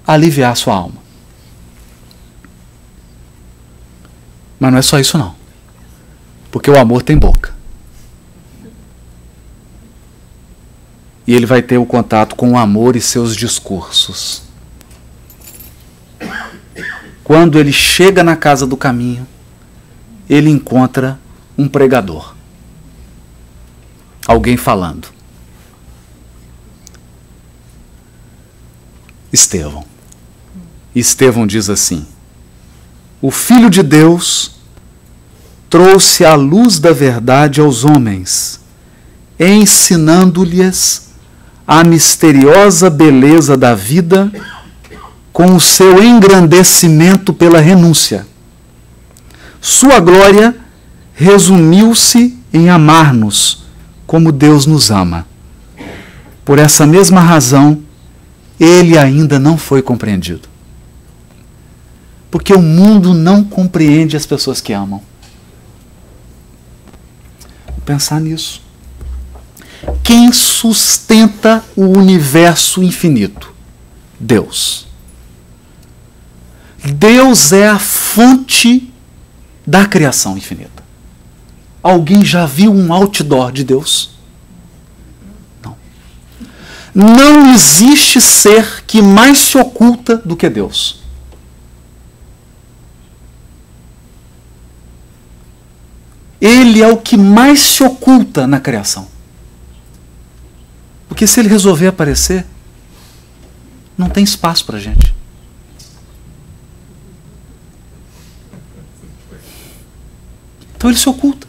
aliviar 0.07 0.57
sua 0.57 0.74
alma. 0.74 1.03
Mas 4.61 4.70
não 4.70 4.78
é 4.78 4.83
só 4.83 5.01
isso 5.01 5.18
não. 5.18 5.41
Porque 6.53 6.70
o 6.70 6.78
amor 6.78 7.03
tem 7.03 7.16
boca. 7.16 7.55
E 11.26 11.34
ele 11.34 11.46
vai 11.46 11.62
ter 11.62 11.78
o 11.78 11.86
contato 11.86 12.36
com 12.36 12.53
o 12.53 12.59
amor 12.59 12.94
e 12.94 13.00
seus 13.00 13.34
discursos. 13.34 14.42
Quando 17.24 17.59
ele 17.59 17.72
chega 17.72 18.22
na 18.22 18.36
casa 18.36 18.66
do 18.66 18.76
caminho, 18.76 19.26
ele 20.28 20.50
encontra 20.50 21.18
um 21.57 21.66
pregador. 21.66 22.34
Alguém 24.26 24.59
falando. 24.59 25.09
Estevão. 29.32 29.86
Estevão 30.94 31.46
diz 31.46 31.70
assim: 31.70 32.07
O 33.22 33.30
Filho 33.30 33.70
de 33.70 33.82
Deus 33.82 34.51
trouxe 35.73 36.23
a 36.23 36.35
luz 36.35 36.79
da 36.79 36.93
verdade 36.93 37.59
aos 37.59 37.83
homens, 37.83 38.61
ensinando-lhes 39.41 41.09
a 41.66 41.83
misteriosa 41.83 42.91
beleza 42.91 43.57
da 43.57 43.75
vida 43.75 44.31
com 45.33 45.57
o 45.57 45.59
seu 45.59 46.05
engrandecimento 46.05 47.33
pela 47.33 47.59
renúncia. 47.59 48.27
Sua 49.62 49.99
glória 49.99 50.55
resumiu-se 51.14 52.39
em 52.53 52.68
amar-nos 52.68 53.64
como 54.07 54.31
Deus 54.31 54.66
nos 54.66 54.91
ama. 54.91 55.27
Por 56.45 56.59
essa 56.59 56.87
mesma 56.87 57.23
razão, 57.23 57.81
ele 58.61 58.99
ainda 58.99 59.39
não 59.39 59.57
foi 59.57 59.81
compreendido. 59.81 60.51
Porque 62.31 62.53
o 62.53 62.61
mundo 62.61 63.14
não 63.14 63.43
compreende 63.43 64.18
as 64.18 64.27
pessoas 64.27 64.61
que 64.61 64.75
amam. 64.75 65.01
Pensar 67.85 68.20
nisso. 68.20 68.62
Quem 70.03 70.33
sustenta 70.33 71.64
o 71.76 71.87
universo 71.87 72.83
infinito? 72.83 73.53
Deus. 74.18 74.87
Deus 76.85 77.53
é 77.53 77.68
a 77.68 77.78
fonte 77.78 78.93
da 79.66 79.87
criação 79.87 80.37
infinita. 80.37 80.83
Alguém 81.83 82.24
já 82.24 82.47
viu 82.47 82.72
um 82.72 82.93
outdoor 82.93 83.51
de 83.51 83.64
Deus? 83.64 84.11
Não. 85.64 85.76
Não 86.95 87.53
existe 87.53 88.20
ser 88.20 88.85
que 88.87 89.03
mais 89.03 89.39
se 89.39 89.59
oculta 89.59 90.16
do 90.16 90.37
que 90.37 90.49
Deus. 90.49 91.01
Ele 96.43 96.82
é 96.82 96.88
o 96.88 96.97
que 96.97 97.16
mais 97.16 97.61
se 97.61 97.84
oculta 97.84 98.49
na 98.49 98.59
criação. 98.59 99.07
Porque 101.07 101.24
se 101.24 101.38
ele 101.38 101.49
resolver 101.49 101.86
aparecer, 101.86 102.45
não 103.97 104.09
tem 104.09 104.24
espaço 104.24 104.66
para 104.66 104.76
a 104.76 104.80
gente. 104.80 105.14
Então 110.74 110.90
ele 110.90 110.99
se 110.99 111.09
oculta. 111.09 111.47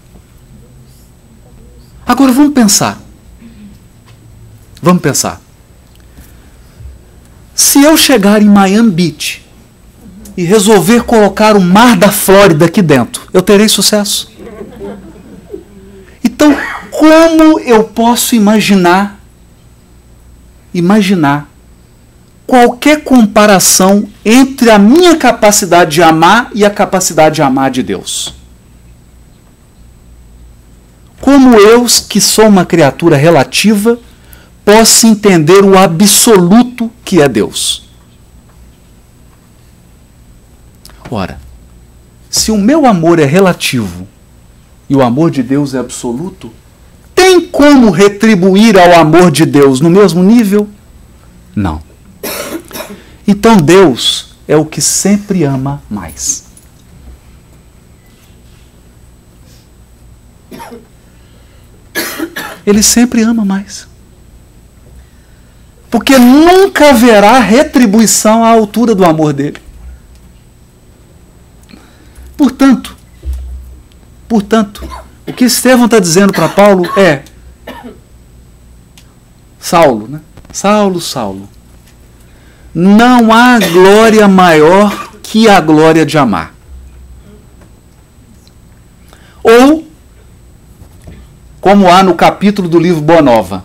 Agora 2.05 2.31
vamos 2.31 2.53
pensar. 2.53 3.01
Vamos 4.79 5.01
pensar. 5.01 5.41
Se 7.55 7.81
eu 7.81 7.97
chegar 7.97 8.43
em 8.43 8.49
Miami 8.49 8.91
Beach 8.91 9.43
e 10.37 10.43
resolver 10.43 11.03
colocar 11.03 11.55
o 11.55 11.61
mar 11.61 11.97
da 11.97 12.11
Flórida 12.11 12.65
aqui 12.65 12.83
dentro, 12.83 13.27
eu 13.33 13.41
terei 13.41 13.67
sucesso? 13.67 14.32
Então, 16.43 16.57
como 16.91 17.59
eu 17.59 17.85
posso 17.85 18.35
imaginar 18.35 19.19
imaginar 20.73 21.49
qualquer 22.45 23.03
comparação 23.03 24.09
entre 24.25 24.69
a 24.69 24.77
minha 24.77 25.15
capacidade 25.15 25.91
de 25.91 26.03
amar 26.03 26.49
e 26.53 26.65
a 26.65 26.69
capacidade 26.69 27.35
de 27.35 27.41
amar 27.41 27.71
de 27.71 27.81
Deus? 27.81 28.33
como 31.23 31.55
eu, 31.55 31.85
que 32.09 32.19
sou 32.19 32.47
uma 32.49 32.65
criatura 32.65 33.15
relativa, 33.15 33.97
posso 34.65 35.07
entender 35.07 35.63
o 35.63 35.77
absoluto 35.77 36.91
que 37.05 37.21
é 37.21 37.29
Deus? 37.29 37.87
Ora, 41.09 41.39
se 42.29 42.51
o 42.51 42.57
meu 42.57 42.85
amor 42.85 43.19
é 43.19 43.25
relativo 43.25 44.05
e 44.89 44.95
o 44.95 45.01
amor 45.01 45.31
de 45.31 45.41
Deus 45.41 45.73
é 45.73 45.79
absoluto, 45.79 46.51
tem 47.15 47.41
como 47.41 47.89
retribuir 47.89 48.77
ao 48.77 48.93
amor 48.99 49.31
de 49.31 49.45
Deus 49.45 49.79
no 49.79 49.89
mesmo 49.89 50.21
nível? 50.21 50.67
Não. 51.55 51.81
Então 53.27 53.57
Deus 53.57 54.36
é 54.47 54.57
o 54.57 54.65
que 54.65 54.81
sempre 54.81 55.43
ama 55.43 55.81
mais. 55.89 56.43
Ele 62.65 62.81
sempre 62.81 63.21
ama 63.21 63.43
mais. 63.43 63.88
Porque 65.89 66.17
nunca 66.17 66.89
haverá 66.89 67.39
retribuição 67.39 68.43
à 68.43 68.49
altura 68.49 68.95
do 68.95 69.05
amor 69.05 69.31
dele. 69.31 69.61
Portanto, 72.36 72.97
portanto, 74.28 74.88
o 75.28 75.34
que 75.34 75.45
Estevão 75.45 75.86
está 75.86 75.99
dizendo 75.99 76.34
para 76.34 76.49
Paulo 76.49 76.88
é: 76.97 77.24
Saulo, 79.59 80.07
né? 80.07 80.21
Saulo, 80.51 80.99
Saulo, 81.01 81.49
não 82.74 83.34
há 83.34 83.59
glória 83.59 84.28
maior 84.28 85.09
que 85.21 85.47
a 85.49 85.59
glória 85.59 86.05
de 86.05 86.17
amar. 86.17 86.53
Ou, 89.43 89.88
como 91.59 91.91
há 91.91 92.03
no 92.03 92.15
capítulo 92.15 92.67
do 92.67 92.80
livro 92.80 93.01
Boa 93.01 93.21
Nova, 93.21 93.63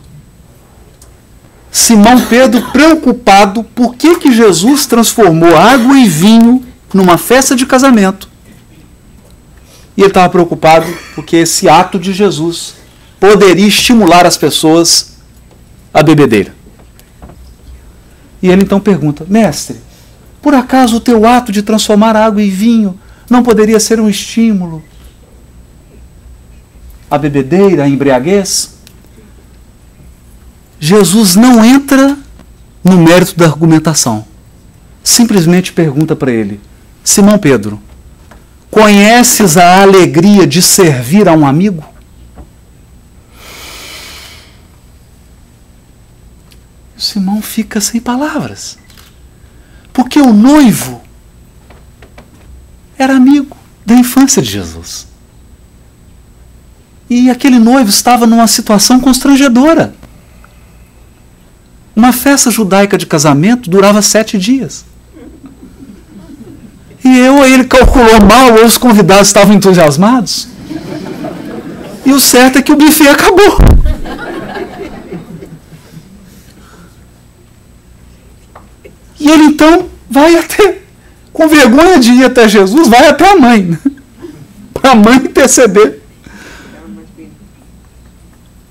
Simão 1.70 2.20
Pedro 2.26 2.62
preocupado 2.72 3.62
por 3.62 3.94
que, 3.94 4.16
que 4.16 4.32
Jesus 4.32 4.86
transformou 4.86 5.56
água 5.56 5.98
e 5.98 6.08
vinho 6.08 6.64
numa 6.92 7.18
festa 7.18 7.54
de 7.54 7.66
casamento. 7.66 8.28
E 9.98 10.02
ele 10.02 10.10
estava 10.10 10.28
preocupado 10.28 10.86
porque 11.16 11.34
esse 11.34 11.68
ato 11.68 11.98
de 11.98 12.12
Jesus 12.12 12.74
poderia 13.18 13.66
estimular 13.66 14.24
as 14.24 14.36
pessoas 14.36 15.16
à 15.92 16.04
bebedeira. 16.04 16.54
E 18.40 18.48
ele 18.48 18.62
então 18.62 18.78
pergunta: 18.78 19.26
Mestre, 19.28 19.78
por 20.40 20.54
acaso 20.54 20.98
o 20.98 21.00
teu 21.00 21.26
ato 21.26 21.50
de 21.50 21.62
transformar 21.62 22.14
água 22.14 22.40
em 22.40 22.48
vinho 22.48 22.96
não 23.28 23.42
poderia 23.42 23.80
ser 23.80 23.98
um 23.98 24.08
estímulo 24.08 24.84
à 27.10 27.18
bebedeira, 27.18 27.82
à 27.82 27.88
embriaguez? 27.88 28.78
Jesus 30.78 31.34
não 31.34 31.64
entra 31.64 32.16
no 32.84 32.98
mérito 32.98 33.36
da 33.36 33.46
argumentação. 33.46 34.24
Simplesmente 35.02 35.72
pergunta 35.72 36.14
para 36.14 36.30
ele: 36.30 36.60
Simão 37.02 37.36
Pedro, 37.36 37.82
conheces 38.70 39.56
a 39.56 39.82
alegria 39.82 40.46
de 40.46 40.60
servir 40.62 41.28
a 41.28 41.32
um 41.32 41.46
amigo? 41.46 41.84
Simão 46.96 47.40
fica 47.40 47.80
sem 47.80 48.00
palavras. 48.00 48.78
Porque 49.92 50.20
o 50.20 50.32
noivo 50.32 51.00
era 52.98 53.14
amigo 53.14 53.56
da 53.86 53.94
infância 53.94 54.42
de 54.42 54.50
Jesus. 54.50 55.06
E 57.08 57.30
aquele 57.30 57.58
noivo 57.58 57.88
estava 57.88 58.26
numa 58.26 58.46
situação 58.46 59.00
constrangedora. 59.00 59.94
Uma 61.96 62.12
festa 62.12 62.50
judaica 62.50 62.98
de 62.98 63.06
casamento 63.06 63.70
durava 63.70 64.02
sete 64.02 64.36
dias. 64.38 64.84
E 67.04 67.18
eu, 67.18 67.44
ele 67.44 67.64
calculou 67.64 68.20
mal, 68.20 68.58
ou 68.58 68.64
os 68.64 68.76
convidados 68.76 69.28
estavam 69.28 69.54
entusiasmados. 69.54 70.48
E 72.04 72.12
o 72.12 72.20
certo 72.20 72.58
é 72.58 72.62
que 72.62 72.72
o 72.72 72.76
buffet 72.76 73.08
acabou. 73.08 73.58
E 79.20 79.28
ele 79.28 79.44
então 79.44 79.88
vai 80.08 80.36
até, 80.36 80.78
com 81.32 81.48
vergonha 81.48 81.98
de 81.98 82.12
ir 82.12 82.24
até 82.24 82.48
Jesus, 82.48 82.88
vai 82.88 83.08
até 83.08 83.30
a 83.30 83.36
mãe. 83.36 83.78
Para 84.72 84.92
a 84.92 84.94
mãe 84.94 85.16
interceder. 85.16 86.00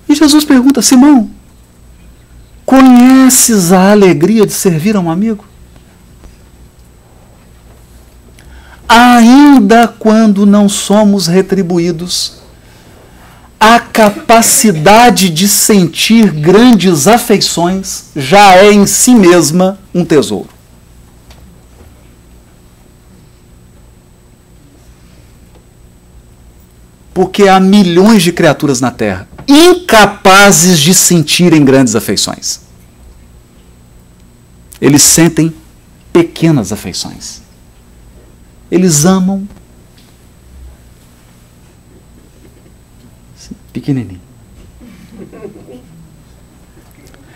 E 0.07 0.15
Jesus 0.15 0.45
pergunta: 0.45 0.81
Simão, 0.81 1.29
Conheces 2.67 3.71
a 3.71 3.91
alegria 3.91 4.45
de 4.45 4.51
servir 4.51 4.97
a 4.97 4.99
um 4.99 5.09
amigo? 5.09 5.45
Ainda 8.87 9.87
quando 9.87 10.45
não 10.45 10.69
somos 10.69 11.27
retribuídos, 11.27 12.37
a 13.59 13.79
capacidade 13.79 15.29
de 15.29 15.47
sentir 15.47 16.31
grandes 16.31 17.07
afeições 17.07 18.05
já 18.15 18.55
é 18.55 18.71
em 18.71 18.85
si 18.85 19.13
mesma 19.13 19.79
um 19.93 20.05
tesouro. 20.05 20.49
Porque 27.13 27.47
há 27.47 27.59
milhões 27.59 28.21
de 28.21 28.31
criaturas 28.31 28.79
na 28.79 28.91
Terra 28.91 29.27
incapazes 29.47 30.79
de 30.79 30.93
sentirem 30.93 31.63
grandes 31.65 31.95
afeições. 31.95 32.59
Eles 34.79 35.01
sentem 35.01 35.53
pequenas 36.13 36.71
afeições. 36.71 37.46
Eles 38.69 39.05
amam 39.05 39.47
pequenininho. 43.71 44.21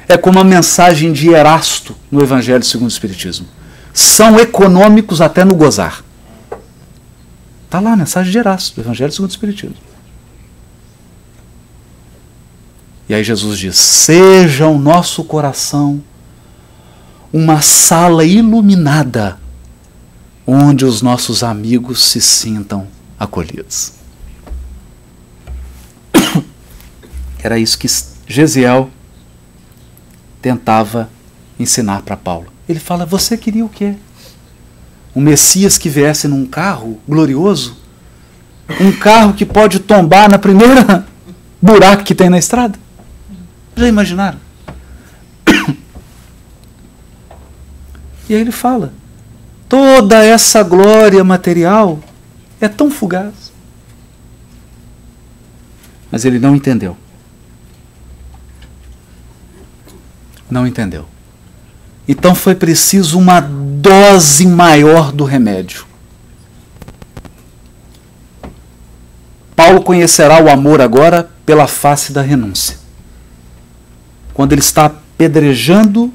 É 0.08 0.18
como 0.18 0.40
a 0.40 0.44
mensagem 0.44 1.14
de 1.14 1.30
Erasto 1.30 1.96
no 2.12 2.22
Evangelho 2.22 2.64
segundo 2.64 2.90
o 2.90 2.92
Espiritismo. 2.92 3.48
São 3.94 4.40
econômicos 4.40 5.22
até 5.22 5.46
no 5.46 5.56
gozar. 5.56 6.04
Está 7.66 7.80
lá 7.80 7.94
a 7.94 7.96
mensagem 7.96 8.32
de 8.32 8.38
Erasto, 8.38 8.76
do 8.76 8.82
Evangelho 8.82 9.12
segundo 9.12 9.30
o 9.30 9.34
Espiritismo. 9.34 9.78
E 13.08 13.14
aí 13.14 13.24
Jesus 13.24 13.58
diz: 13.58 13.78
Seja 13.78 14.68
o 14.68 14.78
nosso 14.78 15.24
coração 15.24 16.04
uma 17.32 17.62
sala 17.62 18.26
iluminada, 18.26 19.38
onde 20.54 20.84
os 20.84 21.02
nossos 21.02 21.44
amigos 21.44 22.04
se 22.04 22.20
sintam 22.20 22.86
acolhidos. 23.18 23.94
Era 27.42 27.58
isso 27.58 27.80
que 27.80 27.88
Gesiel 28.28 28.90
tentava 30.42 31.10
ensinar 31.58 32.02
para 32.02 32.18
Paulo. 32.18 32.52
Ele 32.68 32.82
fala: 32.82 33.06
Você 33.06 33.38
queria 33.38 33.64
o 33.64 33.70
quê? 33.70 33.96
Um 35.16 35.22
Messias 35.22 35.78
que 35.78 35.88
viesse 35.88 36.28
num 36.28 36.46
carro 36.46 37.00
glorioso? 37.08 37.78
Um 38.80 38.92
carro 38.92 39.34
que 39.34 39.46
pode 39.46 39.80
tombar 39.80 40.30
na 40.30 40.38
primeira 40.38 41.08
buraco 41.62 42.04
que 42.04 42.14
tem 42.14 42.30
na 42.30 42.38
estrada? 42.38 42.78
Já 43.76 43.88
imaginaram? 43.88 44.40
E 48.30 48.34
aí 48.34 48.40
ele 48.40 48.52
fala: 48.52 48.94
toda 49.72 50.22
essa 50.22 50.62
glória 50.62 51.24
material 51.24 51.98
é 52.60 52.68
tão 52.68 52.92
fugaz. 52.92 53.54
Mas 56.12 56.26
ele 56.26 56.40
não 56.40 56.54
entendeu. 56.54 56.98
Não 60.50 60.68
entendeu. 60.68 61.06
Então 62.06 62.36
foi 62.36 62.54
preciso 62.54 63.18
uma 63.18 63.40
dose 63.40 64.46
maior 64.46 65.14
do 65.14 65.24
remédio. 65.24 65.86
Paulo 69.56 69.82
conhecerá 69.82 70.44
o 70.44 70.50
amor 70.50 70.82
agora 70.82 71.32
pela 71.46 71.66
face 71.66 72.12
da 72.12 72.22
renúncia 72.22 72.82
quando 74.34 74.54
ele 74.54 74.62
está 74.62 74.86
apedrejando 74.86 76.12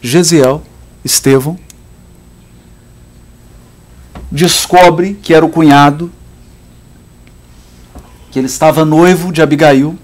Gesiel, 0.00 0.62
Estevão, 1.04 1.58
descobre 4.30 5.14
que 5.22 5.32
era 5.32 5.44
o 5.44 5.48
cunhado, 5.48 6.10
que 8.30 8.38
ele 8.38 8.46
estava 8.46 8.84
noivo 8.84 9.32
de 9.32 9.40
Abigail. 9.40 9.98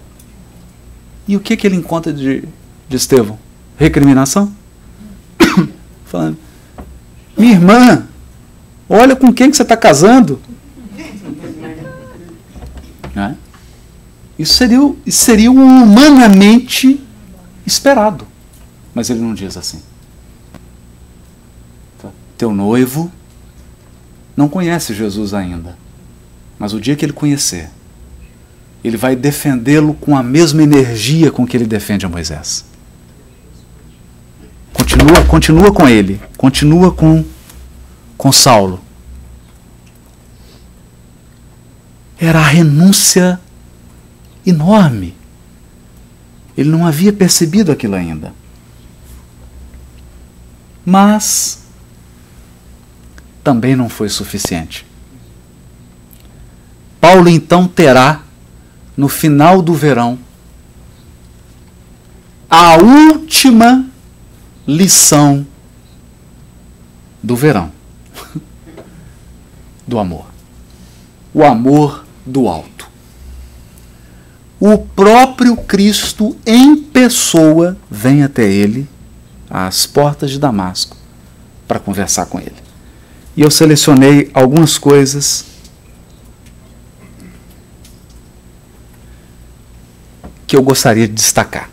E 1.26 1.36
o 1.36 1.40
que, 1.40 1.56
que 1.56 1.66
ele 1.66 1.76
encontra 1.76 2.12
de, 2.12 2.44
de 2.88 2.96
Estevão? 2.96 3.38
Recriminação? 3.78 4.54
Falando, 6.04 6.36
minha 7.36 7.52
irmã, 7.52 8.06
olha 8.88 9.16
com 9.16 9.32
quem 9.32 9.50
que 9.50 9.56
você 9.56 9.62
está 9.62 9.76
casando. 9.76 10.40
É? 13.16 13.32
Isso 14.36 14.54
seria, 14.54 14.92
isso 15.06 15.52
humanamente 15.52 17.00
esperado. 17.64 18.26
Mas 18.92 19.08
ele 19.08 19.20
não 19.20 19.34
diz 19.34 19.56
assim. 19.56 19.80
Tá? 22.02 22.08
Teu 22.36 22.52
noivo 22.52 23.12
não 24.36 24.48
conhece 24.48 24.94
Jesus 24.94 25.32
ainda. 25.34 25.76
Mas 26.58 26.72
o 26.72 26.80
dia 26.80 26.96
que 26.96 27.04
ele 27.04 27.12
conhecer, 27.12 27.70
ele 28.82 28.96
vai 28.96 29.16
defendê-lo 29.16 29.94
com 29.94 30.16
a 30.16 30.22
mesma 30.22 30.62
energia 30.62 31.30
com 31.30 31.46
que 31.46 31.56
ele 31.56 31.66
defende 31.66 32.06
a 32.06 32.08
Moisés. 32.08 32.64
Continua, 34.72 35.24
continua 35.24 35.72
com 35.72 35.88
ele, 35.88 36.20
continua 36.36 36.92
com, 36.92 37.24
com 38.16 38.32
Saulo. 38.32 38.80
Era 42.18 42.40
a 42.40 42.46
renúncia 42.46 43.40
enorme. 44.46 45.14
Ele 46.56 46.68
não 46.68 46.86
havia 46.86 47.12
percebido 47.12 47.72
aquilo 47.72 47.94
ainda. 47.94 48.32
Mas 50.84 51.63
também 53.44 53.76
não 53.76 53.90
foi 53.90 54.08
suficiente. 54.08 54.86
Paulo 56.98 57.28
então 57.28 57.68
terá, 57.68 58.22
no 58.96 59.08
final 59.08 59.60
do 59.60 59.74
verão, 59.74 60.18
a 62.48 62.76
última 62.76 63.84
lição 64.66 65.46
do 67.22 67.36
verão 67.36 67.70
do 69.86 69.98
amor. 69.98 70.26
O 71.34 71.44
amor 71.44 72.06
do 72.24 72.48
alto. 72.48 72.88
O 74.58 74.78
próprio 74.78 75.56
Cristo 75.56 76.34
em 76.46 76.76
pessoa 76.76 77.76
vem 77.90 78.22
até 78.22 78.50
ele, 78.50 78.88
às 79.50 79.84
portas 79.84 80.30
de 80.30 80.38
Damasco, 80.38 80.96
para 81.68 81.78
conversar 81.78 82.26
com 82.26 82.38
ele. 82.38 82.63
E 83.36 83.42
eu 83.42 83.50
selecionei 83.50 84.30
algumas 84.32 84.78
coisas 84.78 85.46
que 90.46 90.56
eu 90.56 90.62
gostaria 90.62 91.08
de 91.08 91.14
destacar. 91.14 91.70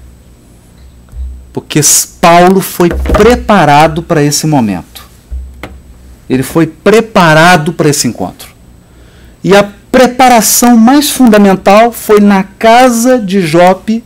Porque 1.53 1.81
Paulo 2.19 2.61
foi 2.61 2.89
preparado 2.89 4.01
para 4.01 4.23
esse 4.23 4.47
momento. 4.47 5.03
Ele 6.29 6.43
foi 6.43 6.65
preparado 6.65 7.73
para 7.73 7.89
esse 7.89 8.07
encontro. 8.07 8.49
E 9.43 9.55
a 9.55 9.69
preparação 9.91 10.77
mais 10.77 11.09
fundamental 11.09 11.91
foi 11.91 12.19
na 12.19 12.43
casa 12.43 13.19
de 13.19 13.41
Jope, 13.41 14.03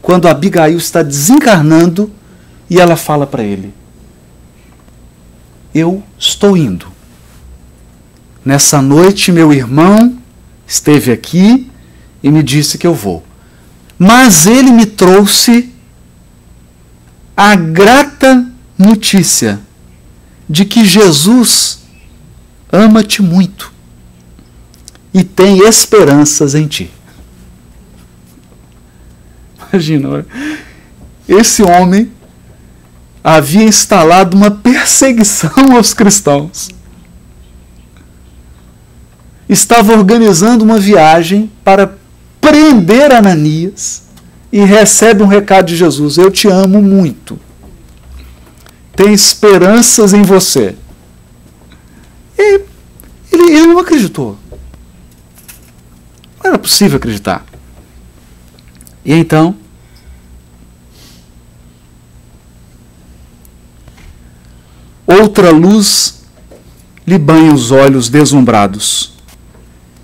quando 0.00 0.26
Abigail 0.26 0.78
está 0.78 1.02
desencarnando 1.02 2.10
e 2.70 2.80
ela 2.80 2.96
fala 2.96 3.26
para 3.26 3.42
ele: 3.42 3.74
Eu 5.74 6.02
estou 6.18 6.56
indo. 6.56 6.86
Nessa 8.44 8.80
noite, 8.80 9.30
meu 9.30 9.52
irmão 9.52 10.18
esteve 10.66 11.12
aqui 11.12 11.70
e 12.22 12.30
me 12.30 12.42
disse 12.42 12.78
que 12.78 12.86
eu 12.86 12.94
vou. 12.94 13.24
Mas 13.98 14.46
ele 14.46 14.70
me 14.70 14.86
trouxe 14.86 15.72
a 17.36 17.54
grata 17.54 18.50
notícia 18.76 19.60
de 20.48 20.64
que 20.64 20.84
Jesus 20.84 21.80
ama-te 22.70 23.22
muito 23.22 23.72
e 25.12 25.24
tem 25.24 25.66
esperanças 25.66 26.54
em 26.54 26.66
ti. 26.66 26.90
Imagina, 29.70 30.24
esse 31.28 31.62
homem 31.62 32.10
havia 33.36 33.64
instalado 33.64 34.36
uma 34.36 34.50
perseguição 34.50 35.50
aos 35.76 35.92
cristãos. 35.92 36.70
Estava 39.48 39.92
organizando 39.92 40.64
uma 40.64 40.78
viagem 40.78 41.50
para 41.64 41.94
prender 42.40 43.12
Ananias 43.12 44.02
e 44.52 44.60
recebe 44.60 45.22
um 45.22 45.26
recado 45.26 45.66
de 45.66 45.76
Jesus: 45.76 46.18
Eu 46.18 46.30
te 46.30 46.48
amo 46.48 46.82
muito. 46.82 47.38
Tem 48.94 49.12
esperanças 49.12 50.12
em 50.12 50.22
você. 50.22 50.74
E 52.36 52.60
ele, 53.32 53.52
ele 53.52 53.66
não 53.66 53.78
acreditou. 53.78 54.36
Não 56.38 56.50
era 56.50 56.58
possível 56.58 56.96
acreditar. 56.96 57.44
E 59.04 59.14
então, 59.14 59.54
outra 65.08 65.50
luz 65.50 66.20
lhe 67.06 67.16
banha 67.16 67.54
os 67.54 67.70
olhos 67.70 68.10
deslumbrados. 68.10 69.14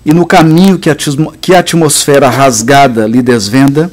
E 0.03 0.11
no 0.11 0.25
caminho 0.25 0.79
que 0.79 1.53
a 1.53 1.59
atmosfera 1.59 2.29
rasgada 2.29 3.05
lhe 3.05 3.21
desvenda, 3.21 3.91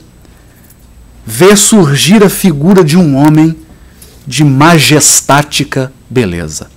vê 1.25 1.55
surgir 1.55 2.25
a 2.25 2.31
figura 2.31 2.83
de 2.83 2.97
um 2.97 3.17
homem 3.17 3.57
de 4.27 4.43
majestática 4.45 5.93
beleza, 6.09 6.71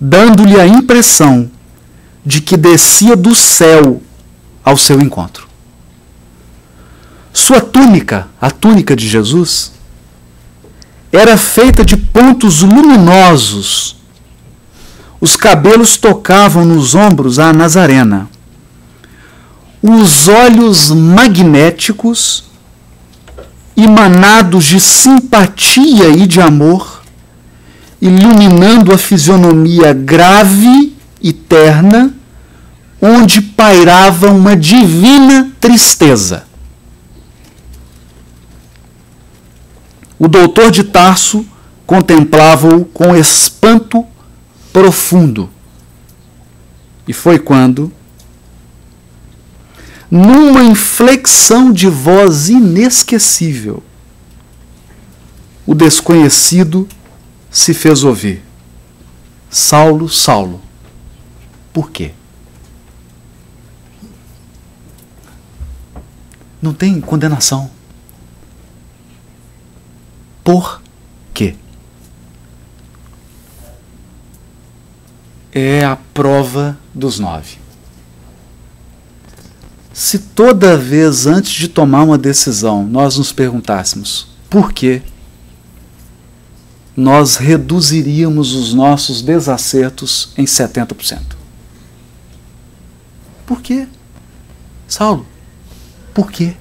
dando-lhe 0.00 0.58
a 0.58 0.66
impressão 0.66 1.50
de 2.24 2.40
que 2.40 2.56
descia 2.56 3.16
do 3.16 3.34
céu 3.34 4.02
ao 4.64 4.76
seu 4.76 5.00
encontro. 5.00 5.48
Sua 7.32 7.60
túnica, 7.60 8.28
a 8.40 8.50
túnica 8.50 8.94
de 8.94 9.08
Jesus, 9.08 9.72
era 11.12 11.36
feita 11.36 11.84
de 11.84 11.96
pontos 11.96 12.62
luminosos. 12.62 13.96
Os 15.20 15.36
cabelos 15.36 15.96
tocavam 15.96 16.64
nos 16.64 16.94
ombros 16.94 17.38
a 17.38 17.52
Nazarena. 17.52 18.28
Os 19.82 20.28
olhos 20.28 20.90
magnéticos 20.90 22.44
emanados 23.76 24.64
de 24.64 24.80
simpatia 24.80 26.08
e 26.08 26.26
de 26.26 26.40
amor, 26.40 27.02
iluminando 28.00 28.92
a 28.92 28.98
fisionomia 28.98 29.92
grave 29.92 30.96
e 31.22 31.32
terna, 31.32 32.12
onde 33.00 33.40
pairava 33.40 34.30
uma 34.30 34.56
divina 34.56 35.52
tristeza. 35.60 36.47
O 40.18 40.26
doutor 40.26 40.70
de 40.70 40.82
Tarso 40.82 41.46
contemplava-o 41.86 42.84
com 42.84 43.14
espanto 43.14 44.04
profundo. 44.72 45.48
E 47.06 47.12
foi 47.12 47.38
quando, 47.38 47.92
numa 50.10 50.62
inflexão 50.62 51.72
de 51.72 51.88
voz 51.88 52.48
inesquecível, 52.48 53.82
o 55.66 55.74
desconhecido 55.74 56.88
se 57.50 57.72
fez 57.72 58.02
ouvir: 58.02 58.42
Saulo, 59.48 60.08
Saulo, 60.08 60.60
por 61.72 61.90
quê? 61.90 62.12
Não 66.60 66.74
tem 66.74 67.00
condenação. 67.00 67.77
Por 70.48 70.80
quê? 71.34 71.54
É 75.52 75.84
a 75.84 75.96
prova 76.14 76.78
dos 76.94 77.18
nove 77.18 77.58
se 79.98 80.16
toda 80.20 80.76
vez 80.76 81.26
antes 81.26 81.50
de 81.50 81.66
tomar 81.66 82.04
uma 82.04 82.16
decisão 82.16 82.86
nós 82.86 83.18
nos 83.18 83.32
perguntássemos 83.32 84.28
por 84.48 84.72
quê, 84.72 85.02
nós 86.96 87.34
reduziríamos 87.34 88.54
os 88.54 88.72
nossos 88.72 89.20
desacertos 89.20 90.32
em 90.38 90.44
70%. 90.44 91.36
Por 93.44 93.60
quê? 93.60 93.88
Saulo, 94.86 95.26
por 96.14 96.30
quê? 96.30 96.54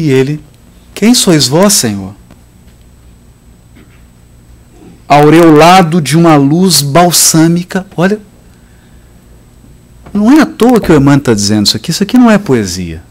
E 0.00 0.10
ele, 0.10 0.40
quem 0.94 1.14
sois 1.14 1.46
vós, 1.46 1.72
Senhor? 1.72 2.14
aureolado 5.10 6.00
de 6.00 6.16
uma 6.16 6.36
luz 6.36 6.80
balsâmica. 6.80 7.84
Olha, 7.96 8.20
não 10.12 10.30
é 10.30 10.42
à 10.42 10.46
toa 10.46 10.80
que 10.80 10.92
o 10.92 10.94
Emmanuel 10.94 11.18
está 11.18 11.34
dizendo 11.34 11.66
isso 11.66 11.76
aqui, 11.76 11.90
isso 11.90 12.02
aqui 12.04 12.16
não 12.16 12.30
é 12.30 12.38
poesia. 12.38 13.02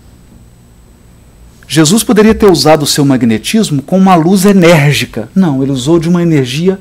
Jesus 1.67 2.01
poderia 2.01 2.33
ter 2.33 2.49
usado 2.49 2.83
o 2.83 2.87
seu 2.87 3.03
magnetismo 3.03 3.81
com 3.81 3.97
uma 3.97 4.15
luz 4.15 4.45
enérgica. 4.45 5.29
Não, 5.35 5.61
ele 5.61 5.73
usou 5.73 5.99
de 5.99 6.07
uma 6.07 6.21
energia 6.21 6.79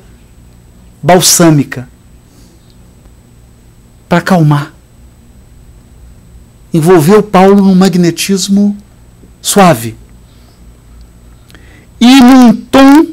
balsâmica 1.03 1.89
para 4.07 4.19
acalmar. 4.19 4.73
Envolveu 6.73 7.21
Paulo 7.21 7.61
num 7.61 7.75
magnetismo 7.75 8.75
suave 9.41 9.97
e 11.99 12.21
num 12.21 12.55
tom 12.55 13.05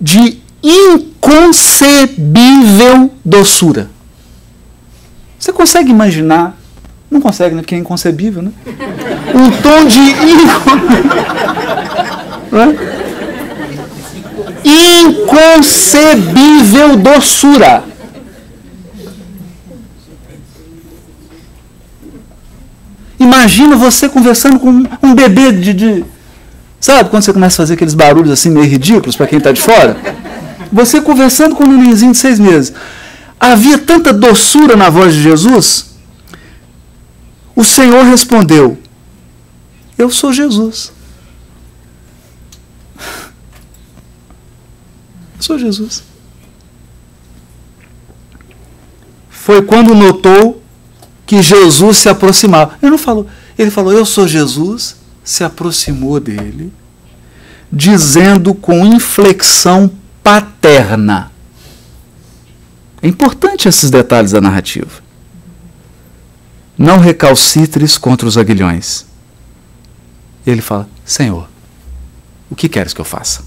de 0.00 0.40
inconcebível 0.62 3.10
doçura. 3.24 3.90
consegue 5.52 5.90
imaginar? 5.90 6.56
Não 7.10 7.20
consegue, 7.20 7.54
né? 7.54 7.62
Porque 7.62 7.74
é 7.74 7.78
inconcebível, 7.78 8.42
né? 8.42 8.52
Um 9.34 9.50
tom 9.62 9.84
de 9.86 10.00
inconcebível 14.64 16.96
doçura. 16.96 17.84
Imagina 23.18 23.76
você 23.76 24.08
conversando 24.08 24.58
com 24.58 24.84
um 25.02 25.14
bebê 25.14 25.52
de, 25.52 25.72
de, 25.72 26.04
Sabe 26.80 27.10
quando 27.10 27.22
você 27.22 27.32
começa 27.32 27.54
a 27.54 27.64
fazer 27.64 27.74
aqueles 27.74 27.94
barulhos 27.94 28.30
assim 28.30 28.50
meio 28.50 28.66
ridículos 28.66 29.16
para 29.16 29.26
quem 29.26 29.38
está 29.38 29.52
de 29.52 29.60
fora? 29.60 29.96
Você 30.72 31.00
conversando 31.00 31.54
com 31.54 31.64
um 31.64 31.76
nenenzinho 31.76 32.12
de 32.12 32.18
seis 32.18 32.38
meses. 32.38 32.72
Havia 33.38 33.78
tanta 33.78 34.12
doçura 34.12 34.76
na 34.76 34.90
voz 34.90 35.14
de 35.14 35.22
Jesus. 35.22 35.96
O 37.54 37.64
Senhor 37.64 38.04
respondeu: 38.04 38.78
Eu 39.96 40.10
sou 40.10 40.32
Jesus. 40.32 40.92
sou 45.40 45.58
Jesus. 45.58 46.02
Foi 49.30 49.62
quando 49.62 49.94
notou 49.94 50.60
que 51.24 51.40
Jesus 51.40 51.98
se 51.98 52.08
aproximava. 52.08 52.76
Ele 52.82 52.90
não 52.90 52.98
falou, 52.98 53.26
ele 53.58 53.70
falou: 53.70 53.92
Eu 53.92 54.04
sou 54.04 54.26
Jesus, 54.26 54.96
se 55.26 55.42
aproximou 55.42 56.20
dele, 56.20 56.72
dizendo 57.70 58.54
com 58.54 58.86
inflexão 58.86 59.90
paterna. 60.22 61.32
É 63.02 63.08
importante 63.08 63.68
esses 63.68 63.90
detalhes 63.90 64.30
da 64.30 64.40
narrativa. 64.40 65.02
Não 66.78 67.00
recalcitres 67.00 67.98
contra 67.98 68.28
os 68.28 68.38
aguilhões. 68.38 69.04
Ele 70.46 70.60
fala: 70.60 70.88
Senhor, 71.04 71.48
o 72.48 72.54
que 72.54 72.68
queres 72.68 72.94
que 72.94 73.00
eu 73.00 73.04
faça? 73.04 73.42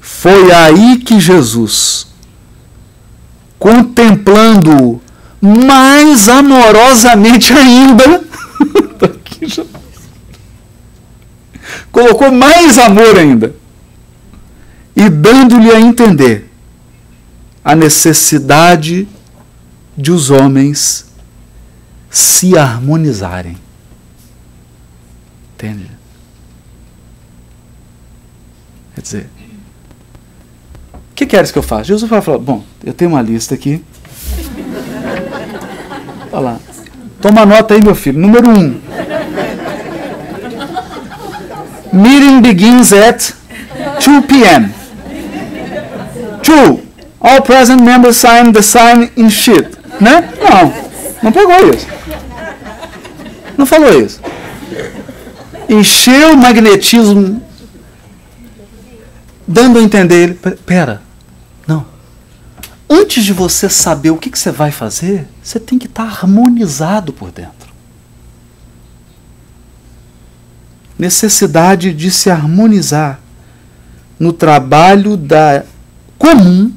Foi 0.00 0.50
aí 0.50 0.96
que 0.98 1.20
Jesus, 1.20 2.06
contemplando 3.58 5.02
mais 5.42 6.28
amorosamente 6.28 7.52
ainda, 7.52 8.25
colocou 11.90 12.30
mais 12.30 12.78
amor 12.78 13.18
ainda, 13.18 13.54
e 14.94 15.08
dando-lhe 15.08 15.70
a 15.70 15.80
entender 15.80 16.50
a 17.64 17.74
necessidade 17.74 19.08
de 19.96 20.12
os 20.12 20.30
homens 20.30 21.06
se 22.10 22.56
harmonizarem. 22.56 23.56
Entende? 25.54 25.90
Quer 28.94 29.00
dizer, 29.00 29.30
o 30.94 31.14
que 31.14 31.26
queres 31.26 31.50
que 31.50 31.58
eu 31.58 31.62
faça? 31.62 31.84
Jesus 31.84 32.08
vai 32.08 32.20
falar: 32.20 32.38
Bom, 32.38 32.64
eu 32.84 32.92
tenho 32.92 33.10
uma 33.10 33.22
lista 33.22 33.54
aqui. 33.54 33.82
Olha 36.30 36.40
lá. 36.40 36.60
Toma 37.20 37.46
nota 37.46 37.74
aí, 37.74 37.82
meu 37.82 37.94
filho. 37.94 38.18
Número 38.18 38.48
1. 38.48 38.52
Um. 38.52 38.80
Meeting 41.92 42.42
begins 42.42 42.92
at 42.92 43.32
2 44.00 44.22
p.m. 44.22 44.72
2. 46.42 46.86
All 47.20 47.42
present 47.42 47.82
members 47.82 48.16
sign 48.16 48.52
the 48.52 48.62
sign 48.62 49.10
in 49.16 49.30
sheet. 49.30 49.76
Né? 50.00 50.28
Não, 50.38 50.72
não 51.22 51.32
pegou 51.32 51.74
isso. 51.74 51.86
Não 53.56 53.66
falou 53.66 54.00
isso. 54.00 54.20
Encheu 55.68 56.32
o 56.32 56.36
magnetismo, 56.36 57.42
dando 59.46 59.78
a 59.78 59.82
entender 59.82 60.22
ele. 60.22 60.34
Pera, 60.34 61.02
não. 61.66 61.84
Antes 62.88 63.24
de 63.24 63.32
você 63.32 63.68
saber 63.68 64.10
o 64.10 64.16
que, 64.16 64.30
que 64.30 64.38
você 64.38 64.50
vai 64.50 64.70
fazer, 64.70 65.26
você 65.42 65.58
tem 65.58 65.78
que 65.78 65.86
estar 65.86 66.04
harmonizado 66.04 67.12
por 67.12 67.32
dentro. 67.32 67.55
Necessidade 70.98 71.92
de 71.92 72.10
se 72.10 72.30
harmonizar 72.30 73.20
no 74.18 74.32
trabalho 74.32 75.14
da 75.16 75.64
comum 76.18 76.72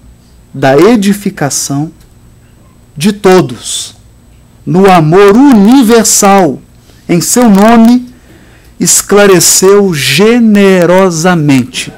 da 0.54 0.78
edificação 0.78 1.92
de 2.98 3.14
todos, 3.14 3.96
no 4.66 4.92
amor 4.92 5.38
universal, 5.38 6.62
em 7.08 7.22
seu 7.22 7.50
nome, 7.50 8.14
esclareceu 8.80 9.94
generosamente. 9.94 11.94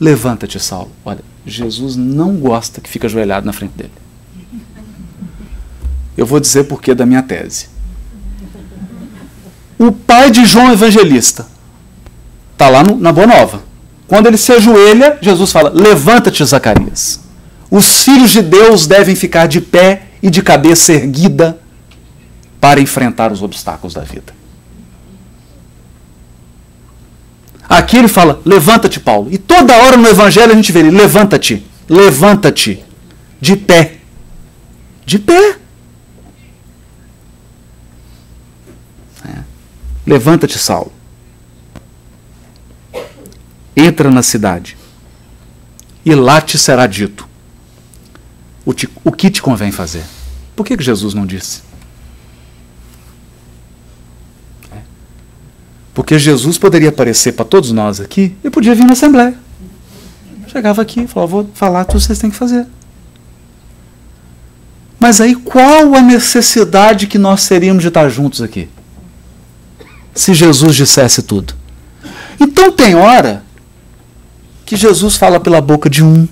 Levanta-te, 0.00 0.60
Saulo. 0.60 0.92
Olha, 1.04 1.24
Jesus 1.46 1.96
não 1.96 2.36
gosta 2.36 2.80
que 2.80 2.88
fique 2.88 3.04
ajoelhado 3.06 3.44
na 3.46 3.52
frente 3.52 3.72
dele. 3.72 3.92
Eu 6.16 6.26
vou 6.26 6.40
dizer 6.40 6.64
porquê 6.64 6.94
da 6.94 7.04
minha 7.04 7.22
tese. 7.22 7.68
O 9.78 9.92
pai 9.92 10.30
de 10.30 10.44
João 10.44 10.72
Evangelista 10.72 11.46
está 12.52 12.68
lá 12.68 12.82
no, 12.82 12.96
na 12.96 13.12
Boa 13.12 13.26
Nova. 13.26 13.62
Quando 14.08 14.26
ele 14.26 14.36
se 14.36 14.52
ajoelha, 14.52 15.18
Jesus 15.20 15.52
fala: 15.52 15.70
Levanta-te, 15.70 16.44
Zacarias. 16.44 17.20
Os 17.70 18.02
filhos 18.02 18.30
de 18.30 18.42
Deus 18.42 18.86
devem 18.86 19.14
ficar 19.14 19.46
de 19.46 19.60
pé 19.60 20.02
e 20.22 20.30
de 20.30 20.42
cabeça 20.42 20.92
erguida 20.92 21.58
para 22.60 22.80
enfrentar 22.80 23.32
os 23.32 23.42
obstáculos 23.42 23.92
da 23.94 24.02
vida. 24.02 24.34
Aqui 27.68 27.96
ele 27.96 28.08
fala: 28.08 28.40
Levanta-te, 28.44 29.00
Paulo. 29.00 29.28
E 29.30 29.38
toda 29.38 29.76
hora 29.76 29.96
no 29.96 30.08
Evangelho 30.08 30.52
a 30.52 30.54
gente 30.54 30.72
vê 30.72 30.80
ele: 30.80 30.90
Levanta-te, 30.90 31.66
levanta-te, 31.88 32.82
de 33.40 33.56
pé. 33.56 33.96
De 35.04 35.18
pé. 35.18 35.56
Levanta-te, 40.06 40.58
Saulo 40.58 40.92
entra 43.76 44.10
na 44.10 44.22
cidade, 44.22 44.76
e 46.04 46.14
lá 46.14 46.40
te 46.40 46.56
será 46.56 46.86
dito 46.86 47.28
o, 48.64 48.72
te, 48.72 48.88
o 49.04 49.12
que 49.12 49.30
te 49.30 49.42
convém 49.42 49.70
fazer. 49.70 50.02
Por 50.54 50.64
que, 50.64 50.76
que 50.76 50.82
Jesus 50.82 51.12
não 51.12 51.26
disse? 51.26 51.60
É. 54.72 54.78
Porque 55.92 56.18
Jesus 56.18 56.56
poderia 56.56 56.88
aparecer 56.88 57.32
para 57.32 57.44
todos 57.44 57.70
nós 57.70 58.00
aqui 58.00 58.34
e 58.42 58.48
podia 58.48 58.74
vir 58.74 58.86
na 58.86 58.94
Assembleia. 58.94 59.36
Chegava 60.46 60.80
aqui 60.80 61.02
e 61.02 61.06
falava: 61.06 61.30
vou 61.30 61.50
falar 61.52 61.84
tudo 61.84 62.00
que 62.00 62.06
vocês 62.06 62.18
têm 62.18 62.30
que 62.30 62.36
fazer. 62.36 62.66
Mas 64.98 65.20
aí 65.20 65.34
qual 65.34 65.94
a 65.94 66.00
necessidade 66.00 67.06
que 67.06 67.18
nós 67.18 67.46
teríamos 67.46 67.82
de 67.82 67.88
estar 67.88 68.08
juntos 68.08 68.40
aqui? 68.40 68.68
Se 70.16 70.32
Jesus 70.32 70.74
dissesse 70.74 71.22
tudo. 71.22 71.54
Então 72.40 72.72
tem 72.72 72.94
hora 72.94 73.44
que 74.64 74.74
Jesus 74.74 75.14
fala 75.16 75.38
pela 75.38 75.60
boca 75.60 75.88
de 75.88 76.02
um, 76.02 76.26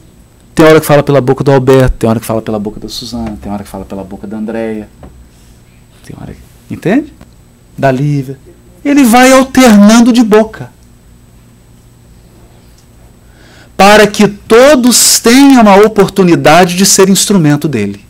tem 0.55 0.64
hora 0.64 0.80
que 0.80 0.87
fala 0.87 1.03
pela 1.03 1.20
boca 1.20 1.45
do 1.45 1.53
Alberto, 1.53 1.99
tem 1.99 2.09
hora 2.09 2.18
que 2.18 2.24
fala 2.24 2.41
pela 2.41 2.59
boca 2.59 2.80
da 2.80 2.89
Suzana, 2.89 3.39
tem 3.41 3.53
hora 3.53 3.62
que 3.62 3.68
fala 3.68 3.85
pela 3.85 4.03
boca 4.03 4.26
da 4.26 4.39
Andréia. 4.39 4.89
Tem 6.05 6.16
hora 6.20 6.32
que, 6.32 6.74
entende? 6.74 7.12
Da 7.76 7.91
Lívia. 7.91 8.39
Ele 8.82 9.05
vai 9.05 9.30
alternando 9.32 10.12
de 10.12 10.22
boca. 10.22 10.72
Para 13.76 14.07
que 14.07 14.26
todos 14.26 15.20
tenham 15.20 15.68
a 15.68 15.76
oportunidade 15.76 16.74
de 16.74 16.87
ser 16.87 17.11
instrumento 17.11 17.68
dele. 17.68 18.05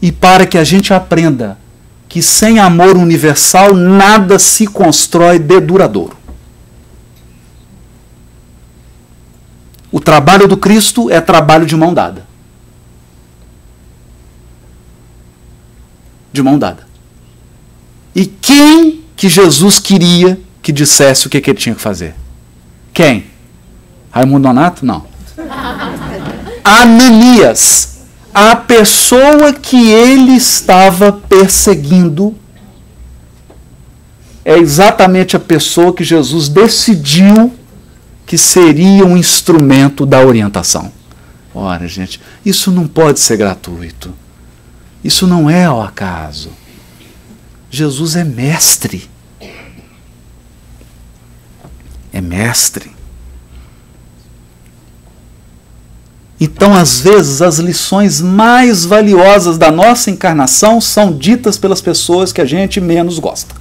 E 0.00 0.12
para 0.12 0.46
que 0.46 0.56
a 0.56 0.64
gente 0.64 0.94
aprenda 0.94 1.58
que 2.10 2.20
sem 2.20 2.58
amor 2.58 2.96
universal 2.96 3.72
nada 3.72 4.36
se 4.36 4.66
constrói 4.66 5.38
de 5.38 5.60
duradouro. 5.60 6.18
O 9.92 10.00
trabalho 10.00 10.48
do 10.48 10.56
Cristo 10.56 11.08
é 11.08 11.20
trabalho 11.20 11.64
de 11.64 11.76
mão 11.76 11.94
dada. 11.94 12.26
De 16.32 16.42
mão 16.42 16.58
dada. 16.58 16.84
E 18.12 18.26
quem 18.26 19.04
que 19.14 19.28
Jesus 19.28 19.78
queria 19.78 20.40
que 20.60 20.72
dissesse 20.72 21.28
o 21.28 21.30
que, 21.30 21.40
que 21.40 21.50
ele 21.50 21.58
tinha 21.60 21.76
que 21.76 21.80
fazer? 21.80 22.16
Quem? 22.92 23.26
Raimundo 24.10 24.48
Donato? 24.48 24.84
Não. 24.84 25.06
Ananias. 26.64 27.99
A 28.32 28.54
pessoa 28.54 29.52
que 29.52 29.90
ele 29.90 30.32
estava 30.32 31.12
perseguindo 31.12 32.36
é 34.44 34.56
exatamente 34.56 35.36
a 35.36 35.40
pessoa 35.40 35.92
que 35.92 36.04
Jesus 36.04 36.48
decidiu 36.48 37.52
que 38.24 38.38
seria 38.38 39.04
um 39.04 39.16
instrumento 39.16 40.06
da 40.06 40.24
orientação. 40.24 40.92
Ora, 41.52 41.88
gente, 41.88 42.20
isso 42.46 42.70
não 42.70 42.86
pode 42.86 43.18
ser 43.18 43.36
gratuito. 43.36 44.14
Isso 45.02 45.26
não 45.26 45.50
é 45.50 45.64
ao 45.64 45.82
acaso. 45.82 46.50
Jesus 47.68 48.14
é 48.14 48.22
mestre. 48.22 49.10
É 52.12 52.20
mestre. 52.20 52.92
Então, 56.40 56.74
às 56.74 57.00
vezes, 57.00 57.42
as 57.42 57.58
lições 57.58 58.22
mais 58.22 58.86
valiosas 58.86 59.58
da 59.58 59.70
nossa 59.70 60.10
encarnação 60.10 60.80
são 60.80 61.12
ditas 61.12 61.58
pelas 61.58 61.82
pessoas 61.82 62.32
que 62.32 62.40
a 62.40 62.46
gente 62.46 62.80
menos 62.80 63.18
gosta. 63.18 63.54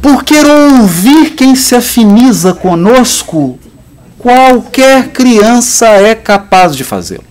Porque 0.00 0.34
ouvir 0.36 1.30
quem 1.30 1.56
se 1.56 1.74
afiniza 1.74 2.54
conosco, 2.54 3.58
qualquer 4.16 5.08
criança 5.08 5.88
é 5.88 6.14
capaz 6.14 6.76
de 6.76 6.84
fazê-lo. 6.84 7.24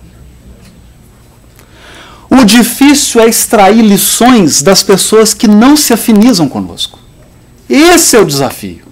O 2.29 2.43
difícil 2.43 3.21
é 3.21 3.29
extrair 3.29 3.81
lições 3.81 4.61
das 4.61 4.83
pessoas 4.83 5.33
que 5.33 5.47
não 5.47 5.77
se 5.77 5.93
afinizam 5.93 6.49
conosco. 6.49 7.02
Esse 7.69 8.15
é 8.15 8.19
o 8.19 8.25
desafio. 8.25 8.85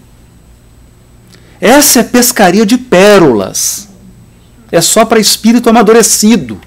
Essa 1.59 1.99
é 1.99 2.03
pescaria 2.03 2.65
de 2.65 2.77
pérolas. 2.77 3.89
É 4.71 4.81
só 4.81 5.05
para 5.05 5.19
espírito 5.19 5.69
amadurecido. 5.69 6.59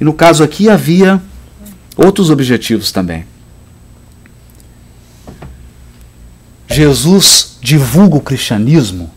E 0.00 0.04
no 0.04 0.14
caso 0.14 0.42
aqui 0.42 0.68
havia 0.68 1.20
outros 1.96 2.30
objetivos 2.30 2.90
também. 2.90 3.26
Jesus 6.68 7.58
divulga 7.60 8.16
o 8.16 8.20
cristianismo 8.20 9.10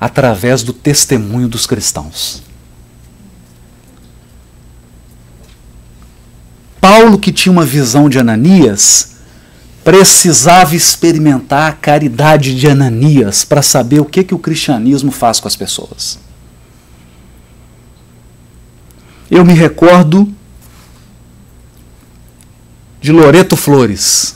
através 0.00 0.62
do 0.62 0.72
testemunho 0.72 1.48
dos 1.48 1.66
cristãos. 1.66 2.42
Paulo, 6.90 7.20
que 7.20 7.30
tinha 7.30 7.52
uma 7.52 7.64
visão 7.64 8.08
de 8.08 8.18
Ananias, 8.18 9.12
precisava 9.84 10.74
experimentar 10.74 11.70
a 11.70 11.72
caridade 11.72 12.52
de 12.58 12.66
Ananias 12.66 13.44
para 13.44 13.62
saber 13.62 14.00
o 14.00 14.04
que, 14.04 14.24
que 14.24 14.34
o 14.34 14.38
cristianismo 14.40 15.12
faz 15.12 15.38
com 15.38 15.46
as 15.46 15.54
pessoas. 15.54 16.18
Eu 19.30 19.44
me 19.44 19.52
recordo 19.52 20.34
de 23.00 23.12
Loreto 23.12 23.56
Flores, 23.56 24.34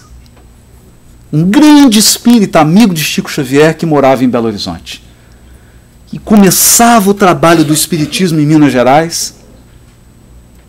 um 1.33 1.43
grande 1.43 1.99
espírita, 1.99 2.61
amigo 2.61 2.95
de 2.95 3.03
Chico 3.03 3.33
Xavier, 3.33 3.77
que 3.77 3.85
morava 3.85 4.23
em 4.23 4.29
Belo 4.29 4.47
Horizonte. 4.47 5.03
E 6.13 6.21
começava 6.21 7.11
o 7.11 7.15
trabalho 7.15 7.65
do 7.65 7.75
Espiritismo 7.75 8.39
em 8.39 8.47
Minas 8.47 8.73
Gerais, 8.73 9.43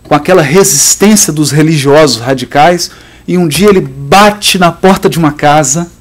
com 0.07 0.15
aquela 0.15 0.41
resistência 0.41 1.33
dos 1.33 1.51
religiosos 1.51 2.21
radicais, 2.21 2.91
e 3.27 3.37
um 3.37 3.47
dia 3.47 3.69
ele 3.69 3.81
bate 3.81 4.57
na 4.57 4.71
porta 4.71 5.09
de 5.09 5.17
uma 5.17 5.31
casa, 5.31 5.91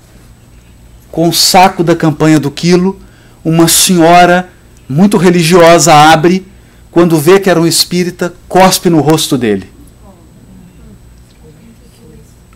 com 1.10 1.28
o 1.28 1.32
saco 1.32 1.82
da 1.82 1.96
campanha 1.96 2.38
do 2.38 2.50
quilo, 2.50 3.00
uma 3.44 3.66
senhora 3.66 4.48
muito 4.88 5.16
religiosa 5.16 5.94
abre, 5.94 6.46
quando 6.90 7.18
vê 7.18 7.40
que 7.40 7.48
era 7.48 7.60
um 7.60 7.66
espírita, 7.66 8.34
cospe 8.48 8.90
no 8.90 9.00
rosto 9.00 9.38
dele. 9.38 9.72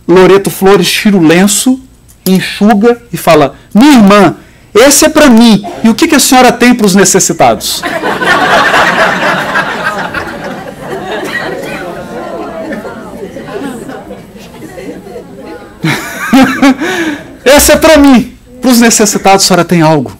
Loreto 0.06 0.50
Flores 0.50 0.90
tira 0.90 1.16
o 1.16 1.26
lenço, 1.26 1.80
enxuga 2.26 3.00
e 3.12 3.16
fala: 3.16 3.56
Minha 3.74 3.96
irmã, 3.96 4.36
esse 4.74 5.04
é 5.04 5.08
para 5.08 5.28
mim. 5.28 5.62
E 5.82 5.88
o 5.88 5.94
que, 5.94 6.08
que 6.08 6.14
a 6.14 6.20
senhora 6.20 6.52
tem 6.52 6.74
para 6.74 6.86
os 6.86 6.94
necessitados? 6.94 7.82
esse 17.44 17.72
é 17.72 17.76
para 17.76 17.98
mim. 17.98 18.36
Para 18.60 18.70
os 18.70 18.80
necessitados, 18.80 19.44
a 19.44 19.48
senhora 19.48 19.64
tem 19.64 19.82
algo. 19.82 20.16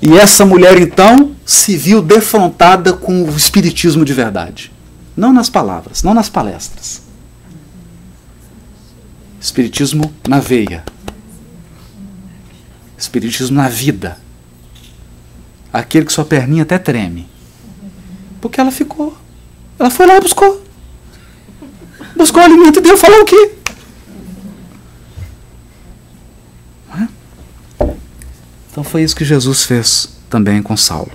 E 0.00 0.18
essa 0.18 0.44
mulher 0.44 0.80
então 0.80 1.36
se 1.46 1.76
viu 1.76 2.02
defrontada 2.02 2.92
com 2.92 3.22
o 3.22 3.36
espiritismo 3.36 4.04
de 4.04 4.12
verdade. 4.12 4.72
Não 5.16 5.32
nas 5.32 5.48
palavras, 5.48 6.02
não 6.02 6.12
nas 6.12 6.28
palestras. 6.28 7.02
Espiritismo 9.40 10.12
na 10.26 10.40
veia. 10.40 10.84
Espiritismo 12.96 13.56
na 13.56 13.68
vida. 13.68 14.18
Aquele 15.72 16.06
que 16.06 16.12
sua 16.12 16.24
perninha 16.24 16.62
até 16.62 16.78
treme. 16.78 17.28
Porque 18.40 18.60
ela 18.60 18.70
ficou. 18.70 19.16
Ela 19.78 19.90
foi 19.90 20.06
lá 20.06 20.16
e 20.16 20.20
buscou. 20.20 20.61
Buscou 22.22 22.40
alimento 22.40 22.78
e 22.78 22.82
deu 22.82 22.96
falar 22.96 23.20
o 23.20 23.24
quê? 23.24 23.50
Então 28.70 28.84
foi 28.84 29.02
isso 29.02 29.16
que 29.16 29.24
Jesus 29.24 29.64
fez 29.64 30.08
também 30.30 30.62
com 30.62 30.76
Saulo. 30.76 31.10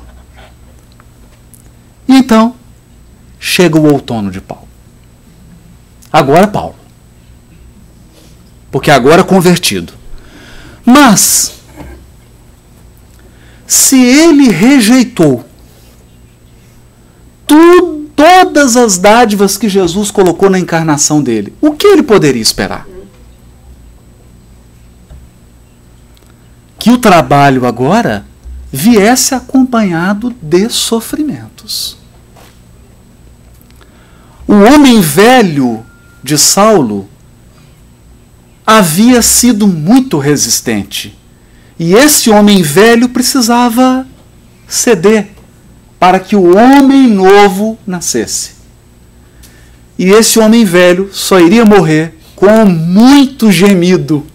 E 2.10 2.14
então, 2.14 2.58
chega 3.40 3.80
o 3.80 3.90
outono 3.90 4.30
de 4.30 4.42
Paulo. 4.42 4.68
Agora 6.12 6.46
Paulo. 6.46 6.76
Porque 8.70 8.92
agora 8.92 9.24
convertido. 9.24 9.94
Mas, 10.86 11.54
se 13.66 13.98
ele 13.98 14.50
rejeitou 14.50 15.46
tu, 17.48 17.97
todas 18.28 18.76
as 18.76 18.98
dádivas 18.98 19.58
que 19.58 19.70
Jesus 19.70 20.12
colocou 20.12 20.50
na 20.50 20.60
encarnação 20.60 21.24
dele, 21.24 21.54
o 21.62 21.72
que 21.72 21.88
ele 21.88 22.04
poderia 22.04 22.42
esperar? 22.42 22.86
Que 26.78 26.92
o 26.92 26.98
trabalho 26.98 27.66
agora 27.66 28.26
viesse 28.70 29.34
acompanhado 29.34 30.36
de 30.42 30.70
sofrimentos. 30.70 31.98
O 34.46 34.56
homem 34.56 35.00
velho 35.00 35.86
de 36.22 36.38
Saulo 36.38 37.08
havia 38.66 39.22
sido 39.22 39.66
muito 39.68 40.18
resistente. 40.18 41.18
E 41.80 41.94
esse 41.94 42.30
homem 42.30 42.62
velho 42.62 43.08
precisava 43.08 44.06
ceder 44.68 45.30
para 46.00 46.20
que 46.20 46.36
o 46.36 46.56
homem 46.56 47.08
novo 47.08 47.78
nascesse. 47.86 48.52
E 49.98 50.12
esse 50.12 50.40
homem 50.40 50.64
velho 50.64 51.10
só 51.12 51.40
iria 51.40 51.66
morrer 51.66 52.14
com 52.36 52.66
muito 52.66 53.52
gemido. 53.52 54.26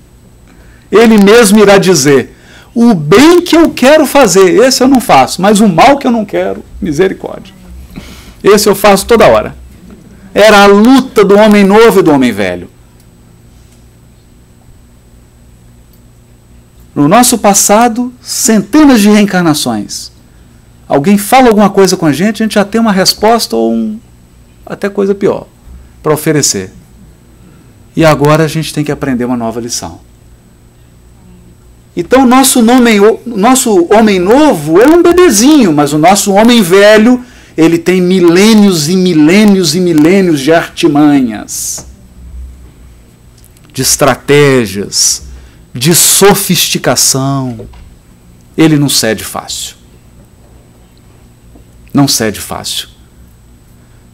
Ele 0.91 1.17
mesmo 1.23 1.61
irá 1.61 1.79
dizer: 1.79 2.37
O 2.75 2.95
bem 2.95 3.41
que 3.41 3.57
eu 3.57 3.71
quero 3.71 4.05
fazer, 4.05 4.61
esse 4.61 4.83
eu 4.83 4.89
não 4.89 5.01
faço, 5.01 5.41
mas 5.41 5.61
o 5.61 5.69
mal 5.69 5.97
que 5.99 6.07
eu 6.07 6.11
não 6.11 6.25
quero, 6.25 6.65
misericórdia. 6.81 7.55
Esse 8.43 8.69
eu 8.69 8.75
faço 8.75 9.07
toda 9.07 9.29
hora. 9.29 9.55
Era 10.35 10.65
a 10.65 10.67
luta 10.67 11.25
do 11.25 11.37
homem 11.37 11.63
novo 11.63 12.01
e 12.01 12.03
do 12.03 12.11
homem 12.11 12.33
velho. 12.33 12.69
No 16.95 17.09
nosso 17.09 17.39
passado, 17.39 18.13
centenas 18.21 19.01
de 19.01 19.09
reencarnações. 19.09 20.12
Alguém 20.89 21.17
fala 21.17 21.49
alguma 21.49 21.71
coisa 21.71 21.97
com 21.97 22.07
a 22.07 22.13
gente, 22.13 22.43
a 22.43 22.47
gente 22.47 22.55
já 22.55 22.65
tem 22.65 22.81
uma 22.81 22.93
resposta 22.93 23.57
ou 23.57 23.73
um, 23.73 23.99
até 24.67 24.89
coisa 24.89 25.15
pior 25.15 25.47
para 26.03 26.13
oferecer. 26.13 26.73
E 27.95 28.05
agora 28.05 28.45
a 28.45 28.49
gente 28.49 28.73
tem 28.73 28.83
que 28.83 28.93
aprender 28.93 29.25
uma 29.25 29.37
nova 29.37 29.61
lição. 29.61 30.01
Então, 31.95 32.27
nosso, 32.27 32.63
nome, 32.63 32.97
nosso 33.27 33.87
homem 33.93 34.19
novo 34.19 34.81
é 34.81 34.89
um 34.89 35.03
bebezinho, 35.03 35.73
mas 35.73 35.93
o 35.93 35.99
nosso 35.99 36.33
homem 36.33 36.63
velho 36.63 37.23
ele 37.57 37.77
tem 37.77 38.01
milênios 38.01 38.89
e 38.89 38.97
milênios 38.97 39.75
e 39.75 39.81
milênios 39.81 40.41
de 40.41 40.53
artimanhas, 40.53 41.87
de 43.73 43.83
estratégias, 43.83 45.25
de 45.75 45.95
sofisticação. 45.95 47.69
Ele 48.57 48.79
não 48.79 48.89
cede 48.89 49.23
fácil. 49.23 49.82
Não 51.93 52.09
cede 52.09 52.41
fácil. 52.41 52.89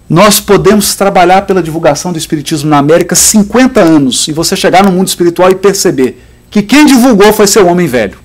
Nós 0.09 0.41
podemos 0.41 0.95
trabalhar 0.95 1.43
pela 1.43 1.63
divulgação 1.63 2.13
do 2.13 2.19
Espiritismo 2.19 2.71
na 2.71 2.79
América 2.79 3.15
50 3.15 3.81
anos 3.81 4.27
e 4.27 4.33
você 4.33 4.57
chegar 4.57 4.83
no 4.83 4.91
mundo 4.91 5.09
espiritual 5.09 5.51
e 5.51 5.55
perceber 5.55 6.25
que 6.51 6.63
quem 6.63 6.87
divulgou 6.87 7.33
foi 7.33 7.47
seu 7.47 7.67
homem 7.67 7.87
velho. 7.87 8.19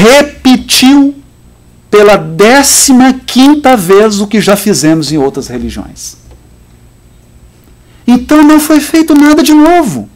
repetiu 0.00 1.14
pela 1.90 2.16
décima 2.16 3.12
quinta 3.12 3.76
vez 3.76 4.20
o 4.20 4.26
que 4.26 4.40
já 4.40 4.56
fizemos 4.56 5.12
em 5.12 5.18
outras 5.18 5.48
religiões. 5.48 6.16
Então 8.06 8.42
não 8.42 8.58
foi 8.58 8.80
feito 8.80 9.14
nada 9.14 9.42
de 9.42 9.52
novo. 9.52 10.08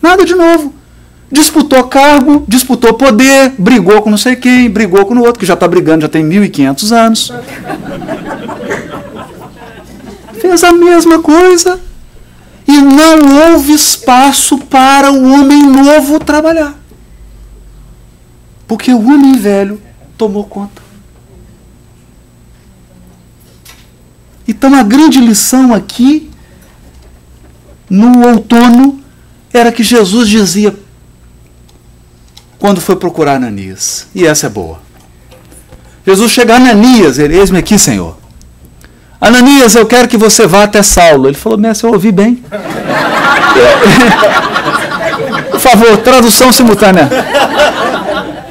Nada 0.00 0.24
de 0.24 0.34
novo. 0.34 0.72
Disputou 1.30 1.84
cargo, 1.84 2.44
disputou 2.48 2.94
poder, 2.94 3.52
brigou 3.58 4.00
com 4.00 4.10
não 4.10 4.16
sei 4.16 4.34
quem, 4.34 4.70
brigou 4.70 5.04
com 5.04 5.14
o 5.14 5.20
outro, 5.20 5.38
que 5.38 5.44
já 5.44 5.54
está 5.54 5.68
brigando, 5.68 6.02
já 6.02 6.08
tem 6.08 6.26
1.500 6.26 6.92
anos. 6.92 7.32
Fez 10.40 10.64
a 10.64 10.72
mesma 10.72 11.20
coisa. 11.20 11.80
E 12.66 12.80
não 12.80 13.52
houve 13.52 13.72
espaço 13.72 14.58
para 14.58 15.10
o 15.10 15.32
homem 15.32 15.62
novo 15.62 16.18
trabalhar. 16.18 16.78
Porque 18.66 18.92
o 18.92 19.00
homem 19.00 19.36
velho 19.38 19.80
tomou 20.18 20.44
conta. 20.44 20.82
Então 24.46 24.74
a 24.74 24.82
grande 24.82 25.18
lição 25.20 25.74
aqui, 25.74 26.30
no 27.88 28.26
outono, 28.26 29.02
era 29.52 29.72
que 29.72 29.82
Jesus 29.82 30.28
dizia 30.28 30.74
quando 32.58 32.80
foi 32.80 32.96
procurar 32.96 33.36
Ananias. 33.36 34.06
E 34.14 34.26
essa 34.26 34.46
é 34.46 34.50
boa. 34.50 34.80
Jesus 36.06 36.32
chega 36.32 36.54
a 36.54 36.56
Ananias, 36.56 37.18
ele, 37.18 37.36
eis-me 37.36 37.58
aqui, 37.58 37.78
Senhor. 37.78 38.16
Ananias, 39.20 39.74
eu 39.74 39.84
quero 39.84 40.08
que 40.08 40.16
você 40.16 40.46
vá 40.46 40.62
até 40.64 40.82
Saulo. 40.82 41.28
Ele 41.28 41.36
falou, 41.36 41.58
mestre, 41.58 41.86
eu 41.86 41.92
ouvi 41.92 42.10
bem. 42.12 42.42
Por 45.50 45.60
favor, 45.60 45.96
tradução 45.98 46.52
simultânea. 46.52 47.10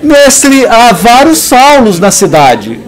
Mestre, 0.04 0.68
há 0.68 0.92
vários 0.92 1.38
Saulos 1.40 2.00
na 2.00 2.12
cidade. 2.12 2.80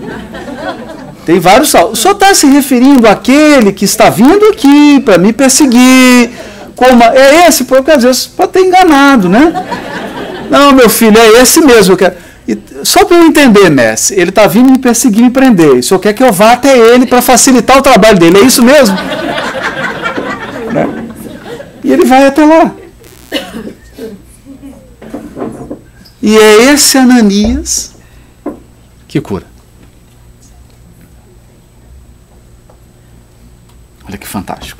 Tem 1.25 1.39
vários 1.39 1.69
Saulos. 1.69 1.99
Senhor 1.99 2.13
está 2.13 2.33
se 2.33 2.45
referindo 2.47 3.07
àquele 3.07 3.71
que 3.71 3.85
está 3.85 4.09
vindo 4.09 4.45
aqui 4.47 4.99
para 4.99 5.17
me 5.17 5.31
perseguir. 5.31 6.31
Como 6.75 7.03
é 7.03 7.47
esse? 7.47 7.63
Porque 7.63 7.91
às 7.91 8.03
vezes 8.03 8.27
pode 8.27 8.51
ter 8.51 8.61
enganado, 8.61 9.27
né? 9.29 9.53
Não, 10.49 10.71
meu 10.71 10.89
filho, 10.89 11.17
é 11.17 11.41
esse 11.41 11.61
mesmo. 11.61 11.95
Que... 11.95 12.11
Só 12.83 13.05
para 13.05 13.17
eu 13.17 13.25
entender, 13.25 13.69
mestre, 13.69 14.19
ele 14.19 14.29
está 14.29 14.47
vindo 14.47 14.71
me 14.71 14.79
perseguir, 14.79 15.21
me 15.23 15.29
prender. 15.29 15.75
O 15.75 15.83
senhor 15.83 15.99
quer 15.99 16.13
que 16.13 16.23
eu 16.23 16.33
vá 16.33 16.53
até 16.53 16.75
ele 16.75 17.05
para 17.05 17.21
facilitar 17.21 17.77
o 17.77 17.81
trabalho 17.81 18.17
dele, 18.17 18.39
é 18.39 18.41
isso 18.41 18.63
mesmo? 18.63 18.95
né? 20.73 21.05
E 21.83 21.91
ele 21.91 22.05
vai 22.05 22.25
até 22.25 22.43
lá. 22.43 22.73
E 26.21 26.37
é 26.37 26.73
esse 26.73 26.97
Ananias 26.97 27.95
que 29.07 29.21
cura. 29.21 29.45
Olha 34.07 34.17
que 34.17 34.27
fantástico. 34.27 34.78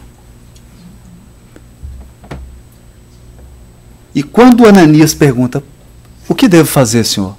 E 4.14 4.24
quando 4.24 4.68
Ananias 4.68 5.14
pergunta: 5.14 5.64
O 6.28 6.36
que 6.36 6.47
devo 6.47 6.68
fazer, 6.68 7.03
senhor? 7.03 7.36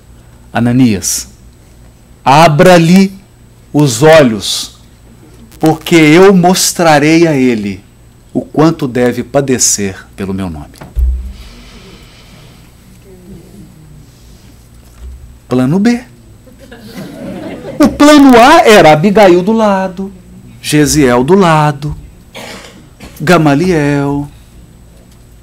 Ananias, 0.53 1.29
abra-lhe 2.25 3.13
os 3.73 4.03
olhos, 4.03 4.79
porque 5.59 5.95
eu 5.95 6.35
mostrarei 6.35 7.27
a 7.27 7.35
ele 7.35 7.83
o 8.33 8.43
quanto 8.43 8.87
deve 8.87 9.23
padecer 9.23 10.07
pelo 10.17 10.35
meu 10.35 10.51
nome. 10.51 10.75
Plano 15.49 15.79
B. 15.79 16.05
O 17.81 17.89
plano 17.89 18.39
A 18.39 18.61
era 18.61 18.93
Abigail 18.93 19.43
do 19.43 19.53
lado, 19.53 20.13
Gesiel 20.61 21.25
do 21.25 21.35
lado, 21.35 21.97
Gamaliel, 23.21 24.29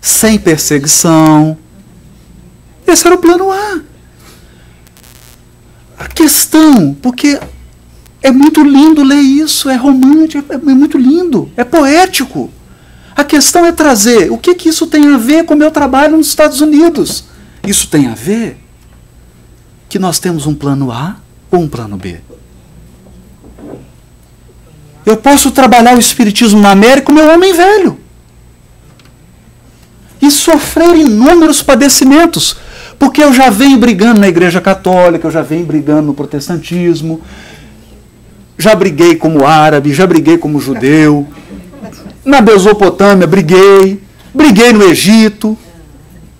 sem 0.08 0.40
perseguição. 0.40 1.58
Esse 2.86 3.06
era 3.06 3.16
o 3.16 3.20
plano 3.20 3.52
A. 3.52 3.82
A 6.00 6.08
questão, 6.08 6.94
porque 7.02 7.40
é 8.22 8.32
muito 8.32 8.64
lindo 8.64 9.04
ler 9.04 9.20
isso, 9.20 9.70
é 9.70 9.76
romântico, 9.76 10.54
é 10.54 10.58
muito 10.58 10.98
lindo, 10.98 11.52
é 11.58 11.64
poético. 11.64 12.50
A 13.16 13.24
questão 13.24 13.66
é 13.66 13.72
trazer 13.72 14.32
o 14.32 14.38
que, 14.38 14.56
que 14.56 14.70
isso 14.70 14.88
tem 14.88 15.14
a 15.14 15.18
ver 15.18 15.44
com 15.44 15.54
o 15.54 15.58
meu 15.58 15.72
trabalho 15.72 16.18
nos 16.18 16.28
Estados 16.28 16.62
Unidos. 16.62 17.26
Isso 17.66 17.88
tem 17.88 18.08
a 18.08 18.14
ver 18.14 18.58
que 19.90 20.00
nós 20.00 20.20
temos 20.20 20.46
um 20.46 20.54
plano 20.54 20.92
A 20.92 21.18
ou 21.52 21.62
um 21.62 21.68
plano 21.68 21.98
B. 21.98 22.22
Eu 25.06 25.18
posso 25.18 25.52
trabalhar 25.52 25.96
o 25.96 26.00
Espiritismo 26.00 26.62
na 26.62 26.72
América, 26.72 27.12
o 27.12 27.16
meu 27.16 27.30
homem 27.34 27.54
velho 27.54 28.07
e 30.28 30.32
sofrer 30.32 30.96
inúmeros 30.96 31.64
padecimentos, 31.64 32.58
porque 33.00 33.24
eu 33.24 33.34
já 33.34 33.50
venho 33.50 33.78
brigando 33.78 34.20
na 34.20 34.28
Igreja 34.28 34.60
Católica, 34.60 35.28
eu 35.28 35.32
já 35.32 35.42
venho 35.42 35.66
brigando 35.66 36.08
no 36.08 36.14
protestantismo, 36.14 37.22
já 38.58 38.76
briguei 38.76 39.16
como 39.16 39.46
árabe, 39.46 39.94
já 39.94 40.06
briguei 40.06 40.38
como 40.38 40.60
judeu, 40.60 41.28
na 42.26 42.42
Mesopotâmia 42.42 43.26
briguei, 43.26 44.02
briguei 44.34 44.74
no 44.74 44.84
Egito, 44.84 45.58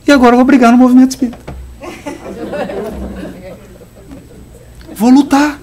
e 0.06 0.12
agora 0.12 0.36
vou 0.36 0.46
brigar 0.46 0.72
no 0.72 0.78
movimento 0.78 1.12
espírita. 1.12 1.38
Vou 4.96 5.10
lutar. 5.12 5.60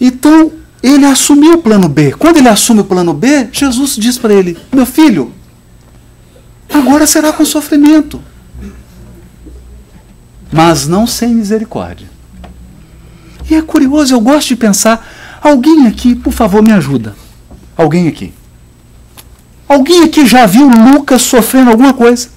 Então, 0.00 0.59
ele 0.82 1.04
assumiu 1.04 1.54
o 1.54 1.58
plano 1.58 1.88
B. 1.88 2.12
Quando 2.12 2.38
ele 2.38 2.48
assume 2.48 2.80
o 2.80 2.84
plano 2.84 3.12
B, 3.12 3.48
Jesus 3.52 3.96
diz 3.96 4.16
para 4.16 4.32
ele: 4.32 4.56
Meu 4.72 4.86
filho, 4.86 5.32
agora 6.72 7.06
será 7.06 7.32
com 7.32 7.44
sofrimento, 7.44 8.22
mas 10.50 10.86
não 10.86 11.06
sem 11.06 11.34
misericórdia. 11.34 12.08
E 13.50 13.54
é 13.54 13.62
curioso, 13.62 14.14
eu 14.14 14.20
gosto 14.20 14.48
de 14.48 14.56
pensar: 14.56 15.06
alguém 15.42 15.86
aqui, 15.86 16.14
por 16.14 16.32
favor, 16.32 16.62
me 16.62 16.72
ajuda. 16.72 17.14
Alguém 17.76 18.08
aqui. 18.08 18.32
Alguém 19.68 20.04
aqui 20.04 20.26
já 20.26 20.46
viu 20.46 20.68
Lucas 20.68 21.22
sofrendo 21.22 21.70
alguma 21.70 21.92
coisa? 21.92 22.28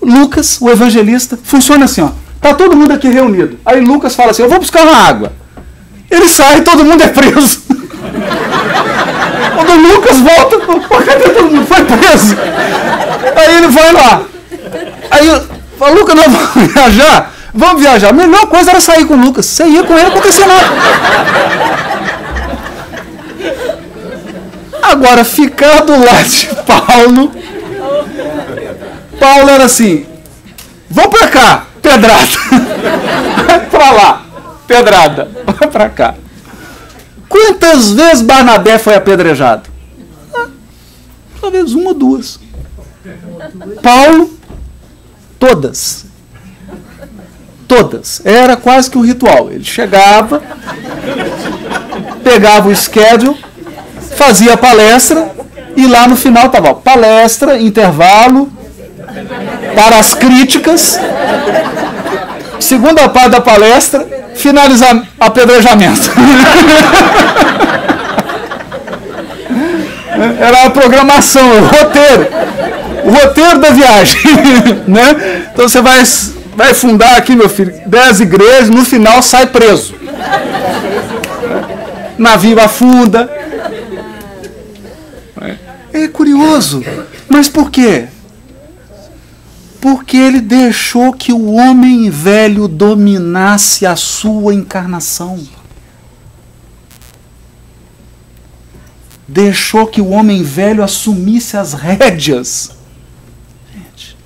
Lucas, 0.00 0.58
o 0.60 0.70
evangelista, 0.70 1.38
funciona 1.42 1.84
assim, 1.84 2.00
ó. 2.00 2.10
Tá 2.40 2.54
todo 2.54 2.74
mundo 2.74 2.92
aqui 2.92 3.08
reunido. 3.08 3.58
Aí 3.66 3.80
Lucas 3.80 4.14
fala 4.14 4.30
assim: 4.30 4.42
"Eu 4.42 4.48
vou 4.48 4.58
buscar 4.58 4.82
uma 4.82 4.96
água". 4.96 5.39
Ele 6.10 6.28
sai 6.28 6.62
todo 6.62 6.84
mundo 6.84 7.02
é 7.02 7.08
preso. 7.08 7.62
Quando 9.54 9.70
o 9.70 9.94
Lucas 9.94 10.18
volta, 10.18 10.58
cadê 11.06 11.28
todo 11.28 11.50
mundo? 11.50 11.66
Foi 11.66 11.84
preso. 11.84 12.36
Aí 13.36 13.56
ele 13.56 13.68
vai 13.68 13.92
lá. 13.92 14.22
Aí 15.10 15.42
fala, 15.78 15.94
Lucas, 15.94 16.14
nós 16.16 16.26
vamos 16.26 16.66
viajar? 16.74 17.32
Vamos 17.54 17.82
viajar. 17.82 18.08
A 18.08 18.12
melhor 18.12 18.46
coisa 18.46 18.70
era 18.70 18.80
sair 18.80 19.04
com 19.04 19.14
o 19.14 19.20
Lucas. 19.20 19.46
Você 19.46 19.64
ia 19.64 19.84
com 19.84 19.96
ele, 19.96 20.08
acontecia 20.08 20.46
nada. 20.46 20.68
Agora, 24.82 25.24
ficar 25.24 25.82
do 25.82 25.92
lado 25.92 26.28
de 26.28 26.48
Paulo. 26.66 27.32
Paulo 29.18 29.50
era 29.50 29.64
assim: 29.64 30.06
vamos 30.88 31.16
pra 31.16 31.28
cá, 31.28 31.66
pedrada. 31.82 32.26
pra 33.70 33.90
lá 33.90 34.29
pedrada. 34.70 35.28
Vai 35.44 35.68
para 35.68 35.88
cá. 35.88 36.14
Quantas 37.28 37.90
vezes 37.90 38.22
Barnabé 38.22 38.78
foi 38.78 38.94
apedrejado? 38.94 39.68
Ah, 40.32 40.46
talvez 41.40 41.74
uma 41.74 41.88
ou 41.88 41.94
duas. 41.94 42.38
Paulo, 43.82 44.30
todas. 45.38 46.06
Todas. 47.66 48.22
Era 48.24 48.56
quase 48.56 48.90
que 48.90 48.98
um 48.98 49.04
ritual. 49.04 49.50
Ele 49.50 49.64
chegava, 49.64 50.42
pegava 52.22 52.68
o 52.68 52.76
schedule, 52.76 53.36
fazia 54.16 54.54
a 54.54 54.56
palestra 54.56 55.30
e 55.76 55.86
lá 55.86 56.06
no 56.06 56.16
final 56.16 56.46
estava 56.46 56.74
palestra, 56.74 57.60
intervalo, 57.60 58.52
para 59.74 59.98
as 59.98 60.14
críticas, 60.14 60.98
segunda 62.58 63.08
parte 63.08 63.30
da 63.30 63.40
palestra, 63.40 64.19
finalizar 64.40 65.02
apedrejamento. 65.18 66.10
Era 70.40 70.66
a 70.66 70.70
programação, 70.70 71.48
o 71.58 71.64
roteiro. 71.64 72.26
O 73.04 73.10
roteiro 73.10 73.58
da 73.58 73.70
viagem. 73.70 74.20
né? 74.86 75.48
Então 75.52 75.68
você 75.68 75.80
vai, 75.80 76.02
vai 76.54 76.74
fundar 76.74 77.16
aqui, 77.16 77.34
meu 77.34 77.48
filho, 77.48 77.72
dez 77.86 78.20
igrejas, 78.20 78.68
no 78.68 78.84
final 78.84 79.22
sai 79.22 79.46
preso. 79.46 79.94
Navio 82.18 82.60
afunda. 82.60 83.30
É 85.92 86.06
curioso. 86.08 86.84
Mas 87.28 87.48
por 87.48 87.70
quê? 87.70 88.06
Porque 89.80 90.16
ele 90.16 90.40
deixou 90.40 91.12
que 91.12 91.32
o 91.32 91.52
homem 91.52 92.10
velho 92.10 92.68
dominasse 92.68 93.86
a 93.86 93.96
sua 93.96 94.54
encarnação. 94.54 95.42
Deixou 99.26 99.86
que 99.86 100.00
o 100.00 100.08
homem 100.10 100.42
velho 100.42 100.82
assumisse 100.82 101.56
as 101.56 101.72
rédeas. 101.72 102.72
Gente, 103.72 104.16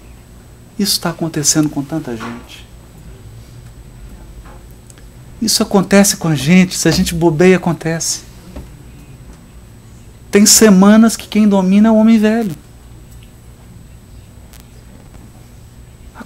isso 0.78 0.92
está 0.92 1.10
acontecendo 1.10 1.68
com 1.68 1.82
tanta 1.82 2.16
gente. 2.16 2.66
Isso 5.40 5.62
acontece 5.62 6.16
com 6.16 6.28
a 6.28 6.34
gente, 6.34 6.76
se 6.76 6.88
a 6.88 6.90
gente 6.90 7.14
bobeia, 7.14 7.58
acontece. 7.58 8.22
Tem 10.30 10.46
semanas 10.46 11.16
que 11.16 11.28
quem 11.28 11.46
domina 11.46 11.88
é 11.88 11.92
o 11.92 11.96
homem 11.96 12.18
velho. 12.18 12.56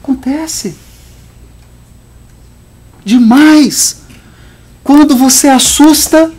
Acontece. 0.08 0.74
Demais. 3.04 3.98
Quando 4.82 5.14
você 5.14 5.48
assusta, 5.48 6.32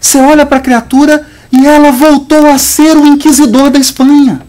você 0.00 0.18
olha 0.18 0.46
para 0.46 0.58
a 0.58 0.60
criatura 0.60 1.26
e 1.50 1.66
ela 1.66 1.90
voltou 1.90 2.46
a 2.46 2.56
ser 2.56 2.96
o 2.96 3.04
inquisidor 3.04 3.68
da 3.68 3.80
Espanha. 3.80 4.42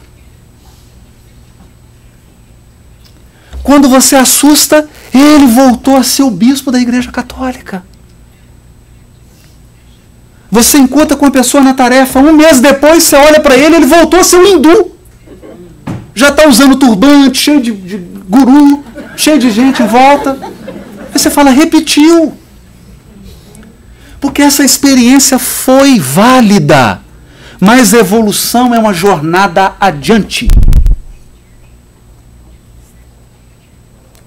Quando 3.64 3.90
você 3.90 4.16
assusta, 4.16 4.88
ele 5.12 5.48
voltou 5.48 5.98
a 5.98 6.04
ser 6.04 6.22
o 6.22 6.30
bispo 6.30 6.72
da 6.72 6.80
Igreja 6.80 7.12
Católica. 7.12 7.84
Você 10.52 10.78
encontra 10.78 11.18
com 11.18 11.26
a 11.26 11.32
pessoa 11.32 11.64
na 11.64 11.74
tarefa, 11.74 12.20
um 12.20 12.32
mês 12.32 12.62
depois 12.62 13.04
você 13.04 13.16
olha 13.16 13.40
para 13.40 13.58
ele, 13.58 13.78
ele 13.78 13.88
voltou 13.88 14.20
a 14.20 14.24
ser 14.24 14.38
um 14.38 14.46
hindu. 14.46 14.97
Já 16.18 16.30
está 16.30 16.48
usando 16.48 16.76
turbante, 16.78 17.38
cheio 17.38 17.62
de, 17.62 17.72
de 17.72 17.98
guru, 18.28 18.84
cheio 19.16 19.38
de 19.38 19.52
gente 19.52 19.84
em 19.84 19.86
volta. 19.86 20.36
Aí 21.14 21.20
você 21.20 21.30
fala, 21.30 21.52
repetiu. 21.52 22.36
Porque 24.20 24.42
essa 24.42 24.64
experiência 24.66 25.38
foi 25.38 26.00
válida. 26.00 27.02
Mas 27.60 27.94
evolução 27.94 28.74
é 28.74 28.80
uma 28.80 28.96
jornada 28.96 29.76
adiante. 29.80 30.48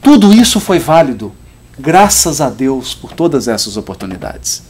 Tudo 0.00 0.32
isso 0.32 0.60
foi 0.60 0.78
válido, 0.78 1.34
graças 1.76 2.40
a 2.40 2.48
Deus 2.48 2.94
por 2.94 3.12
todas 3.14 3.48
essas 3.48 3.76
oportunidades. 3.76 4.62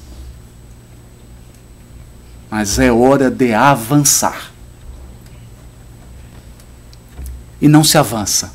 Mas 2.51 2.79
é 2.79 2.91
hora 2.91 3.31
de 3.31 3.53
avançar. 3.53 4.51
E 7.61 7.69
não 7.69 7.85
se 7.85 7.99
avança. 7.99 8.53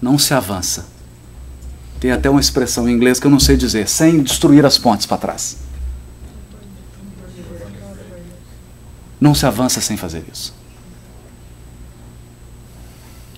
Não 0.00 0.18
se 0.18 0.34
avança. 0.34 0.86
Tem 1.98 2.12
até 2.12 2.28
uma 2.28 2.40
expressão 2.40 2.88
em 2.88 2.92
inglês 2.92 3.18
que 3.18 3.26
eu 3.26 3.30
não 3.30 3.40
sei 3.40 3.56
dizer, 3.56 3.88
sem 3.88 4.22
destruir 4.22 4.66
as 4.66 4.76
pontes 4.76 5.06
para 5.06 5.16
trás. 5.16 5.56
Não 9.20 9.34
se 9.34 9.46
avança 9.46 9.80
sem 9.80 9.96
fazer 9.96 10.24
isso. 10.30 10.54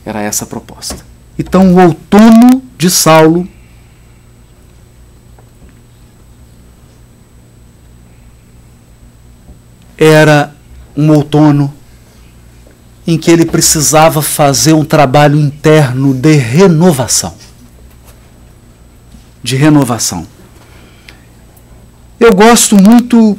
Era 0.04 0.20
essa 0.20 0.44
a 0.44 0.46
proposta. 0.46 1.04
Então, 1.38 1.74
o 1.74 1.80
outono 1.80 2.62
de 2.76 2.90
Saulo 2.90 3.48
era 9.96 10.54
um 10.96 11.10
outono 11.10 11.72
em 13.06 13.16
que 13.16 13.30
ele 13.30 13.46
precisava 13.46 14.20
fazer 14.20 14.72
um 14.72 14.84
trabalho 14.84 15.38
interno 15.38 16.12
de 16.12 16.32
renovação. 16.32 17.34
De 19.42 19.54
renovação. 19.54 20.26
Eu 22.18 22.34
gosto 22.34 22.76
muito 22.76 23.38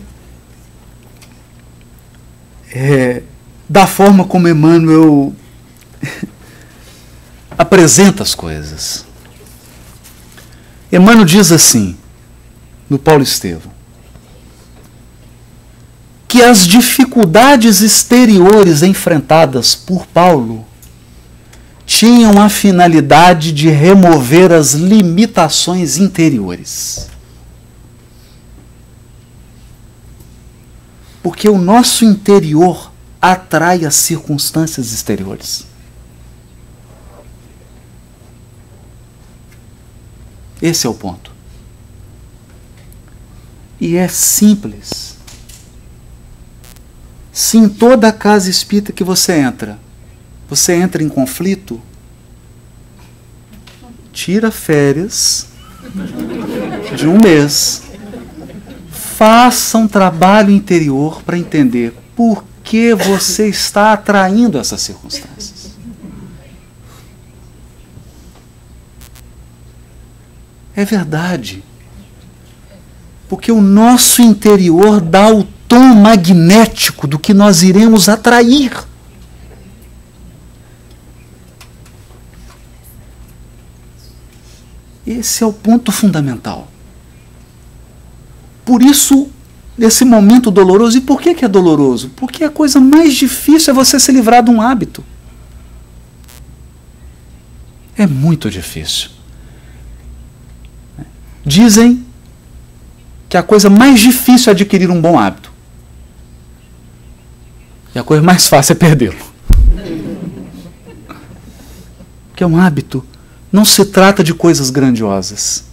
é, 2.73 3.23
da 3.67 3.85
forma 3.85 4.23
como 4.23 4.47
Emmanuel 4.47 5.33
apresenta 7.57 8.23
as 8.23 8.33
coisas. 8.33 9.05
Emmanuel 10.91 11.25
diz 11.25 11.51
assim, 11.51 11.97
no 12.89 12.97
Paulo 12.97 13.23
Estevão, 13.23 13.76
que 16.27 16.41
as 16.41 16.67
dificuldades 16.67 17.81
exteriores 17.81 18.83
enfrentadas 18.83 19.73
por 19.75 20.05
Paulo 20.07 20.65
tinham 21.85 22.41
a 22.41 22.49
finalidade 22.49 23.53
de 23.53 23.69
remover 23.69 24.51
as 24.51 24.73
limitações 24.73 25.97
interiores. 25.97 27.07
Porque 31.23 31.47
o 31.47 31.57
nosso 31.57 32.03
interior 32.03 32.91
atrai 33.21 33.85
as 33.85 33.95
circunstâncias 33.95 34.91
exteriores. 34.91 35.65
Esse 40.61 40.87
é 40.87 40.89
o 40.89 40.93
ponto. 40.93 41.31
E 43.79 43.95
é 43.95 44.07
simples. 44.07 45.06
Se 47.37 47.55
em 47.55 47.69
toda 47.69 48.07
a 48.07 48.11
casa 48.11 48.49
espírita 48.49 48.91
que 48.91 49.03
você 49.03 49.33
entra, 49.33 49.77
você 50.49 50.73
entra 50.73 51.03
em 51.03 51.07
conflito, 51.07 51.79
tira 54.11 54.49
férias 54.49 55.45
de 56.95 57.07
um 57.07 57.19
mês, 57.19 57.83
faça 58.89 59.77
um 59.77 59.87
trabalho 59.87 60.49
interior 60.49 61.21
para 61.21 61.37
entender 61.37 61.93
por 62.15 62.43
que 62.63 62.95
você 62.95 63.47
está 63.47 63.93
atraindo 63.93 64.57
essas 64.57 64.81
circunstâncias. 64.81 65.77
É 70.75 70.83
verdade. 70.83 71.63
Porque 73.29 73.51
o 73.51 73.61
nosso 73.61 74.23
interior 74.23 74.99
dá 74.99 75.31
o 75.31 75.56
tom 75.67 75.95
magnético 75.95 77.07
do 77.07 77.19
que 77.19 77.33
nós 77.33 77.63
iremos 77.63 78.07
atrair. 78.07 78.71
Esse 85.05 85.43
é 85.43 85.47
o 85.47 85.53
ponto 85.53 85.91
fundamental. 85.91 86.69
Por 88.65 88.81
isso, 88.81 89.29
esse 89.79 90.03
momento 90.03 90.51
doloroso. 90.51 90.97
E 90.97 91.01
por 91.01 91.21
que, 91.21 91.33
que 91.33 91.45
é 91.45 91.47
doloroso? 91.47 92.09
Porque 92.15 92.43
a 92.43 92.49
coisa 92.49 92.79
mais 92.79 93.15
difícil 93.15 93.71
é 93.71 93.73
você 93.73 93.99
se 93.99 94.11
livrar 94.11 94.43
de 94.43 94.51
um 94.51 94.61
hábito. 94.61 95.03
É 97.97 98.05
muito 98.05 98.49
difícil. 98.49 99.09
Dizem 101.45 102.05
que 103.29 103.37
a 103.37 103.43
coisa 103.43 103.69
mais 103.69 103.99
difícil 103.99 104.49
é 104.49 104.53
adquirir 104.53 104.89
um 104.89 105.01
bom 105.01 105.17
hábito. 105.17 105.56
E 107.97 107.99
a 107.99 108.03
coisa 108.03 108.21
mais 108.21 108.45
fácil 108.45 108.73
é 108.73 108.75
perdê-lo. 108.75 109.17
Que 112.35 112.43
é 112.43 112.47
um 112.47 112.55
hábito. 112.55 113.03
Não 113.51 113.65
se 113.65 113.83
trata 113.85 114.23
de 114.23 114.35
coisas 114.35 114.69
grandiosas. 114.69 115.63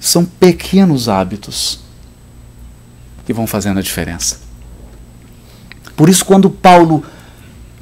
São 0.00 0.24
pequenos 0.24 1.08
hábitos 1.08 1.78
que 3.24 3.32
vão 3.32 3.46
fazendo 3.46 3.78
a 3.78 3.80
diferença. 3.80 4.40
Por 5.94 6.08
isso, 6.08 6.24
quando 6.24 6.50
Paulo, 6.50 7.04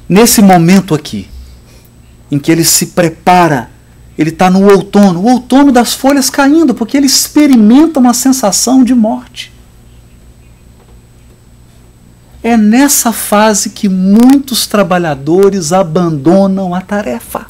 nesse 0.07 0.39
momento 0.39 0.93
aqui, 0.93 1.27
em 2.29 2.37
que 2.37 2.51
ele 2.51 2.63
se 2.63 2.87
prepara 2.87 3.71
ele 4.15 4.29
está 4.29 4.51
no 4.51 4.67
outono, 4.71 5.19
o 5.19 5.31
outono 5.31 5.71
das 5.71 5.95
folhas 5.95 6.29
caindo, 6.29 6.75
porque 6.75 6.95
ele 6.95 7.07
experimenta 7.07 7.99
uma 7.99 8.13
sensação 8.13 8.83
de 8.83 8.93
morte. 8.93 9.56
É 12.47 12.55
nessa 12.55 13.11
fase 13.11 13.71
que 13.71 13.89
muitos 13.89 14.67
trabalhadores 14.67 15.73
abandonam 15.73 16.73
a 16.73 16.79
tarefa. 16.79 17.47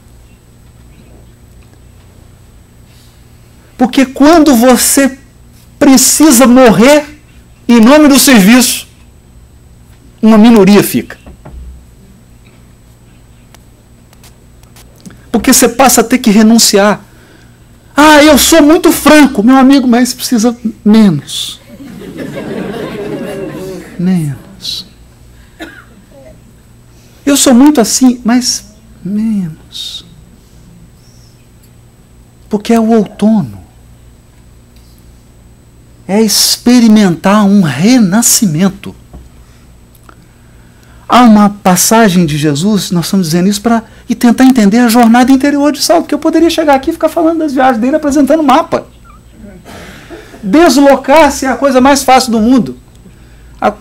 Porque 3.78 4.08
quando 4.08 4.56
você 4.56 5.20
precisa 5.78 6.48
morrer 6.48 7.06
em 7.68 7.80
nome 7.80 8.08
do 8.08 8.18
serviço, 8.18 8.88
uma 10.20 10.38
minoria 10.38 10.84
fica. 10.84 11.18
porque 15.48 15.54
você 15.54 15.70
passa 15.70 16.02
a 16.02 16.04
ter 16.04 16.18
que 16.18 16.30
renunciar. 16.30 17.00
Ah, 17.96 18.24
eu 18.24 18.38
sou 18.38 18.62
muito 18.62 18.92
franco, 18.92 19.42
meu 19.42 19.56
amigo, 19.56 19.88
mas 19.88 20.14
precisa 20.14 20.58
menos. 20.84 21.62
menos. 23.98 24.47
Eu 27.28 27.38
sou 27.38 27.54
muito 27.54 27.80
assim, 27.82 28.22
mas 28.24 28.68
Menos. 29.08 30.06
Porque 32.50 32.74
é 32.74 32.80
o 32.80 32.90
outono. 32.90 33.66
É 36.08 36.22
experimentar 36.22 37.46
um 37.46 37.62
renascimento. 37.62 38.96
Há 41.08 41.24
uma 41.24 41.50
passagem 41.50 42.26
de 42.26 42.38
Jesus, 42.38 42.92
nós 42.92 43.06
estamos 43.06 43.28
dizendo 43.28 43.48
isso 43.48 43.62
para 43.62 43.84
e 44.10 44.16
tentar 44.16 44.44
entender 44.44 44.80
a 44.80 44.90
jornada 44.90 45.32
interior 45.32 45.72
de 45.72 45.82
Saulo, 45.82 46.04
porque 46.04 46.16
eu 46.16 46.20
poderia 46.20 46.50
chegar 46.50 46.76
aqui 46.76 46.90
e 46.90 46.94
ficar 46.94 47.08
falando 47.08 47.40
das 47.40 47.54
viagens 47.54 47.80
dele 47.80 47.96
apresentando 47.96 48.44
mapa. 48.44 48.88
Deslocar-se 50.44 51.46
é 51.46 51.50
a 51.50 51.56
coisa 51.56 51.80
mais 51.80 52.04
fácil 52.04 52.32
do 52.32 52.40
mundo. 52.40 52.78
A 53.60 53.74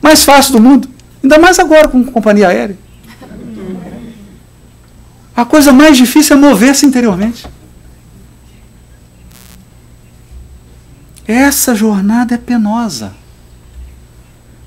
mais 0.00 0.24
fácil 0.24 0.52
do 0.52 0.60
mundo. 0.60 0.88
Ainda 1.28 1.38
mais 1.38 1.58
agora 1.58 1.88
com 1.88 2.02
companhia 2.02 2.48
aérea. 2.48 2.78
A 5.36 5.44
coisa 5.44 5.74
mais 5.74 5.94
difícil 5.94 6.34
é 6.34 6.40
mover-se 6.40 6.86
interiormente. 6.86 7.46
Essa 11.26 11.74
jornada 11.74 12.34
é 12.34 12.38
penosa. 12.38 13.12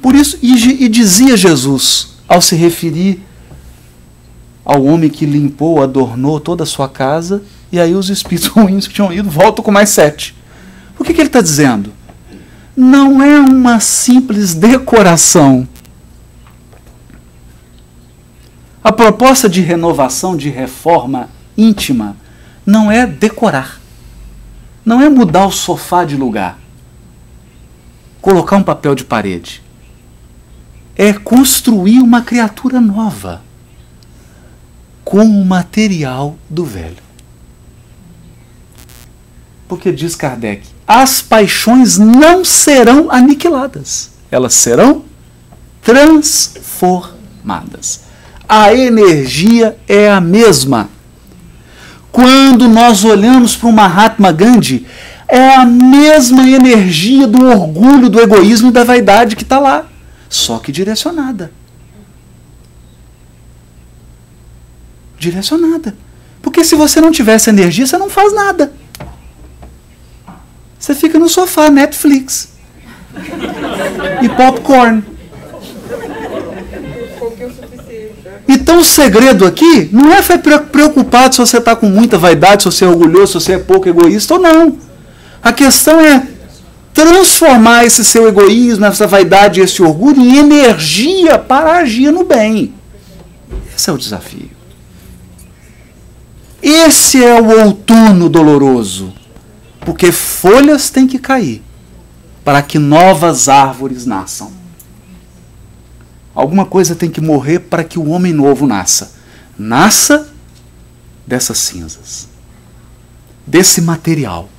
Por 0.04 0.14
isso, 0.14 0.38
e, 0.40 0.86
e 0.86 0.88
dizia 0.88 1.36
Jesus, 1.36 2.10
ao 2.28 2.40
se 2.40 2.56
referir 2.56 3.20
ao 4.64 4.84
homem 4.84 5.10
que 5.10 5.26
limpou, 5.26 5.82
adornou 5.82 6.40
toda 6.40 6.62
a 6.62 6.68
sua 6.68 6.88
casa, 6.88 7.42
e 7.72 7.80
aí 7.80 7.96
os 7.96 8.08
espíritos 8.12 8.50
ruins 8.54 8.88
que 8.88 8.94
tinham 8.94 9.12
ido 9.12 9.32
voltam 9.32 9.64
com 9.64 9.72
mais 9.72 9.90
sete. 9.90 10.36
O 11.00 11.04
que, 11.04 11.12
que 11.12 11.22
ele 11.22 11.28
está 11.28 11.42
dizendo? 11.42 11.92
Não 12.78 13.20
é 13.20 13.40
uma 13.40 13.80
simples 13.80 14.54
decoração. 14.54 15.68
A 18.84 18.92
proposta 18.92 19.48
de 19.48 19.62
renovação, 19.62 20.36
de 20.36 20.50
reforma 20.50 21.30
íntima, 21.58 22.18
não 22.66 22.92
é 22.92 23.06
decorar. 23.06 23.80
Não 24.84 25.00
é 25.00 25.08
mudar 25.10 25.46
o 25.46 25.52
sofá 25.52 26.04
de 26.04 26.16
lugar. 26.16 26.58
Colocar 28.20 28.58
um 28.58 28.64
papel 28.64 28.96
de 28.96 29.04
parede 29.04 29.62
é 30.96 31.14
construir 31.14 32.00
uma 32.00 32.22
criatura 32.22 32.82
nova 32.82 33.44
com 35.04 35.26
o 35.26 35.46
material 35.46 36.36
do 36.50 36.66
velho. 36.66 36.98
Porque 39.68 39.92
diz 39.92 40.16
Kardec, 40.16 40.66
as 40.88 41.22
paixões 41.22 41.98
não 41.98 42.46
serão 42.46 43.12
aniquiladas, 43.12 44.12
elas 44.30 44.54
serão 44.54 45.04
transformadas. 45.82 48.11
A 48.54 48.74
energia 48.76 49.78
é 49.88 50.12
a 50.12 50.20
mesma. 50.20 50.90
Quando 52.12 52.68
nós 52.68 53.06
olhamos 53.06 53.56
para 53.56 53.70
o 53.70 53.72
Mahatma 53.72 54.30
Gandhi, 54.34 54.86
é 55.26 55.56
a 55.56 55.66
mesma 55.66 56.50
energia 56.50 57.26
do 57.26 57.46
orgulho, 57.46 58.10
do 58.10 58.20
egoísmo 58.20 58.68
e 58.68 58.74
da 58.74 58.84
vaidade 58.84 59.38
que 59.38 59.44
está 59.44 59.58
lá 59.58 59.86
só 60.28 60.60
que 60.60 60.70
direcionada. 60.70 61.50
Direcionada. 65.18 65.96
Porque 66.42 66.66
se 66.66 66.76
você 66.76 67.00
não 67.00 67.12
tivesse 67.12 67.50
energia, 67.50 67.86
você 67.86 67.98
não 67.98 68.10
faz 68.10 68.34
nada. 68.34 68.74
Você 70.78 70.94
fica 70.94 71.18
no 71.18 71.30
sofá, 71.30 71.70
Netflix. 71.70 72.54
e 74.22 74.30
popcorn. 74.30 75.04
Então 78.54 78.80
o 78.80 78.84
segredo 78.84 79.46
aqui 79.46 79.88
não 79.94 80.12
é 80.12 80.22
ficar 80.22 80.60
preocupado 80.60 81.34
se 81.34 81.40
você 81.40 81.58
está 81.58 81.74
com 81.74 81.86
muita 81.86 82.18
vaidade, 82.18 82.64
se 82.64 82.70
você 82.70 82.84
é 82.84 82.88
orgulhoso, 82.90 83.40
se 83.40 83.46
você 83.46 83.54
é 83.54 83.60
pouco 83.60 83.88
egoísta 83.88 84.34
ou 84.34 84.42
não. 84.42 84.78
A 85.42 85.54
questão 85.54 86.02
é 86.02 86.28
transformar 86.94 87.86
esse 87.86 88.04
seu 88.04 88.28
egoísmo, 88.28 88.84
essa 88.84 89.08
vaidade, 89.08 89.62
esse 89.62 89.82
orgulho 89.82 90.22
em 90.22 90.36
energia 90.36 91.40
para 91.40 91.78
agir 91.78 92.12
no 92.12 92.26
bem. 92.26 92.74
Esse 93.74 93.90
é 93.90 93.94
o 93.94 93.98
desafio. 93.98 94.52
Esse 96.62 97.24
é 97.24 97.40
o 97.40 97.66
outono 97.66 98.28
doloroso, 98.28 99.14
porque 99.80 100.12
folhas 100.12 100.90
têm 100.90 101.08
que 101.08 101.18
cair 101.18 101.64
para 102.44 102.62
que 102.62 102.78
novas 102.78 103.48
árvores 103.48 104.06
nasçam. 104.06 104.61
Alguma 106.34 106.66
coisa 106.66 106.96
tem 106.96 107.10
que 107.10 107.22
morrer 107.22 107.60
para 107.60 107.84
que 107.84 108.00
o 108.00 108.10
homem 108.10 108.34
novo 108.34 108.66
nasça. 108.66 109.14
Nasça 109.58 110.34
dessas 111.28 111.58
cinzas, 111.58 112.28
desse 113.46 113.82
material 113.82 114.50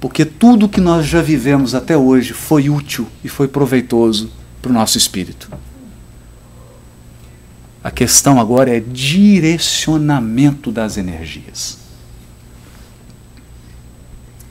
porque 0.00 0.24
tudo 0.24 0.68
que 0.68 0.80
nós 0.80 1.06
já 1.06 1.20
vivemos 1.20 1.74
até 1.74 1.96
hoje 1.96 2.32
foi 2.32 2.70
útil 2.70 3.08
e 3.24 3.28
foi 3.28 3.48
proveitoso 3.48 4.30
para 4.62 4.70
o 4.70 4.74
nosso 4.74 4.96
espírito. 4.96 5.50
A 7.82 7.90
questão 7.90 8.40
agora 8.40 8.76
é 8.76 8.80
direcionamento 8.80 10.70
das 10.70 10.96
energias. 10.96 11.78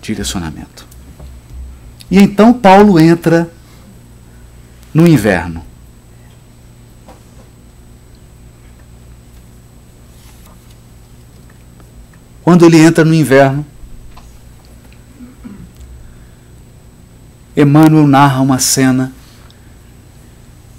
Direcionamento. 0.02 0.86
E 2.10 2.19
então 2.19 2.53
Paulo 2.53 2.99
entra 2.99 3.52
no 4.94 5.07
inverno. 5.07 5.64
Quando 12.48 12.65
ele 12.65 12.80
entra 12.80 13.03
no 13.03 13.14
inverno, 13.14 13.65
Emmanuel 17.57 18.07
narra 18.07 18.40
uma 18.40 18.57
cena 18.57 19.11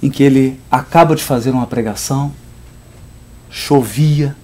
em 0.03 0.09
que 0.09 0.23
ele 0.23 0.59
acaba 0.70 1.15
de 1.15 1.23
fazer 1.23 1.51
uma 1.51 1.66
pregação, 1.66 2.35
chovia, 3.51 4.35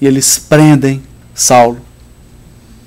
e 0.00 0.06
eles 0.08 0.40
prendem 0.40 1.00
Saulo 1.32 1.80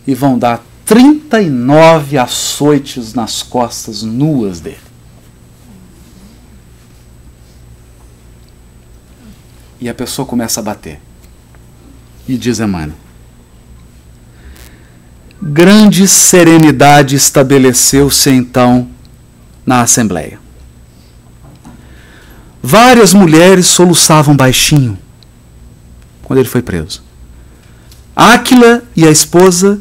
e 0.06 0.14
vão 0.14 0.38
dar 0.38 0.62
39 0.84 2.18
açoites 2.18 3.14
nas 3.14 3.42
costas 3.42 4.04
nuas 4.04 4.60
dele. 4.60 4.78
E 9.80 9.88
a 9.88 9.94
pessoa 9.94 10.26
começa 10.26 10.60
a 10.60 10.64
bater. 10.64 11.07
E 12.28 12.38
diz 12.38 12.60
Emmanuel: 12.60 12.98
Grande 15.42 16.08
serenidade 16.08 17.16
estabeleceu-se 17.16 18.30
então 18.30 18.88
na 19.66 19.82
Assembleia. 19.82 20.40
Várias 22.62 23.14
mulheres 23.14 23.68
soluçavam 23.68 24.36
baixinho 24.36 24.98
quando 26.24 26.40
ele 26.40 26.50
foi 26.50 26.62
preso. 26.62 27.02
Áquila 28.16 28.84
e 28.96 29.06
a 29.06 29.12
esposa 29.12 29.80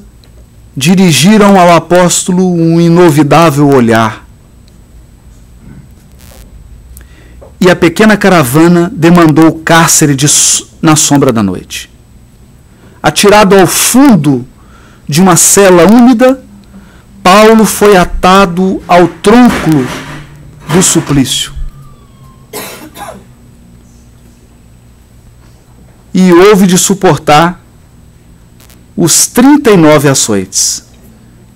dirigiram 0.77 1.59
ao 1.59 1.75
apóstolo 1.75 2.53
um 2.53 2.81
inovidável 2.81 3.69
olhar. 3.69 4.25
E 7.59 7.71
a 7.71 7.75
pequena 7.75 8.17
caravana 8.17 8.93
demandou 8.95 9.49
o 9.49 9.59
cárcere 9.61 10.15
de, 10.15 10.27
na 10.83 10.95
sombra 10.95 11.33
da 11.33 11.43
noite. 11.43 11.91
Atirado 13.07 13.57
ao 13.57 13.69
fundo 13.69 14.45
de 15.09 15.23
uma 15.23 15.37
cela 15.37 15.85
úmida, 15.87 16.43
Paulo 17.23 17.65
foi 17.65 17.97
atado 17.97 18.83
ao 18.89 19.07
tronco 19.07 19.87
do 20.75 20.83
suplício. 20.83 21.53
E 26.13 26.33
houve 26.33 26.67
de 26.67 26.77
suportar 26.77 27.61
os 28.97 29.29
39 29.29 30.09
açoites. 30.09 30.89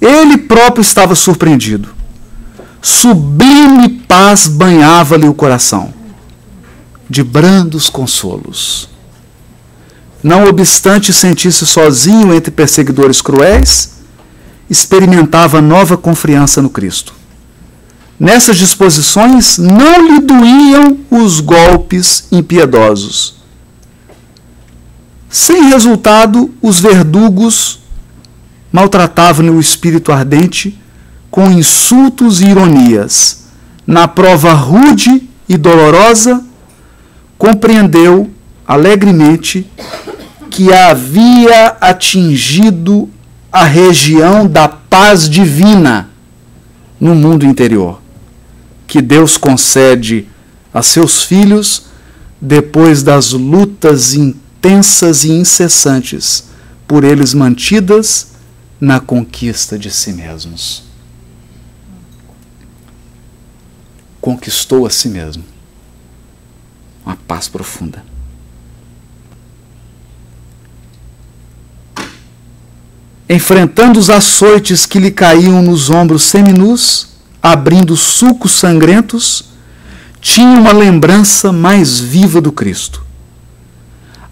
Ele 0.00 0.38
próprio 0.38 0.82
estava 0.82 1.16
surpreendido. 1.16 1.88
Sublime 2.80 3.88
paz 4.06 4.46
banhava-lhe 4.46 5.26
o 5.26 5.34
coração, 5.34 5.92
de 7.08 7.24
brandos 7.24 7.90
consolos. 7.90 8.89
Não 10.22 10.44
obstante 10.46 11.12
sentir-se 11.12 11.66
sozinho 11.66 12.34
entre 12.34 12.50
perseguidores 12.50 13.22
cruéis, 13.22 13.92
experimentava 14.68 15.60
nova 15.60 15.96
confiança 15.96 16.60
no 16.60 16.70
Cristo. 16.70 17.14
Nessas 18.18 18.58
disposições 18.58 19.56
não 19.56 20.06
lhe 20.06 20.20
doíam 20.20 20.98
os 21.10 21.40
golpes 21.40 22.28
impiedosos. 22.30 23.40
Sem 25.30 25.70
resultado, 25.70 26.52
os 26.60 26.78
verdugos 26.80 27.80
maltratavam-lhe 28.70 29.50
o 29.50 29.58
espírito 29.58 30.12
ardente 30.12 30.78
com 31.30 31.50
insultos 31.50 32.40
e 32.40 32.46
ironias. 32.46 33.44
Na 33.86 34.06
prova 34.06 34.52
rude 34.52 35.28
e 35.48 35.56
dolorosa, 35.56 36.44
compreendeu 37.38 38.30
alegremente 38.70 39.68
que 40.48 40.72
havia 40.72 41.76
atingido 41.80 43.10
a 43.50 43.64
região 43.64 44.46
da 44.46 44.68
paz 44.68 45.28
divina 45.28 46.08
no 47.00 47.16
mundo 47.16 47.44
interior, 47.44 48.00
que 48.86 49.02
Deus 49.02 49.36
concede 49.36 50.28
a 50.72 50.82
seus 50.82 51.24
filhos 51.24 51.86
depois 52.40 53.02
das 53.02 53.32
lutas 53.32 54.14
intensas 54.14 55.24
e 55.24 55.32
incessantes 55.32 56.44
por 56.86 57.02
eles 57.02 57.34
mantidas 57.34 58.34
na 58.80 59.00
conquista 59.00 59.76
de 59.76 59.90
si 59.90 60.12
mesmos. 60.12 60.84
Conquistou 64.20 64.86
a 64.86 64.90
si 64.90 65.08
mesmo 65.08 65.42
uma 67.04 67.16
paz 67.16 67.48
profunda. 67.48 68.09
Enfrentando 73.32 74.00
os 74.00 74.10
açoites 74.10 74.86
que 74.86 74.98
lhe 74.98 75.12
caíam 75.12 75.62
nos 75.62 75.88
ombros 75.88 76.24
seminus, 76.24 77.10
abrindo 77.40 77.96
sulcos 77.96 78.50
sangrentos, 78.50 79.44
tinha 80.20 80.58
uma 80.58 80.72
lembrança 80.72 81.52
mais 81.52 82.00
viva 82.00 82.40
do 82.40 82.50
Cristo. 82.50 83.04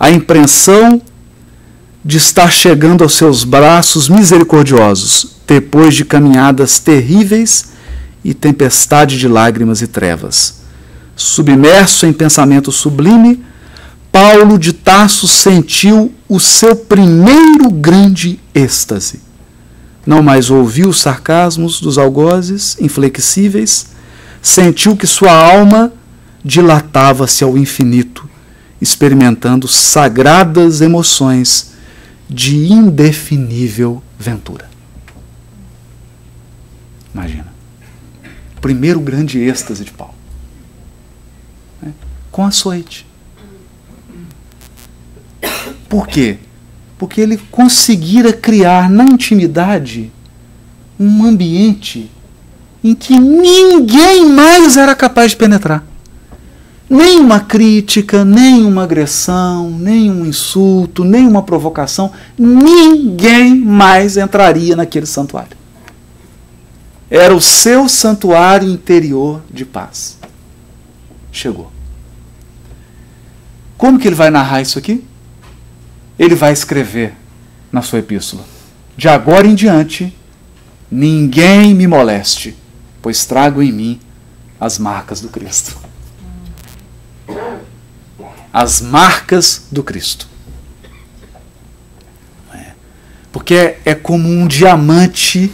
A 0.01 0.11
impressão 0.11 1.01
de 2.05 2.17
estar 2.17 2.51
chegando 2.51 3.05
aos 3.05 3.13
seus 3.13 3.45
braços 3.45 4.09
misericordiosos, 4.09 5.37
depois 5.47 5.95
de 5.95 6.05
caminhadas 6.05 6.81
terríveis 6.81 7.69
e 8.25 8.35
tempestade 8.35 9.17
de 9.17 9.29
lágrimas 9.29 9.81
e 9.81 9.87
trevas. 9.87 10.63
Submerso 11.15 12.05
em 12.05 12.13
pensamento 12.13 12.73
sublime, 12.73 13.45
Paulo 14.11 14.59
de 14.59 14.73
Tarso 14.73 15.29
sentiu 15.29 16.13
o 16.29 16.41
seu 16.41 16.75
primeiro 16.75 17.71
grande 17.71 18.41
êxtase. 18.55 19.21
Não 20.07 20.23
mais 20.23 20.51
ouviu 20.51 20.89
os 20.89 21.01
sarcasmos 21.01 21.81
dos 21.81 21.99
algozes 21.99 22.77
inflexíveis, 22.81 23.89
sentiu 24.41 24.97
que 24.97 25.07
sua 25.07 25.33
alma 25.33 25.93
dilatava-se 26.45 27.45
ao 27.45 27.59
infinito, 27.59 28.29
experimentando 28.81 29.69
sagradas 29.69 30.81
emoções 30.81 31.73
de 32.29 32.73
indefinível 32.73 34.03
ventura. 34.19 34.69
Imagina. 37.15 37.53
Primeiro 38.61 39.01
grande 39.01 39.39
êxtase 39.39 39.85
de 39.85 39.91
Paulo. 39.91 40.15
Né? 41.83 41.93
Com 42.31 42.45
açoite. 42.45 43.08
Por 45.89 46.07
quê? 46.07 46.39
Porque 46.99 47.21
ele 47.21 47.39
conseguira 47.51 48.33
criar 48.33 48.91
na 48.91 49.05
intimidade 49.05 50.13
um 50.99 51.25
ambiente 51.25 52.11
em 52.83 52.95
que 52.95 53.19
ninguém 53.19 54.27
mais 54.27 54.77
era 54.77 54.95
capaz 54.95 55.31
de 55.31 55.37
penetrar. 55.37 55.85
Nem 56.91 57.21
uma 57.21 57.41
crítica, 57.41 58.25
nem 58.25 58.65
uma 58.65 58.85
agressão, 58.85 59.71
nem 59.71 60.11
um 60.11 60.25
insulto, 60.25 61.05
nem 61.05 61.27
uma 61.27 61.43
provocação, 61.43 62.11
ninguém 62.37 63.55
mais 63.55 64.17
entraria 64.17 64.75
naquele 64.75 65.07
santuário. 65.07 65.57
Era 67.11 67.35
o 67.35 67.41
seu 67.41 67.89
santuário 67.89 68.69
interior 68.69 69.43
de 69.51 69.65
paz. 69.65 70.19
Chegou. 71.31 71.71
Como 73.77 73.99
que 73.99 74.09
ele 74.09 74.15
vai 74.15 74.31
narrar 74.31 74.61
isso 74.61 74.79
aqui? 74.79 75.05
Ele 76.19 76.35
vai 76.35 76.53
escrever 76.53 77.15
na 77.71 77.83
sua 77.83 78.01
epístola: 78.01 78.45
De 78.97 79.09
agora 79.09 79.47
em 79.47 79.55
diante, 79.55 80.15
ninguém 80.91 81.75
me 81.75 81.87
moleste 81.87 82.57
pois 83.09 83.25
trago 83.25 83.63
em 83.63 83.73
mim 83.73 84.01
as 84.61 84.79
marcas 84.79 85.21
do 85.21 85.29
Cristo. 85.29 85.77
As 88.53 88.81
marcas 88.81 89.67
do 89.71 89.83
Cristo. 89.83 90.27
É. 92.53 92.73
Porque 93.31 93.55
é, 93.55 93.81
é 93.85 93.95
como 93.95 94.29
um 94.29 94.47
diamante 94.47 95.51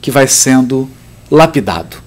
que 0.00 0.10
vai 0.10 0.26
sendo 0.26 0.88
lapidado. 1.30 2.02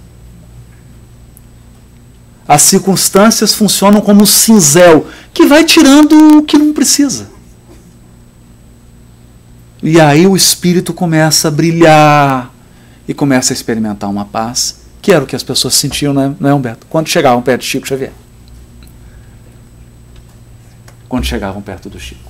As 2.47 2.61
circunstâncias 2.61 3.53
funcionam 3.53 3.99
como 3.99 4.23
um 4.23 4.25
cinzel 4.25 5.07
que 5.33 5.45
vai 5.45 5.65
tirando 5.65 6.37
o 6.37 6.43
que 6.43 6.57
não 6.57 6.71
precisa. 6.71 7.29
E 9.81 9.99
aí 9.99 10.25
o 10.25 10.35
espírito 10.35 10.93
começa 10.93 11.47
a 11.47 11.51
brilhar, 11.51 12.51
e 13.07 13.13
começa 13.13 13.53
a 13.53 13.55
experimentar 13.55 14.09
uma 14.09 14.25
paz, 14.25 14.81
que 15.01 15.11
era 15.13 15.23
o 15.23 15.27
que 15.27 15.35
as 15.35 15.43
pessoas 15.43 15.75
sentiam, 15.75 16.13
não 16.13 16.21
é, 16.21 16.31
não 16.39 16.49
é 16.49 16.53
Humberto? 16.53 16.85
Quando 16.89 17.07
chegavam 17.07 17.41
perto 17.41 17.61
de 17.61 17.67
Chico 17.67 17.87
Xavier. 17.87 18.11
Quando 21.07 21.23
chegavam 21.23 21.61
perto 21.61 21.89
do 21.89 21.99
Chico. 21.99 22.29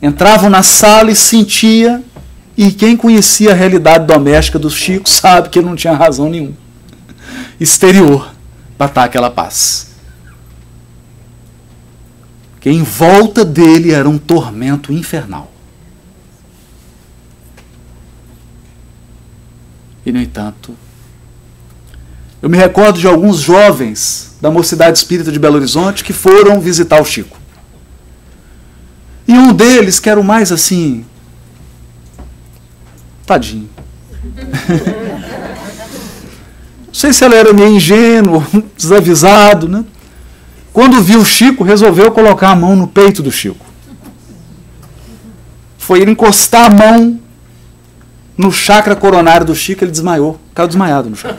Entravam 0.00 0.48
na 0.48 0.62
sala 0.62 1.10
e 1.10 1.16
sentia, 1.16 2.02
e 2.56 2.70
quem 2.70 2.96
conhecia 2.96 3.50
a 3.50 3.54
realidade 3.54 4.06
doméstica 4.06 4.58
do 4.58 4.70
Chico 4.70 5.08
sabe 5.10 5.48
que 5.48 5.58
ele 5.58 5.66
não 5.66 5.74
tinha 5.74 5.94
razão 5.94 6.30
nenhuma. 6.30 6.56
Exterior 7.58 8.32
para 8.78 8.86
estar 8.86 9.04
aquela 9.04 9.30
paz. 9.30 9.90
Que 12.60 12.70
em 12.70 12.84
volta 12.84 13.44
dele 13.44 13.90
era 13.90 14.08
um 14.08 14.18
tormento 14.18 14.92
infernal. 14.92 15.51
E, 20.04 20.12
no 20.12 20.20
entanto, 20.20 20.74
eu 22.40 22.48
me 22.48 22.56
recordo 22.56 22.98
de 22.98 23.06
alguns 23.06 23.38
jovens 23.38 24.36
da 24.40 24.50
Mocidade 24.50 24.98
Espírita 24.98 25.30
de 25.30 25.38
Belo 25.38 25.54
Horizonte 25.56 26.02
que 26.02 26.12
foram 26.12 26.60
visitar 26.60 27.00
o 27.00 27.04
Chico. 27.04 27.38
E 29.28 29.32
um 29.32 29.52
deles, 29.52 30.00
que 30.00 30.10
era 30.10 30.18
o 30.18 30.24
mais 30.24 30.50
assim. 30.50 31.04
Tadinho. 33.24 33.70
Não 36.86 36.92
sei 36.92 37.12
se 37.12 37.24
ela 37.24 37.36
era 37.36 37.52
meio 37.52 37.76
ingênuo, 37.76 38.44
desavisado, 38.76 39.68
né? 39.68 39.84
Quando 40.72 41.00
viu 41.00 41.20
o 41.20 41.24
Chico, 41.24 41.62
resolveu 41.62 42.10
colocar 42.10 42.50
a 42.50 42.56
mão 42.56 42.74
no 42.74 42.88
peito 42.88 43.22
do 43.22 43.30
Chico. 43.30 43.64
Foi 45.78 46.00
ele 46.00 46.10
encostar 46.10 46.66
a 46.66 46.74
mão 46.74 47.21
no 48.36 48.50
chakra 48.50 48.96
coronário 48.96 49.46
do 49.46 49.54
Chico, 49.54 49.84
ele 49.84 49.90
desmaiou. 49.90 50.38
Caiu 50.54 50.68
desmaiado 50.68 51.10
no 51.10 51.16
chão. 51.16 51.30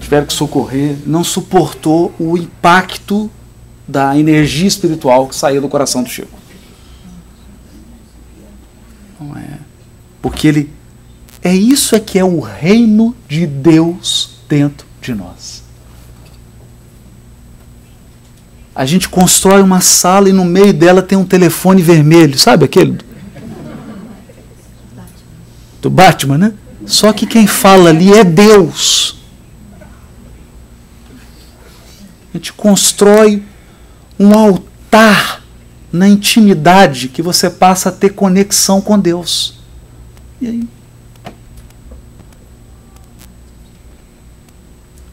Tiveram 0.00 0.26
que 0.26 0.32
socorrer. 0.32 0.96
Não 1.06 1.22
suportou 1.22 2.12
o 2.18 2.36
impacto 2.36 3.30
da 3.86 4.18
energia 4.18 4.66
espiritual 4.66 5.28
que 5.28 5.36
saía 5.36 5.60
do 5.60 5.68
coração 5.68 6.02
do 6.02 6.08
Chico. 6.08 6.38
Não 9.20 9.36
é. 9.36 9.58
Porque 10.20 10.48
ele. 10.48 10.72
É 11.42 11.54
isso 11.54 11.94
é 11.94 12.00
que 12.00 12.18
é 12.18 12.24
o 12.24 12.40
reino 12.40 13.14
de 13.28 13.46
Deus 13.46 14.40
dentro 14.48 14.86
de 15.00 15.14
nós. 15.14 15.57
A 18.78 18.86
gente 18.86 19.08
constrói 19.08 19.60
uma 19.60 19.80
sala 19.80 20.28
e 20.28 20.32
no 20.32 20.44
meio 20.44 20.72
dela 20.72 21.02
tem 21.02 21.18
um 21.18 21.24
telefone 21.24 21.82
vermelho, 21.82 22.38
sabe 22.38 22.64
aquele? 22.64 22.96
Do 25.82 25.90
Batman, 25.90 26.38
né? 26.38 26.54
Só 26.86 27.12
que 27.12 27.26
quem 27.26 27.44
fala 27.44 27.90
ali 27.90 28.12
é 28.12 28.22
Deus. 28.22 29.18
A 32.32 32.36
gente 32.36 32.52
constrói 32.52 33.42
um 34.16 34.32
altar 34.32 35.42
na 35.92 36.08
intimidade 36.08 37.08
que 37.08 37.20
você 37.20 37.50
passa 37.50 37.88
a 37.88 37.92
ter 37.92 38.10
conexão 38.10 38.80
com 38.80 38.96
Deus. 38.96 39.58
E 40.40 40.46
aí? 40.46 40.68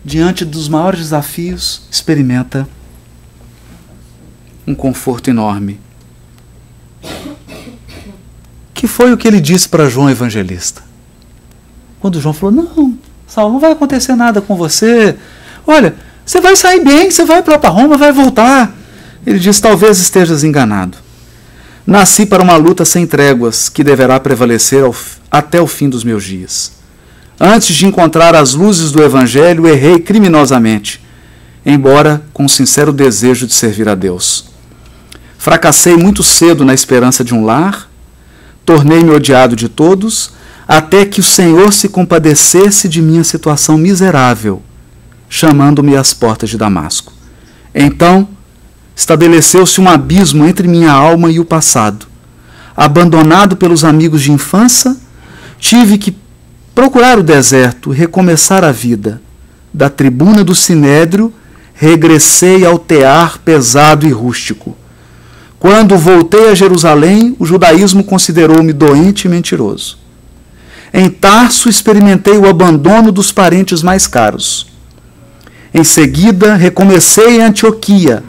Diante 0.03 0.45
dos 0.45 0.69
maiores 0.69 0.99
desafios, 0.99 1.81
experimenta 1.89 2.69
um 4.67 4.73
conforto 4.73 5.29
enorme. 5.29 5.79
Que 8.73 8.87
foi 8.87 9.13
o 9.13 9.17
que 9.17 9.27
ele 9.27 9.39
disse 9.39 9.69
para 9.69 9.89
João 9.89 10.09
Evangelista? 10.09 10.83
Quando 11.99 12.19
João 12.19 12.33
falou: 12.33 12.55
Não, 12.55 12.97
Saulo, 13.27 13.53
não 13.53 13.59
vai 13.59 13.71
acontecer 13.71 14.15
nada 14.15 14.41
com 14.41 14.55
você. 14.55 15.15
Olha, 15.65 15.95
você 16.25 16.41
vai 16.41 16.55
sair 16.55 16.83
bem, 16.83 17.09
você 17.09 17.25
vai 17.25 17.41
para 17.41 17.69
Roma, 17.69 17.97
vai 17.97 18.11
voltar. 18.11 18.75
Ele 19.25 19.39
disse: 19.39 19.61
Talvez 19.61 19.99
estejas 19.99 20.43
enganado. 20.43 20.97
Nasci 21.85 22.25
para 22.25 22.43
uma 22.43 22.55
luta 22.55 22.83
sem 22.83 23.05
tréguas, 23.05 23.69
que 23.69 23.83
deverá 23.83 24.19
prevalecer 24.19 24.83
ao, 24.83 24.95
até 25.29 25.61
o 25.61 25.67
fim 25.67 25.87
dos 25.87 26.03
meus 26.03 26.23
dias. 26.23 26.71
Antes 27.39 27.75
de 27.75 27.85
encontrar 27.85 28.33
as 28.33 28.53
luzes 28.53 28.91
do 28.91 29.03
Evangelho, 29.03 29.67
errei 29.67 29.99
criminosamente 29.99 31.05
embora 31.65 32.21
com 32.31 32.47
sincero 32.47 32.93
desejo 32.93 33.47
de 33.47 33.53
servir 33.53 33.89
a 33.89 33.95
Deus. 33.95 34.45
Fracassei 35.45 35.95
muito 35.95 36.23
cedo 36.23 36.65
na 36.65 36.73
esperança 36.73 37.23
de 37.23 37.31
um 37.31 37.45
lar, 37.45 37.87
tornei-me 38.65 39.11
odiado 39.11 39.55
de 39.55 39.69
todos, 39.69 40.31
até 40.67 41.05
que 41.05 41.19
o 41.19 41.23
Senhor 41.23 41.71
se 41.71 41.87
compadecesse 41.87 42.89
de 42.89 42.99
minha 42.99 43.23
situação 43.23 43.77
miserável, 43.77 44.63
chamando-me 45.29 45.95
às 45.95 46.15
portas 46.15 46.49
de 46.49 46.57
Damasco. 46.57 47.13
Então, 47.75 48.27
estabeleceu-se 48.95 49.79
um 49.79 49.87
abismo 49.87 50.47
entre 50.47 50.67
minha 50.67 50.91
alma 50.91 51.29
e 51.29 51.39
o 51.39 51.45
passado. 51.45 52.07
Abandonado 52.75 53.55
pelos 53.55 53.83
amigos 53.83 54.23
de 54.23 54.31
infância, 54.31 54.97
tive 55.59 55.99
que 55.99 56.17
procurar 56.73 57.19
o 57.19 57.23
deserto 57.23 57.91
recomeçar 57.91 58.63
a 58.63 58.71
vida. 58.71 59.21
Da 59.71 59.91
tribuna 59.91 60.43
do 60.43 60.55
Sinédrio, 60.55 61.31
regressei 61.75 62.65
ao 62.65 62.79
tear 62.79 63.37
pesado 63.37 64.07
e 64.07 64.09
rústico. 64.09 64.75
Quando 65.65 65.97
voltei 65.97 66.51
a 66.51 66.53
Jerusalém, 66.53 67.35
o 67.39 67.43
judaísmo 67.43 68.03
considerou-me 68.03 68.71
doente 68.71 69.25
e 69.25 69.27
mentiroso. 69.27 69.97
Em 70.93 71.09
Tarso, 71.09 71.67
experimentei 71.67 72.37
o 72.37 72.47
abandono 72.47 73.11
dos 73.11 73.31
parentes 73.31 73.81
mais 73.81 74.05
caros. 74.05 74.67
Em 75.73 75.83
seguida, 75.83 76.53
recomecei 76.53 77.37
em 77.37 77.41
Antioquia, 77.41 78.23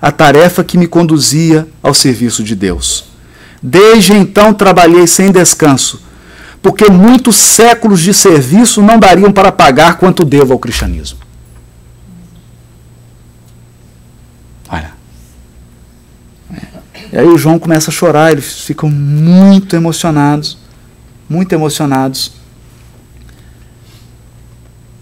a 0.00 0.10
tarefa 0.10 0.64
que 0.64 0.76
me 0.76 0.88
conduzia 0.88 1.68
ao 1.80 1.94
serviço 1.94 2.42
de 2.42 2.56
Deus. 2.56 3.04
Desde 3.62 4.14
então 4.14 4.52
trabalhei 4.52 5.06
sem 5.06 5.30
descanso, 5.30 6.02
porque 6.60 6.90
muitos 6.90 7.36
séculos 7.36 8.00
de 8.00 8.12
serviço 8.12 8.82
não 8.82 8.98
dariam 8.98 9.30
para 9.30 9.52
pagar 9.52 9.98
quanto 9.98 10.24
devo 10.24 10.52
ao 10.52 10.58
cristianismo. 10.58 11.21
E 17.12 17.18
aí 17.18 17.26
o 17.26 17.36
João 17.36 17.58
começa 17.58 17.90
a 17.90 17.94
chorar, 17.94 18.32
eles 18.32 18.62
ficam 18.62 18.88
muito 18.88 19.76
emocionados, 19.76 20.56
muito 21.28 21.52
emocionados. 21.52 22.32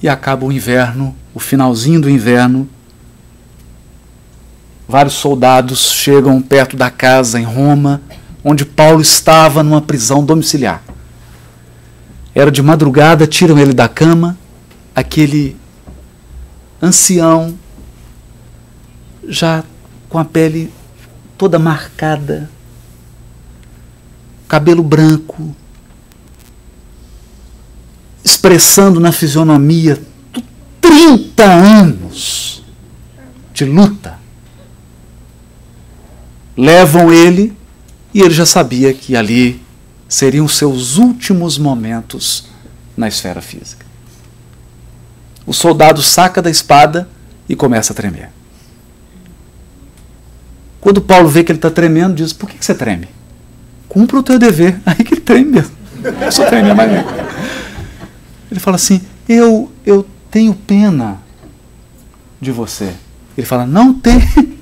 E 0.02 0.08
acaba 0.08 0.44
o 0.44 0.50
inverno, 0.50 1.14
o 1.32 1.38
finalzinho 1.38 2.00
do 2.00 2.10
inverno, 2.10 2.68
Vários 4.90 5.14
soldados 5.14 5.92
chegam 5.92 6.42
perto 6.42 6.76
da 6.76 6.90
casa 6.90 7.38
em 7.38 7.44
Roma, 7.44 8.02
onde 8.42 8.64
Paulo 8.64 9.00
estava 9.00 9.62
numa 9.62 9.80
prisão 9.80 10.24
domiciliar. 10.24 10.82
Era 12.34 12.50
de 12.50 12.60
madrugada, 12.60 13.24
tiram 13.24 13.56
ele 13.56 13.72
da 13.72 13.86
cama, 13.86 14.36
aquele 14.92 15.56
ancião, 16.82 17.56
já 19.28 19.62
com 20.08 20.18
a 20.18 20.24
pele 20.24 20.72
toda 21.40 21.58
marcada, 21.58 22.50
cabelo 24.46 24.82
branco, 24.82 25.56
expressando 28.22 29.00
na 29.00 29.10
fisionomia 29.10 29.98
30 30.82 31.42
anos 31.42 32.62
de 33.54 33.64
luta 33.64 34.18
levam 36.54 37.10
ele 37.10 37.56
e 38.12 38.20
ele 38.20 38.34
já 38.34 38.44
sabia 38.44 38.92
que 38.92 39.16
ali 39.16 39.62
seriam 40.06 40.46
seus 40.46 40.98
últimos 40.98 41.56
momentos 41.56 42.48
na 42.94 43.08
esfera 43.08 43.40
física. 43.40 43.86
O 45.46 45.54
soldado 45.54 46.02
saca 46.02 46.42
da 46.42 46.50
espada 46.50 47.08
e 47.48 47.56
começa 47.56 47.94
a 47.94 47.96
tremer. 47.96 48.30
Quando 50.80 51.00
Paulo 51.00 51.28
vê 51.28 51.44
que 51.44 51.52
ele 51.52 51.58
está 51.58 51.70
tremendo, 51.70 52.14
diz: 52.14 52.32
Por 52.32 52.48
que, 52.48 52.64
você 52.64 52.74
treme? 52.74 53.08
Cumpra 53.88 54.18
o 54.18 54.22
teu 54.22 54.38
dever. 54.38 54.80
Aí 54.86 54.96
que 54.96 55.14
ele 55.14 55.20
treme 55.20 55.50
mesmo. 55.52 55.72
Só 56.30 56.46
treme 56.46 56.72
mais 56.72 56.90
mesmo. 56.90 57.10
Ele 58.50 58.60
fala 58.60 58.76
assim: 58.76 59.00
eu, 59.28 59.70
eu 59.84 60.06
tenho 60.30 60.54
pena 60.54 61.18
de 62.40 62.50
você. 62.50 62.92
Ele 63.36 63.46
fala: 63.46 63.66
Não 63.66 63.92
tem 63.92 64.20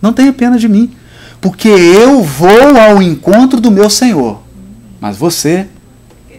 não 0.00 0.12
tenha 0.12 0.32
pena 0.32 0.58
de 0.58 0.68
mim, 0.68 0.94
porque 1.40 1.68
eu 1.68 2.22
vou 2.22 2.78
ao 2.78 3.02
encontro 3.02 3.60
do 3.60 3.70
meu 3.70 3.88
Senhor. 3.88 4.42
Mas 5.00 5.16
você 5.16 5.66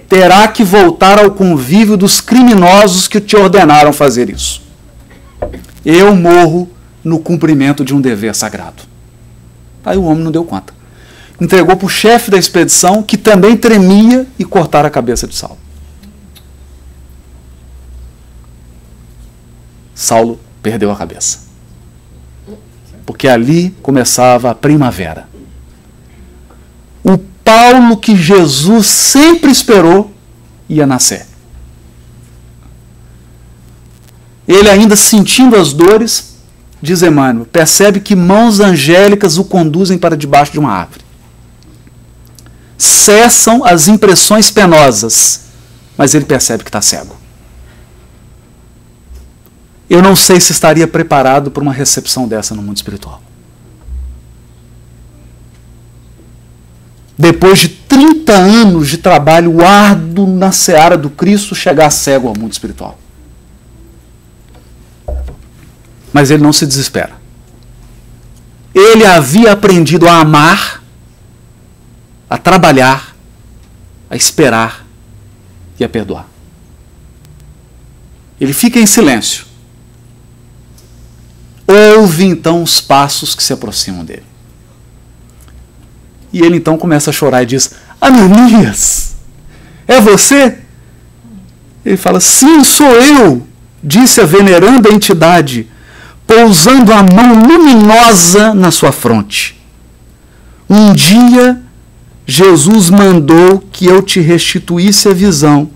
terá 0.08 0.48
que 0.48 0.64
voltar 0.64 1.20
ao 1.20 1.32
convívio 1.32 1.98
dos 1.98 2.22
criminosos 2.22 3.08
que 3.08 3.20
te 3.20 3.36
ordenaram 3.36 3.92
fazer 3.92 4.30
isso. 4.30 4.62
Eu 5.84 6.16
morro 6.16 6.70
no 7.06 7.20
cumprimento 7.20 7.86
de 7.86 7.96
um 7.96 8.02
dever 8.02 8.36
sagrado. 8.36 8.84
Aí 9.86 9.98
o 9.98 10.04
homem 10.04 10.26
não 10.26 10.32
deu 10.32 10.44
conta. 10.44 10.74
Entregou 11.40 11.78
para 11.78 11.86
o 11.86 11.90
chefe 11.90 12.30
da 12.30 12.38
expedição, 12.38 13.02
que 13.02 13.16
também 13.16 13.56
tremia, 13.56 14.28
e 14.38 14.44
cortaram 14.44 14.88
a 14.88 14.92
cabeça 14.92 15.26
de 15.26 15.36
Saulo. 15.36 15.58
Saulo 19.94 20.40
perdeu 20.62 20.92
a 20.92 20.96
cabeça 20.98 21.46
porque 23.06 23.28
ali 23.28 23.76
começava 23.82 24.50
a 24.50 24.56
primavera. 24.56 25.30
O 27.04 27.18
Paulo 27.18 27.98
que 27.98 28.16
Jesus 28.16 28.88
sempre 28.88 29.52
esperou 29.52 30.12
ia 30.68 30.88
nascer. 30.88 31.28
Ele, 34.48 34.70
ainda 34.70 34.96
sentindo 34.96 35.56
as 35.56 35.72
dores, 35.72 36.35
diz 36.86 37.02
Emmanuel, 37.02 37.46
percebe 37.46 38.00
que 38.00 38.16
mãos 38.16 38.60
angélicas 38.60 39.38
o 39.38 39.44
conduzem 39.44 39.98
para 39.98 40.16
debaixo 40.16 40.54
de 40.54 40.60
uma 40.60 40.72
árvore. 40.72 41.04
Cessam 42.78 43.66
as 43.66 43.88
impressões 43.88 44.50
penosas, 44.52 45.42
mas 45.98 46.14
ele 46.14 46.26
percebe 46.26 46.64
que 46.64 46.70
está 46.70 46.82
cego. 46.82 47.16
Eu 49.90 50.02
não 50.02 50.16
sei 50.16 50.40
se 50.40 50.52
estaria 50.52 50.88
preparado 50.88 51.52
para 51.52 51.62
uma 51.62 51.74
recepção 51.74 52.28
dessa 52.28 52.56
no 52.56 52.62
mundo 52.62 52.78
espiritual. 52.78 53.22
Depois 57.18 57.60
de 57.60 57.70
30 57.70 58.34
anos 58.34 58.90
de 58.90 58.98
trabalho 58.98 59.66
árduo 59.66 60.28
na 60.28 60.52
seara 60.52 60.98
do 60.98 61.10
Cristo, 61.10 61.56
chegar 61.56 61.90
cego 61.90 62.28
ao 62.28 62.38
mundo 62.38 62.52
espiritual. 62.52 63.00
Mas 66.16 66.32
ele 66.32 66.42
não 66.42 66.54
se 66.54 66.66
desespera. 66.66 67.12
Ele 68.74 69.06
havia 69.06 69.52
aprendido 69.52 70.08
a 70.08 70.22
amar, 70.22 70.82
a 72.30 72.38
trabalhar, 72.38 73.14
a 74.10 74.16
esperar 74.16 74.86
e 75.78 75.84
a 75.84 75.90
perdoar. 75.90 76.26
Ele 78.40 78.54
fica 78.54 78.80
em 78.80 78.86
silêncio 78.86 79.46
ouve 81.68 82.26
então 82.26 82.62
os 82.62 82.80
passos 82.80 83.34
que 83.34 83.44
se 83.44 83.52
aproximam 83.54 84.06
dele. 84.06 84.24
E 86.32 86.42
ele 86.42 86.58
então 86.58 86.78
começa 86.78 87.10
a 87.10 87.14
chorar 87.14 87.44
e 87.44 87.46
diz: 87.46 87.72
Ananias, 88.00 89.16
é 89.88 90.00
você? 90.00 90.60
Ele 91.84 91.98
fala: 91.98 92.20
Sim, 92.20 92.64
sou 92.64 92.92
eu, 92.92 93.48
disse 93.84 94.22
a 94.22 94.26
veneranda 94.26 94.90
entidade, 94.90 95.68
pousando 96.28 96.92
a 96.92 97.04
mão 97.04 97.48
luminosa 97.48 98.54
na 98.54 98.72
sua 98.72 98.92
fronte. 98.92 99.60
Um 100.70 100.94
dia, 100.94 101.62
Jesus 102.26 102.90
mandou 102.90 103.60
que 103.72 103.86
eu 103.86 104.02
te 104.02 104.20
restituísse 104.20 105.08
a 105.08 105.14
visão, 105.14 105.70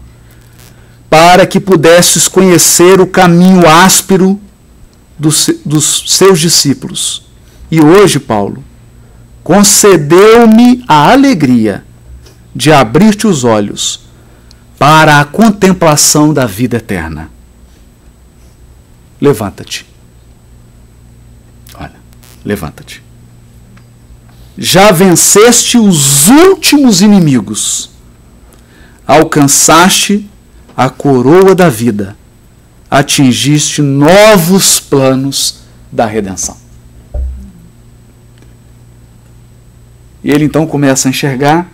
para 1.09 1.45
que 1.45 1.59
pudesses 1.59 2.27
conhecer 2.27 2.99
o 2.99 3.07
caminho 3.07 3.67
áspero 3.67 4.39
dos, 5.17 5.49
dos 5.65 6.05
seus 6.07 6.39
discípulos. 6.39 7.27
E 7.71 7.81
hoje, 7.81 8.19
Paulo, 8.19 8.63
concedeu-me 9.43 10.83
a 10.87 11.11
alegria 11.11 11.83
de 12.55 12.71
abrir-te 12.71 13.25
os 13.25 13.43
olhos 13.43 14.01
para 14.77 15.19
a 15.19 15.25
contemplação 15.25 16.33
da 16.33 16.45
vida 16.45 16.77
eterna. 16.77 17.29
Levanta-te. 19.19 19.88
Levanta-te. 22.43 23.03
Já 24.57 24.91
venceste 24.91 25.77
os 25.77 26.27
últimos 26.29 27.01
inimigos. 27.01 27.91
Alcançaste 29.05 30.29
a 30.75 30.89
coroa 30.89 31.55
da 31.55 31.69
vida 31.69 32.17
atingiste 32.89 33.81
novos 33.81 34.79
planos 34.79 35.59
da 35.91 36.05
redenção. 36.05 36.57
E 40.23 40.31
ele 40.31 40.45
então 40.45 40.65
começa 40.65 41.07
a 41.07 41.11
enxergar. 41.11 41.69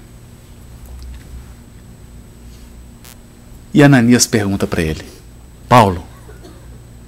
E 3.74 3.82
Ananias 3.82 4.28
pergunta 4.28 4.68
para 4.68 4.82
ele: 4.82 5.04
Paulo, 5.68 6.04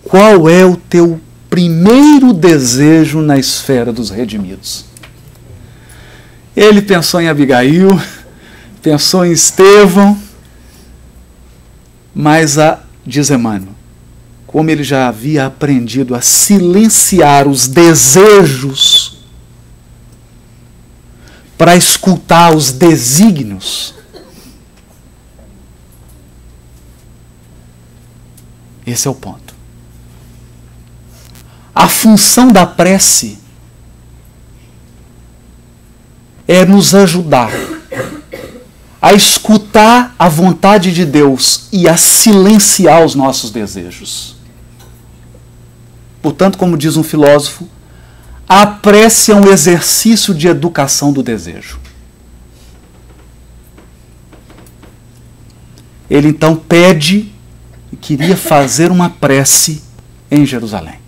qual 0.03 0.49
é 0.49 0.65
o 0.65 0.75
teu 0.75 1.19
primeiro 1.49 2.33
desejo 2.33 3.21
na 3.21 3.37
esfera 3.37 3.91
dos 3.91 4.09
redimidos? 4.09 4.85
Ele 6.55 6.81
pensou 6.81 7.21
em 7.21 7.27
Abigail, 7.27 7.89
pensou 8.81 9.25
em 9.25 9.31
Estevão, 9.31 10.19
mas 12.15 12.57
a, 12.57 12.81
diz 13.05 13.29
Emmanuel, 13.29 13.75
como 14.47 14.71
ele 14.71 14.83
já 14.83 15.07
havia 15.07 15.45
aprendido 15.45 16.15
a 16.15 16.21
silenciar 16.21 17.47
os 17.47 17.67
desejos 17.67 19.19
para 21.57 21.75
escutar 21.75 22.55
os 22.55 22.71
desígnios, 22.71 23.93
esse 28.85 29.07
é 29.07 29.11
o 29.11 29.15
ponto. 29.15 29.46
A 31.77 31.87
função 31.87 32.47
da 32.47 32.65
prece 32.65 33.37
é 36.47 36.65
nos 36.65 36.95
ajudar 36.95 37.51
a 38.99 39.13
escutar 39.13 40.15
a 40.17 40.27
vontade 40.27 40.91
de 40.91 41.05
Deus 41.05 41.67
e 41.71 41.87
a 41.87 41.95
silenciar 41.95 43.05
os 43.05 43.13
nossos 43.13 43.51
desejos. 43.51 44.37
Portanto, 46.19 46.57
como 46.57 46.75
diz 46.75 46.97
um 46.97 47.03
filósofo, 47.03 47.69
a 48.49 48.65
prece 48.65 49.31
é 49.31 49.35
um 49.35 49.47
exercício 49.47 50.33
de 50.33 50.47
educação 50.47 51.13
do 51.13 51.21
desejo. 51.21 51.79
Ele 56.09 56.29
então 56.29 56.55
pede 56.55 57.31
e 57.93 57.95
queria 57.95 58.35
fazer 58.35 58.89
uma 58.89 59.11
prece 59.11 59.83
em 60.31 60.43
Jerusalém. 60.43 61.05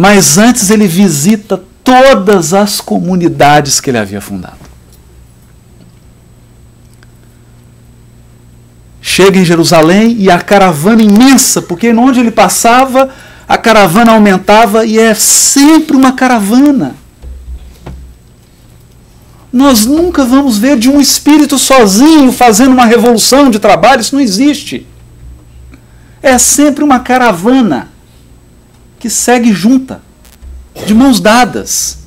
Mas 0.00 0.38
antes 0.38 0.70
ele 0.70 0.88
visita 0.88 1.62
todas 1.84 2.54
as 2.54 2.80
comunidades 2.80 3.82
que 3.82 3.90
ele 3.90 3.98
havia 3.98 4.18
fundado. 4.18 4.56
Chega 9.02 9.38
em 9.38 9.44
Jerusalém 9.44 10.16
e 10.18 10.30
a 10.30 10.40
caravana 10.40 11.02
imensa, 11.02 11.60
porque 11.60 11.92
onde 11.92 12.18
ele 12.18 12.30
passava, 12.30 13.10
a 13.46 13.58
caravana 13.58 14.12
aumentava 14.12 14.86
e 14.86 14.98
é 14.98 15.12
sempre 15.12 15.94
uma 15.94 16.12
caravana. 16.12 16.94
Nós 19.52 19.84
nunca 19.84 20.24
vamos 20.24 20.56
ver 20.56 20.78
de 20.78 20.88
um 20.88 20.98
espírito 20.98 21.58
sozinho 21.58 22.32
fazendo 22.32 22.72
uma 22.72 22.86
revolução 22.86 23.50
de 23.50 23.58
trabalho, 23.58 24.00
isso 24.00 24.14
não 24.14 24.22
existe. 24.22 24.86
É 26.22 26.38
sempre 26.38 26.82
uma 26.82 27.00
caravana 27.00 27.89
que 29.00 29.08
segue 29.08 29.50
junta, 29.52 30.02
de 30.86 30.94
mãos 30.94 31.20
dadas, 31.20 32.00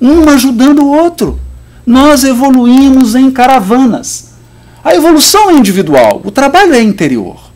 um 0.00 0.28
ajudando 0.28 0.82
o 0.82 0.94
outro. 0.94 1.40
Nós 1.84 2.22
evoluímos 2.22 3.14
em 3.14 3.30
caravanas. 3.30 4.34
A 4.84 4.94
evolução 4.94 5.50
é 5.50 5.54
individual, 5.54 6.20
o 6.22 6.30
trabalho 6.30 6.74
é 6.74 6.82
interior, 6.82 7.50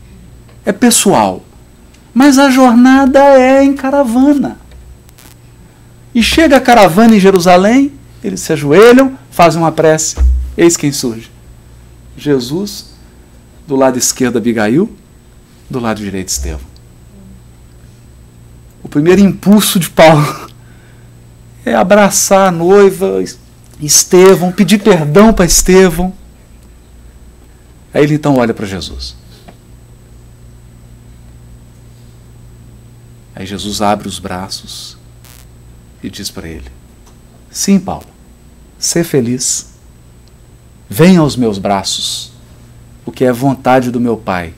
é 0.65 0.71
pessoal. 0.71 1.43
Mas 2.13 2.39
a 2.39 2.49
jornada 2.49 3.19
é 3.19 3.63
em 3.63 3.73
caravana. 3.73 4.57
E 6.13 6.21
chega 6.21 6.57
a 6.57 6.61
caravana 6.61 7.15
em 7.15 7.19
Jerusalém, 7.19 7.93
eles 8.23 8.41
se 8.41 8.53
ajoelham, 8.53 9.17
fazem 9.29 9.61
uma 9.61 9.71
prece. 9.71 10.15
Eis 10.57 10.75
quem 10.75 10.91
surge: 10.91 11.31
Jesus, 12.17 12.93
do 13.67 13.75
lado 13.75 13.97
esquerdo 13.97 14.37
Abigail, 14.37 14.89
do 15.69 15.79
lado 15.79 15.99
direito 16.01 16.29
Estevão. 16.29 16.72
O 18.83 18.89
primeiro 18.89 19.21
impulso 19.21 19.79
de 19.79 19.89
Paulo 19.89 20.51
é 21.65 21.73
abraçar 21.73 22.49
a 22.49 22.51
noiva, 22.51 23.23
Estevão, 23.79 24.51
pedir 24.51 24.79
perdão 24.79 25.33
para 25.33 25.45
Estevão. 25.45 26.13
Aí 27.93 28.03
ele 28.03 28.15
então 28.15 28.35
olha 28.35 28.53
para 28.53 28.65
Jesus. 28.65 29.15
Aí 33.35 33.45
Jesus 33.45 33.81
abre 33.81 34.07
os 34.07 34.19
braços 34.19 34.97
e 36.03 36.09
diz 36.09 36.29
para 36.29 36.47
ele: 36.47 36.69
Sim, 37.49 37.79
Paulo, 37.79 38.07
sê 38.77 39.03
feliz. 39.03 39.71
Venha 40.89 41.21
aos 41.21 41.35
meus 41.35 41.57
braços, 41.57 42.31
porque 43.03 43.25
é 43.25 43.31
vontade 43.31 43.89
do 43.89 43.99
meu 43.99 44.17
Pai 44.17 44.53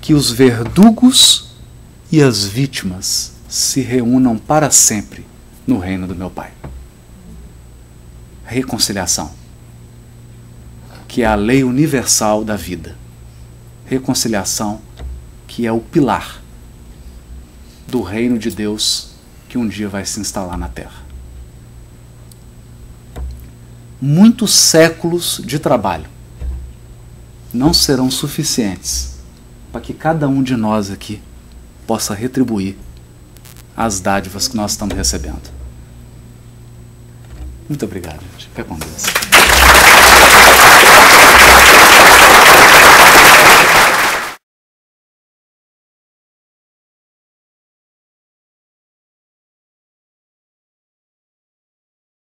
que 0.00 0.14
os 0.14 0.30
verdugos 0.30 1.50
e 2.10 2.22
as 2.22 2.44
vítimas 2.44 3.29
se 3.50 3.80
reúnam 3.80 4.38
para 4.38 4.70
sempre 4.70 5.26
no 5.66 5.78
reino 5.78 6.06
do 6.06 6.14
meu 6.14 6.30
Pai. 6.30 6.52
Reconciliação, 8.44 9.32
que 11.08 11.22
é 11.22 11.26
a 11.26 11.34
lei 11.34 11.64
universal 11.64 12.44
da 12.44 12.54
vida. 12.54 12.96
Reconciliação, 13.86 14.80
que 15.48 15.66
é 15.66 15.72
o 15.72 15.80
pilar 15.80 16.40
do 17.88 18.02
reino 18.02 18.38
de 18.38 18.52
Deus 18.52 19.10
que 19.48 19.58
um 19.58 19.66
dia 19.66 19.88
vai 19.88 20.06
se 20.06 20.20
instalar 20.20 20.56
na 20.56 20.68
terra. 20.68 21.02
Muitos 24.00 24.52
séculos 24.52 25.42
de 25.44 25.58
trabalho 25.58 26.08
não 27.52 27.74
serão 27.74 28.08
suficientes 28.12 29.16
para 29.72 29.80
que 29.80 29.92
cada 29.92 30.28
um 30.28 30.40
de 30.40 30.56
nós 30.56 30.88
aqui 30.88 31.20
possa 31.84 32.14
retribuir 32.14 32.76
as 33.76 34.00
dádivas 34.00 34.48
que 34.48 34.56
nós 34.56 34.72
estamos 34.72 34.96
recebendo. 34.96 35.50
Muito 37.68 37.84
obrigado, 37.84 38.20
gente. 38.32 38.48
Fica 38.48 38.64
com 38.64 38.76
Deus. 38.76 39.04